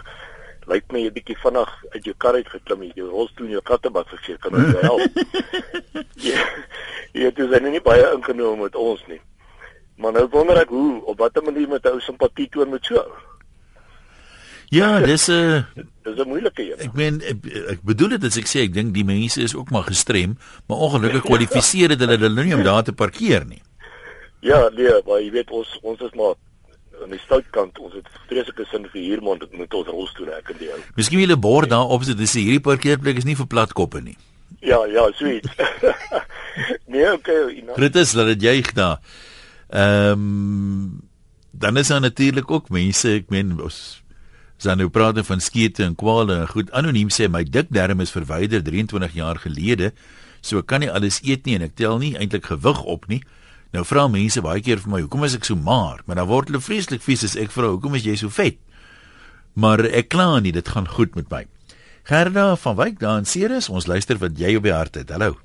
Lyk 0.67 0.91
my 0.91 0.99
jy 0.99 1.11
bietjie 1.11 1.37
vinnig 1.37 1.71
uit 1.89 2.03
jou 2.03 2.15
kar 2.17 2.33
uit 2.33 2.49
geklim, 2.49 2.81
jy 2.81 2.87
het 2.87 2.95
jou 2.95 3.09
rolstoel 3.09 3.45
in 3.45 3.51
jou 3.51 3.61
kattebak 3.61 4.07
vergeet. 4.07 4.39
Kan 4.39 4.53
ons 4.53 4.71
jou 4.71 4.81
help? 4.81 5.11
ja, 6.29 6.45
ja, 7.13 7.29
dit 7.31 7.39
is 7.39 7.59
nou 7.59 7.71
nie 7.71 7.81
baie 7.81 8.11
inge 8.13 8.23
genoem 8.23 8.61
met 8.61 8.75
ons 8.75 9.07
nie. 9.07 9.21
Maar 9.97 10.11
nou 10.11 10.27
wonder 10.29 10.57
ek 10.57 10.69
hoe 10.69 11.03
op 11.05 11.17
watter 11.17 11.43
manier 11.43 11.67
met 11.67 11.85
ou 11.85 11.99
simpatie 11.99 12.49
toon 12.49 12.69
met 12.69 12.85
so. 12.85 13.30
Ja, 14.71 14.99
dis 15.03 15.27
'n 15.27 15.31
uh, 15.31 15.63
dis 16.03 16.15
'n 16.15 16.27
moeilike 16.27 16.63
een. 16.63 16.79
Ek 16.79 16.93
meen 16.93 17.21
ek, 17.21 17.45
ek 17.75 17.81
bedoel 17.83 18.15
dit 18.15 18.23
as 18.23 18.37
ek 18.39 18.47
sê 18.47 18.61
ek 18.63 18.73
dink 18.73 18.93
die 18.95 19.03
mense 19.03 19.41
is 19.41 19.55
ook 19.55 19.69
maar 19.69 19.83
gestrem, 19.83 20.37
maar 20.67 20.77
ongelukkig 20.77 21.27
kwalifiseer 21.29 21.91
dit 21.91 21.99
hulle 21.99 22.15
hulle 22.15 22.43
nie 22.43 22.55
om 22.55 22.63
daar 22.63 22.83
te 22.83 22.93
parkeer 22.93 23.43
nie. 23.45 23.59
Ja, 24.39 24.69
nee, 24.71 24.95
maar 25.05 25.19
jy 25.19 25.31
weet 25.31 25.51
ons 25.51 25.75
ons 25.83 25.99
is 25.99 26.15
maar 26.15 26.39
aan 27.03 27.11
die 27.11 27.19
stoutkant, 27.19 27.79
ons 27.79 27.93
het 27.93 28.07
vreeslike 28.29 28.65
sin 28.71 28.87
vir 28.93 29.21
maar 29.21 29.39
dit 29.41 29.57
moet 29.59 29.73
ons 29.73 29.87
rolstoel 29.87 30.31
rek 30.31 30.53
in 30.53 30.57
die 30.57 30.71
ou. 30.71 30.79
Miskien 30.95 31.19
wil 31.19 31.35
'n 31.35 31.39
bord 31.39 31.69
daar 31.69 31.91
op 31.91 32.03
sit 32.03 32.17
dis 32.17 32.33
hierdie 32.33 32.63
parkeerplek 32.63 33.17
is 33.17 33.27
nie 33.27 33.35
vir 33.35 33.47
platkoppe 33.47 34.01
nie. 34.01 34.17
Ja, 34.61 34.85
ja, 34.85 35.11
sweet. 35.11 35.47
nee, 36.93 37.11
okay, 37.11 37.51
you 37.51 37.61
know. 37.61 37.75
Dit 37.75 37.95
is 37.95 38.11
dat 38.11 38.27
dit 38.27 38.41
juig 38.41 38.71
daar. 38.71 38.99
Ehm 39.67 40.11
um, 40.11 41.01
dan 41.51 41.77
is 41.77 41.87
daar 41.87 42.01
natuurlik 42.01 42.51
ook 42.51 42.69
mense, 42.69 43.09
ek 43.09 43.29
meen 43.29 43.59
ons 43.61 44.00
Sy 44.61 44.75
nou 44.77 44.91
praat 44.93 45.17
van 45.25 45.39
skete 45.41 45.81
en 45.81 45.95
kwale 45.97 46.35
en 46.43 46.49
goed. 46.51 46.67
Anoniem 46.77 47.09
sê 47.09 47.25
my 47.25 47.41
dik 47.41 47.71
darm 47.73 48.03
is 48.03 48.11
verwyder 48.13 48.61
23 48.61 49.15
jaar 49.17 49.39
gelede. 49.41 49.89
So 50.45 50.61
ek 50.61 50.67
kan 50.69 50.83
nie 50.83 50.89
alles 50.91 51.17
eet 51.25 51.47
nie 51.49 51.55
en 51.57 51.65
ek 51.65 51.73
tel 51.81 51.97
nie 51.97 52.11
eintlik 52.13 52.45
gewig 52.51 52.83
op 52.85 53.07
nie. 53.09 53.23
Nou 53.73 53.81
vra 53.87 54.05
mense 54.11 54.43
baie 54.45 54.61
keer 54.61 54.77
vir 54.83 54.91
my, 54.93 54.99
hoekom 55.01 55.25
is 55.25 55.33
ek 55.39 55.49
so 55.49 55.57
maar? 55.57 56.03
Maar 56.05 56.21
dan 56.21 56.29
word 56.29 56.51
hulle 56.51 56.61
vreeslik 56.61 57.01
vies 57.01 57.25
as 57.25 57.33
ek 57.39 57.49
vra, 57.55 57.71
hoekom 57.73 57.97
is 57.97 58.05
jy 58.05 58.19
so 58.21 58.29
vet? 58.29 58.59
Maar 59.57 59.81
ek 59.89 60.11
kla 60.13 60.37
nie, 60.43 60.53
dit 60.53 60.73
gaan 60.75 60.85
goed 60.85 61.17
met 61.17 61.31
my. 61.33 61.45
Gerda 62.05 62.51
van 62.61 62.77
Wyk 62.77 63.01
daar 63.01 63.23
in 63.23 63.25
Ceres, 63.25 63.69
ons 63.69 63.89
luister 63.89 64.21
wat 64.21 64.37
jy 64.37 64.59
op 64.59 64.69
die 64.69 64.77
hart 64.77 65.01
het. 65.01 65.09
Hallo. 65.09 65.39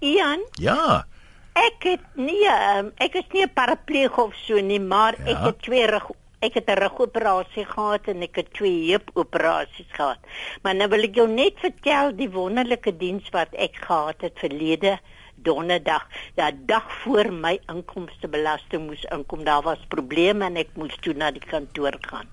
Ian? 0.00 0.40
Ja. 0.62 1.04
Ek 1.52 1.84
het 1.84 2.04
nie 2.16 2.40
um, 2.48 2.94
ek 2.96 3.20
is 3.20 3.28
nie 3.36 3.44
'n 3.44 3.52
parapleeg 3.52 4.16
of 4.16 4.32
so 4.48 4.56
nie, 4.56 4.80
maar 4.80 5.20
ja. 5.20 5.36
ek 5.36 5.52
het 5.52 5.62
twee 5.68 5.86
rug 5.86 6.14
ek 6.44 6.58
het 6.60 6.68
'n 6.68 6.80
rugoperasie 6.84 7.64
gehad 7.64 8.08
en 8.12 8.22
ek 8.22 8.36
het 8.36 8.52
twee 8.52 8.90
heupoperasies 8.90 9.90
gehad. 9.96 10.20
Maar 10.62 10.74
nou 10.74 10.88
wil 10.88 11.02
ek 11.08 11.14
jou 11.14 11.28
net 11.28 11.54
vertel 11.58 12.16
die 12.16 12.30
wonderlike 12.30 12.96
diens 12.96 13.28
wat 13.32 13.54
ek 13.66 13.76
gehad 13.76 14.20
het 14.20 14.38
verlede 14.38 14.98
donderdag, 15.44 16.06
dat 16.34 16.54
dag 16.66 16.92
voor 17.02 17.32
my 17.32 17.58
inkomstebelasting 17.68 18.86
moes 18.86 19.04
inkom. 19.04 19.44
Daar 19.44 19.62
was 19.62 19.78
probleme 19.88 20.44
en 20.44 20.56
ek 20.56 20.76
moes 20.76 20.96
toe 21.00 21.14
na 21.14 21.30
die 21.30 21.44
kantoor 21.44 21.96
gaan. 22.00 22.28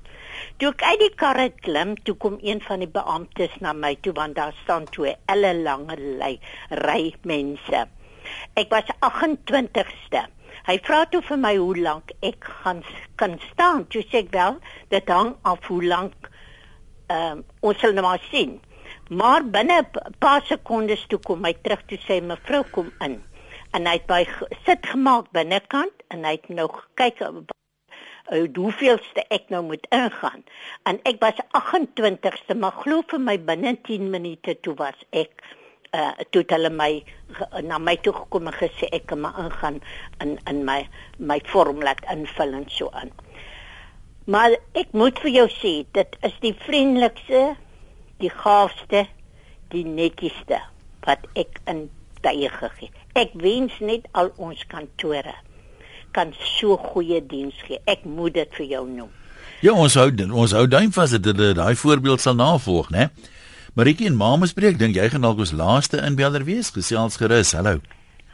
Toe 0.57 0.71
ek 0.71 0.83
uit 0.83 0.99
die 0.99 1.15
kar 1.15 1.39
klim, 1.61 1.95
toe 2.03 2.15
kom 2.15 2.37
een 2.41 2.61
van 2.61 2.79
die 2.79 2.91
beamptes 2.91 3.55
na 3.59 3.73
my 3.73 3.95
toe 4.01 4.13
want 4.13 4.35
daar 4.35 4.53
staan 4.63 4.85
twee 4.95 5.15
ellelange 5.25 5.97
ry 6.69 7.15
mense. 7.23 7.87
Ek 8.55 8.69
was 8.69 8.87
28ste. 8.99 10.27
Hy 10.67 10.77
vra 10.85 11.05
toe 11.09 11.21
vir 11.25 11.39
my 11.41 11.55
hoe 11.57 11.77
lank 11.81 12.11
ek 12.21 12.45
gaan 12.61 12.83
kan 13.21 13.39
staan. 13.51 13.87
Toe 13.89 14.03
sê 14.09 14.21
ek 14.25 14.33
wel, 14.35 14.59
dit 14.93 15.07
hang 15.09 15.33
af 15.41 15.65
hoe 15.71 15.81
lank 15.83 16.29
ehm 17.11 17.41
uh, 17.41 17.47
ons 17.67 17.79
sal 17.81 17.95
nou 17.97 18.05
maar 18.05 18.21
sien. 18.29 18.59
Maar 19.09 19.47
binne 19.55 19.81
'n 19.81 20.13
paar 20.19 20.45
sekondes 20.45 21.07
toe 21.07 21.19
kom 21.19 21.45
hy 21.45 21.53
terug 21.63 21.81
toe 21.87 21.99
sê 22.07 22.21
mevrou 22.21 22.63
kom 22.71 22.91
in. 23.07 23.17
En 23.73 23.87
hy 23.87 23.95
het 23.97 24.07
by 24.07 24.21
sit 24.65 24.85
gemaak 24.93 25.31
binnekant 25.31 26.05
en 26.13 26.23
hy 26.23 26.35
het 26.37 26.49
nou 26.49 26.67
gekyk 26.77 27.21
uh, 27.25 28.45
hoeveelste 28.55 29.25
ek 29.29 29.49
nou 29.49 29.63
moet 29.63 29.87
ingaan. 29.89 30.43
En 30.83 30.99
ek 31.03 31.19
was 31.19 31.41
28ste, 31.51 32.55
maar 32.55 32.77
glo 32.83 33.01
vir 33.07 33.19
my 33.19 33.37
binne 33.49 33.75
10 33.89 34.09
minute 34.09 34.59
toe 34.61 34.75
was 34.75 35.05
ek 35.09 35.43
uh 35.91 36.11
toe 36.31 36.43
hulle 36.47 36.69
my 36.71 36.91
na 37.67 37.77
my 37.77 37.97
toe 37.99 38.13
gekom 38.15 38.47
en 38.47 38.55
gesê 38.55 38.87
ek 38.95 39.09
kan 39.11 39.19
maar 39.23 39.39
ingaan 39.43 39.81
in 40.23 40.37
in 40.47 40.63
my 40.65 40.79
my 41.19 41.39
vorm 41.51 41.83
laat 41.83 42.03
invul 42.13 42.53
en 42.59 42.65
so 42.69 42.89
aan. 42.95 43.11
Maar 44.25 44.55
ek 44.77 44.93
moet 44.93 45.19
vir 45.19 45.31
jou 45.31 45.47
sê 45.51 45.73
dit 45.97 46.17
is 46.23 46.35
die 46.41 46.53
vriendelikste, 46.65 47.55
die 48.23 48.31
gaafste, 48.31 49.05
die 49.73 49.83
netjieste 49.83 50.61
wat 51.07 51.25
ek 51.35 51.59
in 51.67 51.89
tye 52.21 52.49
gegee. 52.53 52.91
Ek 53.17 53.33
wens 53.33 53.79
net 53.81 54.07
al 54.15 54.31
ons 54.37 54.61
kantore 54.71 55.35
kan 56.15 56.31
so 56.57 56.77
goeie 56.77 57.19
diens 57.25 57.57
gee. 57.67 57.79
Ek 57.89 58.05
moet 58.05 58.35
dit 58.35 58.59
vir 58.59 58.67
jou 58.77 58.85
noem. 58.87 59.11
Ja, 59.61 59.73
ons 59.77 59.95
hou 59.99 60.07
ons 60.09 60.55
hou 60.55 60.65
duim 60.69 60.91
vas 60.95 61.11
dat 61.17 61.27
hulle 61.27 61.51
daai 61.57 61.75
voorbeeld 61.77 62.21
sal 62.21 62.37
navolg, 62.39 62.89
né? 62.93 63.09
Maritjie 63.71 64.09
en 64.09 64.17
Mamesbreek, 64.19 64.75
dink 64.75 64.97
jy 64.99 65.05
gaan 65.13 65.23
dalk 65.23 65.37
ons 65.39 65.53
laaste 65.55 66.01
inbeller 66.03 66.43
wees? 66.43 66.73
Gesels 66.75 67.15
gerus. 67.15 67.53
Hallo. 67.55 67.77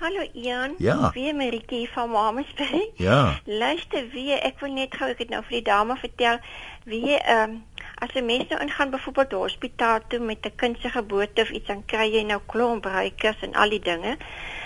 Hallo 0.02 0.24
Ian. 0.34 0.74
Ja. 0.82 1.12
Wie 1.14 1.30
Maritjie 1.30 1.84
van 1.94 2.10
Mamesbreek? 2.10 2.96
Ja. 2.98 3.36
Luister, 3.46 4.08
wie 4.16 4.34
ek 4.34 4.58
wil 4.66 4.74
net 4.74 4.98
gou 4.98 5.12
ek 5.14 5.22
het 5.22 5.30
nou 5.30 5.44
vir 5.46 5.60
die 5.60 5.68
dame 5.68 6.00
vertel, 6.02 6.42
wie 6.90 7.20
ehm 7.20 7.54
um, 7.54 7.62
as 8.02 8.18
'n 8.18 8.26
mens 8.26 8.50
nou 8.50 8.62
ingaan 8.66 8.90
byvoorbeeld 8.90 9.38
hospitaal 9.38 10.02
toe 10.10 10.20
met 10.20 10.42
'n 10.42 10.56
kind 10.56 10.82
se 10.82 10.90
geboorte 10.90 11.42
of 11.46 11.54
iets 11.54 11.70
dan 11.70 11.86
kry 11.86 12.10
jy 12.18 12.26
nou 12.26 12.42
klompbruikers 12.46 13.46
en 13.46 13.54
al 13.54 13.70
die 13.70 13.84
dinge. 13.92 14.18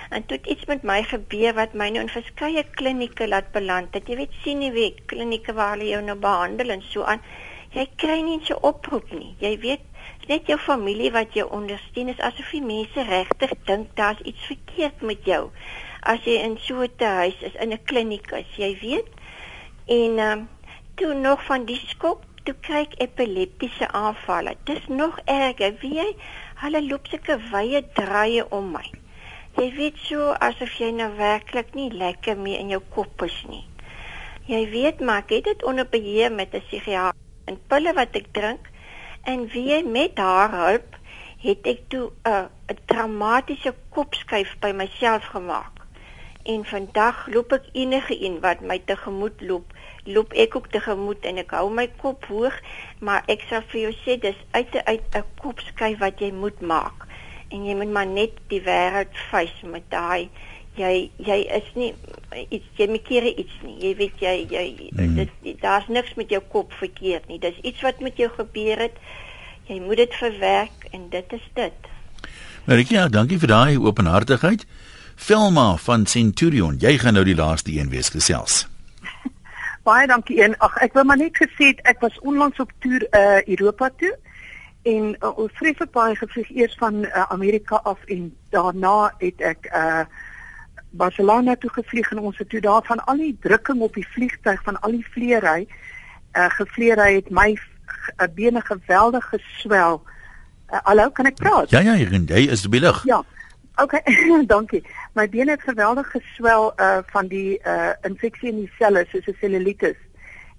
En 0.09 0.25
toe 0.25 0.39
iets 0.43 0.65
met 0.71 0.83
my 0.83 1.03
gebeur 1.03 1.53
wat 1.53 1.73
my 1.73 1.89
nou 1.89 2.07
in 2.07 2.15
verskeie 2.15 2.63
klinieke 2.63 3.27
laat 3.27 3.51
beland 3.51 3.93
het. 3.93 4.07
Jy 4.07 4.15
weet 4.15 4.39
sien 4.43 4.59
nie 4.59 4.71
wie 4.71 4.95
klinieke 5.05 5.53
waar 5.53 5.75
hulle 5.75 5.91
jou 5.91 6.01
nou 6.01 6.15
behandel 6.15 6.69
en 6.69 6.81
so 6.81 7.03
aan. 7.03 7.19
Jy 7.71 7.89
kry 7.95 8.21
nie 8.21 8.39
so 8.43 8.55
oproep 8.61 9.11
nie. 9.11 9.35
Jy 9.39 9.57
weet 9.59 9.90
net 10.31 10.47
jou 10.47 10.57
familie 10.63 11.11
wat 11.11 11.33
jou 11.35 11.47
ondersteun 11.51 12.11
is 12.13 12.23
asof 12.23 12.51
die 12.55 12.63
mense 12.63 13.03
regtig 13.07 13.53
dink 13.67 13.91
daar's 13.99 14.21
iets 14.31 14.47
verkeerd 14.47 15.01
met 15.11 15.25
jou. 15.27 15.43
As 16.01 16.23
jy 16.25 16.39
in 16.47 16.57
so 16.57 16.81
'n 16.81 17.13
huis 17.21 17.39
is 17.41 17.55
in 17.63 17.73
'n 17.73 17.83
kliniek 17.89 18.31
as 18.33 18.55
jy 18.57 18.71
weet. 18.81 19.09
En 19.87 20.19
um, 20.19 20.49
toe 20.95 21.13
nog 21.13 21.43
van 21.45 21.65
die 21.65 21.81
skok 21.87 22.23
toe 22.45 22.55
kyk 22.61 22.95
epileptiese 22.97 23.87
aanvalle. 23.91 24.55
Dis 24.63 24.87
nog 24.87 25.19
erger. 25.25 25.75
Wie 25.81 25.93
jy? 25.93 26.09
Hulle 26.63 26.81
loop 26.87 27.07
sulke 27.07 27.37
wye 27.51 27.83
draaie 27.93 28.45
om 28.49 28.71
my. 28.71 28.87
Jy 29.57 29.69
weet 29.75 29.97
so 29.97 30.31
asof 30.39 30.77
jy 30.79 30.91
nou 30.95 31.09
werklik 31.17 31.73
nie 31.75 31.89
lekker 31.91 32.37
meer 32.37 32.59
in 32.59 32.69
jou 32.69 32.81
kop 32.95 33.21
is 33.27 33.37
nie. 33.49 33.65
Jy 34.47 34.63
weet 34.71 34.99
maar 34.99 35.25
ek 35.25 35.29
het 35.29 35.43
dit 35.43 35.63
onder 35.63 35.85
beheer 35.85 36.31
met 36.31 36.55
'n 36.55 36.61
psigiater. 36.61 37.19
En 37.45 37.59
pille 37.67 37.93
wat 37.93 38.15
ek 38.15 38.31
drink 38.31 38.70
En 39.23 39.47
wie 39.47 39.85
met 39.85 40.17
haar 40.17 40.51
hulp 40.51 40.97
het 41.41 41.67
ek 41.73 41.79
toe 41.87 42.11
'n 42.23 42.49
'n 42.71 42.77
dramatiese 42.85 43.73
kopskuif 43.89 44.55
by 44.59 44.71
myself 44.71 45.23
gemaak. 45.25 45.71
En 46.43 46.65
vandag 46.65 47.27
loop 47.27 47.51
ek 47.51 47.65
enige 47.71 48.23
een 48.25 48.39
wat 48.39 48.59
my 48.59 48.79
tegemoet 48.85 49.41
loop, 49.41 49.73
loop 50.03 50.33
ek 50.33 50.55
ook 50.55 50.67
tegemoet 50.67 51.25
en 51.25 51.37
ek 51.37 51.51
hou 51.51 51.69
my 51.69 51.87
kop 52.01 52.25
hoog, 52.25 52.59
maar 52.99 53.23
ek 53.25 53.45
sal 53.49 53.61
vir 53.61 53.81
jou 53.81 53.93
sê 53.93 54.17
dis 54.19 54.39
uit 54.51 54.75
uit 54.85 55.03
'n 55.15 55.25
kopskuif 55.41 55.97
wat 55.99 56.19
jy 56.19 56.31
moet 56.31 56.61
maak. 56.61 57.05
En 57.49 57.65
jy 57.65 57.75
moet 57.75 57.91
maar 57.91 58.07
net 58.07 58.31
die 58.47 58.61
wêreld 58.61 59.17
face 59.29 59.65
met 59.65 59.89
daai 59.89 60.29
jy 60.81 60.93
jy 61.21 61.39
is 61.57 61.69
nie 61.77 61.91
iets 62.49 62.79
jy 62.79 62.87
maak 62.91 63.09
iets 63.11 63.57
nie. 63.65 63.77
Jy 63.85 63.93
weet 63.99 64.23
jy 64.23 64.35
jy 64.51 64.65
mm. 64.91 65.15
dit 65.19 65.61
daar's 65.61 65.87
niks 65.87 66.15
met 66.19 66.31
jou 66.33 66.41
kop 66.53 66.73
verkeerd 66.79 67.27
nie. 67.29 67.39
Dis 67.39 67.57
iets 67.61 67.81
wat 67.85 68.01
met 68.01 68.17
jou 68.17 68.29
gebeur 68.37 68.87
het. 68.87 68.97
Jy 69.69 69.79
moet 69.83 70.01
dit 70.01 70.15
verwerk 70.19 70.87
en 70.91 71.09
dit 71.09 71.37
is 71.37 71.47
dit. 71.55 71.91
Marikia, 72.65 73.05
nou, 73.07 73.13
dankie 73.21 73.39
vir 73.41 73.51
daai 73.51 73.77
openhartigheid. 73.81 74.65
Filma 75.15 75.75
van 75.77 76.05
Centurion, 76.09 76.77
jy 76.81 76.97
gaan 77.01 77.13
nou 77.17 77.23
die 77.25 77.37
laaste 77.37 77.73
een 77.73 77.91
wees 77.93 78.09
gesels. 78.09 78.65
Baie 79.87 80.07
dankie 80.09 80.41
een. 80.41 80.57
Ag 80.65 80.77
ek 80.81 80.97
wil 80.97 81.05
maar 81.09 81.21
net 81.21 81.37
gesê 81.37 81.71
ek 81.89 82.01
was 82.01 82.17
onlangs 82.25 82.59
op 82.61 82.73
toer 82.81 83.05
uh 83.17 83.39
Europa 83.45 83.89
toe 84.01 84.13
en 84.89 85.11
uh, 85.13 85.29
ons 85.37 85.53
vreeslik 85.59 85.91
baie 85.93 86.15
gevlieg 86.17 86.49
eers 86.57 86.75
van 86.81 87.03
uh, 87.05 87.25
Amerika 87.29 87.81
af 87.85 88.01
en 88.09 88.31
daarna 88.49 89.11
het 89.21 89.41
ek 89.53 89.69
uh 89.69 90.05
Barcelona 90.91 91.55
toe 91.55 91.69
gevlieg 91.71 92.11
en 92.11 92.19
ons 92.19 92.37
het 92.37 92.49
toe 92.49 92.59
daarvan 92.59 93.03
al 93.05 93.17
die 93.17 93.37
drukking 93.41 93.81
op 93.81 93.93
die 93.95 94.07
vliegtyg 94.07 94.63
van 94.63 94.79
al 94.81 94.91
die 94.91 95.07
vleery 95.13 95.67
uh 96.35 96.47
gevleery 96.57 97.15
het 97.15 97.29
my 97.29 97.51
uh, 97.55 98.27
bene 98.35 98.61
geweldig 98.61 99.25
geswel. 99.29 100.01
Uh, 100.71 100.79
hallo, 100.83 101.09
kan 101.09 101.27
ek 101.27 101.39
praat? 101.39 101.69
Ja 101.69 101.79
ja, 101.79 101.95
jy 101.95 102.47
is 102.51 102.67
belig. 102.69 103.03
Ja. 103.03 103.23
OK, 103.75 103.97
dankie. 104.53 104.83
My 105.15 105.27
bene 105.29 105.55
het 105.55 105.63
geweldig 105.67 106.11
geswel 106.11 106.71
uh 106.79 106.99
van 107.11 107.27
die 107.27 107.59
uh 107.67 107.91
infeksie 108.07 108.51
in 108.51 108.63
die 108.63 108.71
selle 108.79 109.05
soos 109.11 109.27
'n 109.27 109.37
cellulitis. 109.39 109.99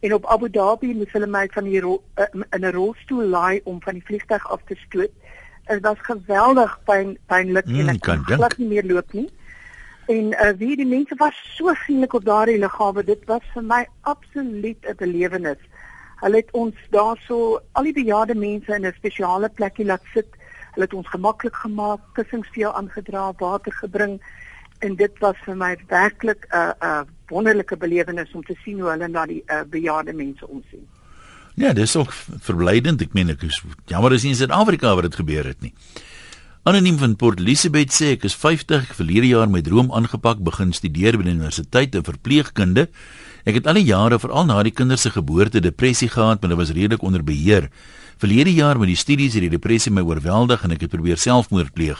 En 0.00 0.14
op 0.14 0.26
Abu 0.26 0.50
Dhabi 0.50 0.94
moes 0.94 1.12
hulle 1.12 1.26
my 1.26 1.48
van 1.52 1.64
die 1.64 1.80
uh, 1.80 1.96
in 2.32 2.64
'n 2.64 2.72
rolstoel 2.72 3.28
laai 3.28 3.60
om 3.64 3.82
van 3.82 3.94
die 3.94 4.04
vliegtyg 4.04 4.48
af 4.50 4.60
te 4.66 4.76
stoot. 4.86 5.12
Dit 5.66 5.80
was 5.80 6.00
geweldig 6.00 6.78
pyn 6.84 7.18
pynlik 7.26 7.66
mm, 7.66 7.80
en 7.80 7.88
ek 7.88 8.00
kon 8.00 8.24
glad 8.24 8.58
nie 8.58 8.68
meer 8.68 8.84
loop 8.84 9.12
nie 9.12 9.30
en 10.12 10.32
uh, 10.32 10.52
wie 10.58 10.76
die 10.76 10.88
mense 10.88 11.16
was 11.20 11.38
so 11.56 11.72
vriendelik 11.84 12.14
op 12.18 12.24
daardie 12.24 12.58
lughawe 12.58 13.04
dit 13.04 13.24
was 13.30 13.44
vir 13.54 13.64
my 13.72 13.82
absoluut 14.12 14.88
'n 14.92 14.96
belewenis 15.04 15.62
hulle 16.22 16.36
het 16.42 16.52
ons 16.52 16.76
daarso 16.90 17.38
al 17.72 17.88
die 17.88 17.98
bejaarde 18.00 18.34
mense 18.34 18.74
in 18.74 18.86
'n 18.86 18.94
spesiale 19.00 19.48
plekkie 19.48 19.86
laat 19.86 20.04
sit 20.14 20.38
hulle 20.74 20.86
het 20.86 20.94
ons 20.94 21.08
gemaklik 21.14 21.56
gemaak 21.64 22.00
kussings 22.14 22.48
vir 22.54 22.62
jou 22.64 22.72
aangedra 22.74 23.32
water 23.38 23.72
gebring 23.72 24.20
en 24.78 24.96
dit 24.96 25.18
was 25.18 25.36
vir 25.46 25.56
my 25.56 25.76
werklik 25.88 26.46
'n 26.46 26.56
uh, 26.56 26.72
'n 26.80 26.86
uh, 26.86 27.02
wonderlike 27.28 27.76
belewenis 27.76 28.32
om 28.34 28.44
te 28.44 28.56
sien 28.64 28.80
hoe 28.80 28.90
hulle 28.90 29.08
na 29.08 29.26
die 29.26 29.42
uh, 29.46 29.62
bejaarde 29.70 30.12
mense 30.12 30.48
omsien. 30.48 30.86
Ja, 31.54 31.72
dis 31.72 31.96
ook 31.96 32.12
verblydend. 32.40 33.02
Ek 33.02 33.12
meen 33.12 33.28
ek 33.28 33.42
is 33.42 33.62
jammer 33.86 34.12
as 34.12 34.24
in 34.24 34.34
Suid-Afrika 34.34 34.94
waar 34.94 35.02
dit 35.02 35.14
gebeur 35.14 35.44
het 35.44 35.60
nie. 35.60 35.74
Anoniem 36.64 36.94
van 36.94 37.16
Port 37.18 37.40
Elizabeth 37.40 37.90
sê 37.90 38.12
ek 38.14 38.22
is 38.28 38.36
50, 38.38 38.92
verlede 38.94 39.26
jaar 39.32 39.48
my 39.50 39.58
droom 39.66 39.88
aangepak, 39.90 40.38
begin 40.46 40.70
studeer 40.70 41.16
by 41.18 41.24
die 41.26 41.32
universiteit 41.34 41.96
in 41.98 42.04
verpleegkunde. 42.06 42.84
Ek 43.42 43.56
het 43.58 43.66
al 43.66 43.80
die 43.80 43.88
jare 43.88 44.20
veral 44.22 44.46
na 44.46 44.60
die 44.62 44.70
kinders 44.70 45.02
se 45.02 45.10
geboorte 45.10 45.58
depressie 45.58 46.06
gehad, 46.12 46.38
maar 46.38 46.52
dit 46.52 46.60
was 46.60 46.70
redelik 46.70 47.02
onder 47.02 47.24
beheer. 47.26 47.66
Verlede 48.22 48.54
jaar 48.54 48.78
met 48.78 48.92
die 48.92 49.00
studies 49.00 49.34
het 49.34 49.42
die 49.42 49.50
depressie 49.56 49.90
my 49.90 50.06
oorweldig 50.06 50.62
en 50.62 50.76
ek 50.78 50.86
het 50.86 50.94
probeer 50.94 51.18
selfmoord 51.18 51.74
pleeg. 51.74 51.98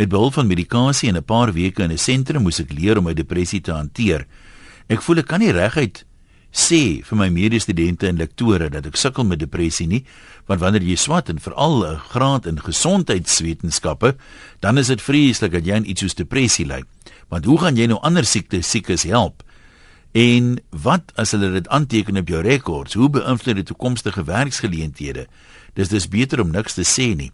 Met 0.00 0.08
behulp 0.08 0.40
van 0.40 0.48
medikasie 0.48 1.12
en 1.12 1.20
'n 1.20 1.28
paar 1.28 1.52
weke 1.52 1.84
in 1.84 1.92
'n 1.92 2.00
sentrum 2.00 2.48
moes 2.48 2.64
ek 2.64 2.72
leer 2.72 2.96
om 2.96 3.04
my 3.04 3.12
depressie 3.12 3.60
te 3.60 3.76
hanteer. 3.76 4.24
Ek 4.88 5.02
voel 5.02 5.18
ek 5.18 5.26
kan 5.28 5.40
nie 5.40 5.52
reguit 5.52 6.07
sê 6.52 7.02
vir 7.04 7.18
my 7.18 7.28
medestudente 7.28 8.08
en 8.08 8.16
lektore 8.16 8.70
dat 8.72 8.86
ek 8.86 8.96
sukkel 8.96 9.24
met 9.24 9.40
depressie 9.40 9.86
nie, 9.86 10.04
want 10.48 10.60
wanneer 10.60 10.82
jy 10.82 10.96
swat 10.96 11.28
en 11.28 11.38
veral 11.38 11.84
'n 11.84 11.98
graad 12.10 12.46
in 12.46 12.58
gesondheidswetenskappe, 12.58 14.16
dan 14.60 14.78
is 14.78 14.86
dit 14.86 15.02
vreeslik 15.02 15.52
dat 15.52 15.66
jy 15.66 15.74
aan 15.74 15.84
iets 15.84 16.00
soos 16.00 16.14
depressie 16.14 16.66
ly. 16.66 16.82
Want 17.28 17.44
hoe 17.44 17.58
gaan 17.58 17.76
jy 17.76 17.86
nou 17.86 18.00
ander 18.00 18.24
siektes 18.24 18.70
siekes 18.70 19.02
help? 19.02 19.42
En 20.12 20.58
wat 20.70 21.12
as 21.16 21.30
hulle 21.30 21.52
dit 21.52 21.68
aanteken 21.68 22.16
op 22.16 22.28
jou 22.28 22.40
rekords? 22.42 22.94
Hoe 22.94 23.10
beïnvloed 23.10 23.56
dit 23.56 23.66
toekomstige 23.66 24.24
werksgeleenthede? 24.24 25.26
Dis 25.74 25.88
dis 25.88 26.08
beter 26.08 26.40
om 26.40 26.50
niks 26.50 26.74
te 26.74 26.82
sê 26.82 27.14
nie. 27.16 27.32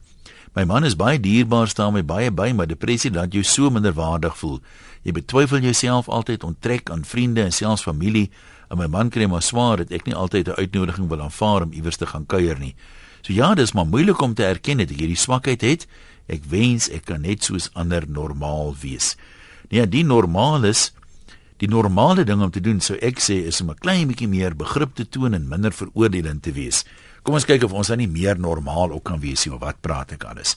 My 0.55 0.65
man 0.65 0.85
is 0.85 0.97
baie 0.97 1.21
dierbaar 1.21 1.69
staan 1.69 1.93
my 1.93 2.05
baie 2.05 2.31
by, 2.31 2.53
maar 2.55 2.67
depressie 2.67 3.11
laat 3.11 3.33
jou 3.35 3.43
so 3.43 3.71
minderwaardig 3.71 4.37
voel. 4.39 4.61
Jy 5.03 5.13
betwyfel 5.13 5.65
jouself 5.67 6.09
altyd, 6.09 6.45
onttrek 6.45 6.91
aan 6.91 7.05
vriende 7.05 7.43
en 7.43 7.53
selfs 7.53 7.83
familie 7.83 8.31
en 8.75 8.83
my 8.83 8.91
man 8.91 9.11
kry 9.15 9.29
maar 9.31 9.43
swaar 9.43 9.85
dat 9.85 9.93
ek 9.95 10.09
nie 10.09 10.15
altyd 10.19 10.49
'n 10.49 10.59
uitnodiging 10.59 11.09
wil 11.09 11.23
aanvaar 11.23 11.63
om 11.63 11.73
iewers 11.73 11.97
te 11.97 12.07
gaan 12.07 12.27
kuier 12.27 12.59
nie. 12.59 12.75
So 13.23 13.33
ja, 13.33 13.55
dis 13.55 13.73
maar 13.73 13.87
moeilik 13.87 14.21
om 14.21 14.35
te 14.35 14.45
erken 14.45 14.79
dat 14.79 14.91
ek 14.91 14.99
hierdie 14.99 15.17
swakheid 15.17 15.61
het. 15.61 15.87
Ek 16.27 16.45
wens 16.45 16.91
ek 16.91 17.05
kan 17.05 17.21
net 17.21 17.45
soos 17.45 17.71
ander 17.75 18.05
normaal 18.09 18.75
wees. 18.81 19.17
Nee, 19.71 19.87
die 19.89 20.05
normaal 20.05 20.65
is 20.65 20.93
die 21.57 21.69
normale 21.69 22.25
ding 22.25 22.43
om 22.43 22.51
te 22.51 22.61
doen, 22.61 22.81
sou 22.81 22.97
ek 22.99 23.21
sê, 23.21 23.47
is 23.47 23.61
om 23.61 23.71
'n 23.71 23.79
klein 23.79 24.09
bietjie 24.09 24.29
meer 24.29 24.57
begrip 24.57 24.95
te 24.95 25.09
toon 25.09 25.35
en 25.35 25.49
minder 25.49 25.73
veroordelend 25.73 26.43
te 26.43 26.53
wees. 26.53 26.85
Kom 27.23 27.35
ons 27.35 27.45
kyk 27.45 27.65
of 27.65 27.73
ons 27.73 27.89
dan 27.89 27.99
nie 27.99 28.09
meer 28.09 28.39
normaal 28.39 28.93
ook 28.93 29.05
kan 29.05 29.21
wees 29.21 29.47
nie, 29.47 29.55
of 29.55 29.61
wat 29.61 29.81
praat 29.81 30.13
ek 30.13 30.25
alles? 30.25 30.57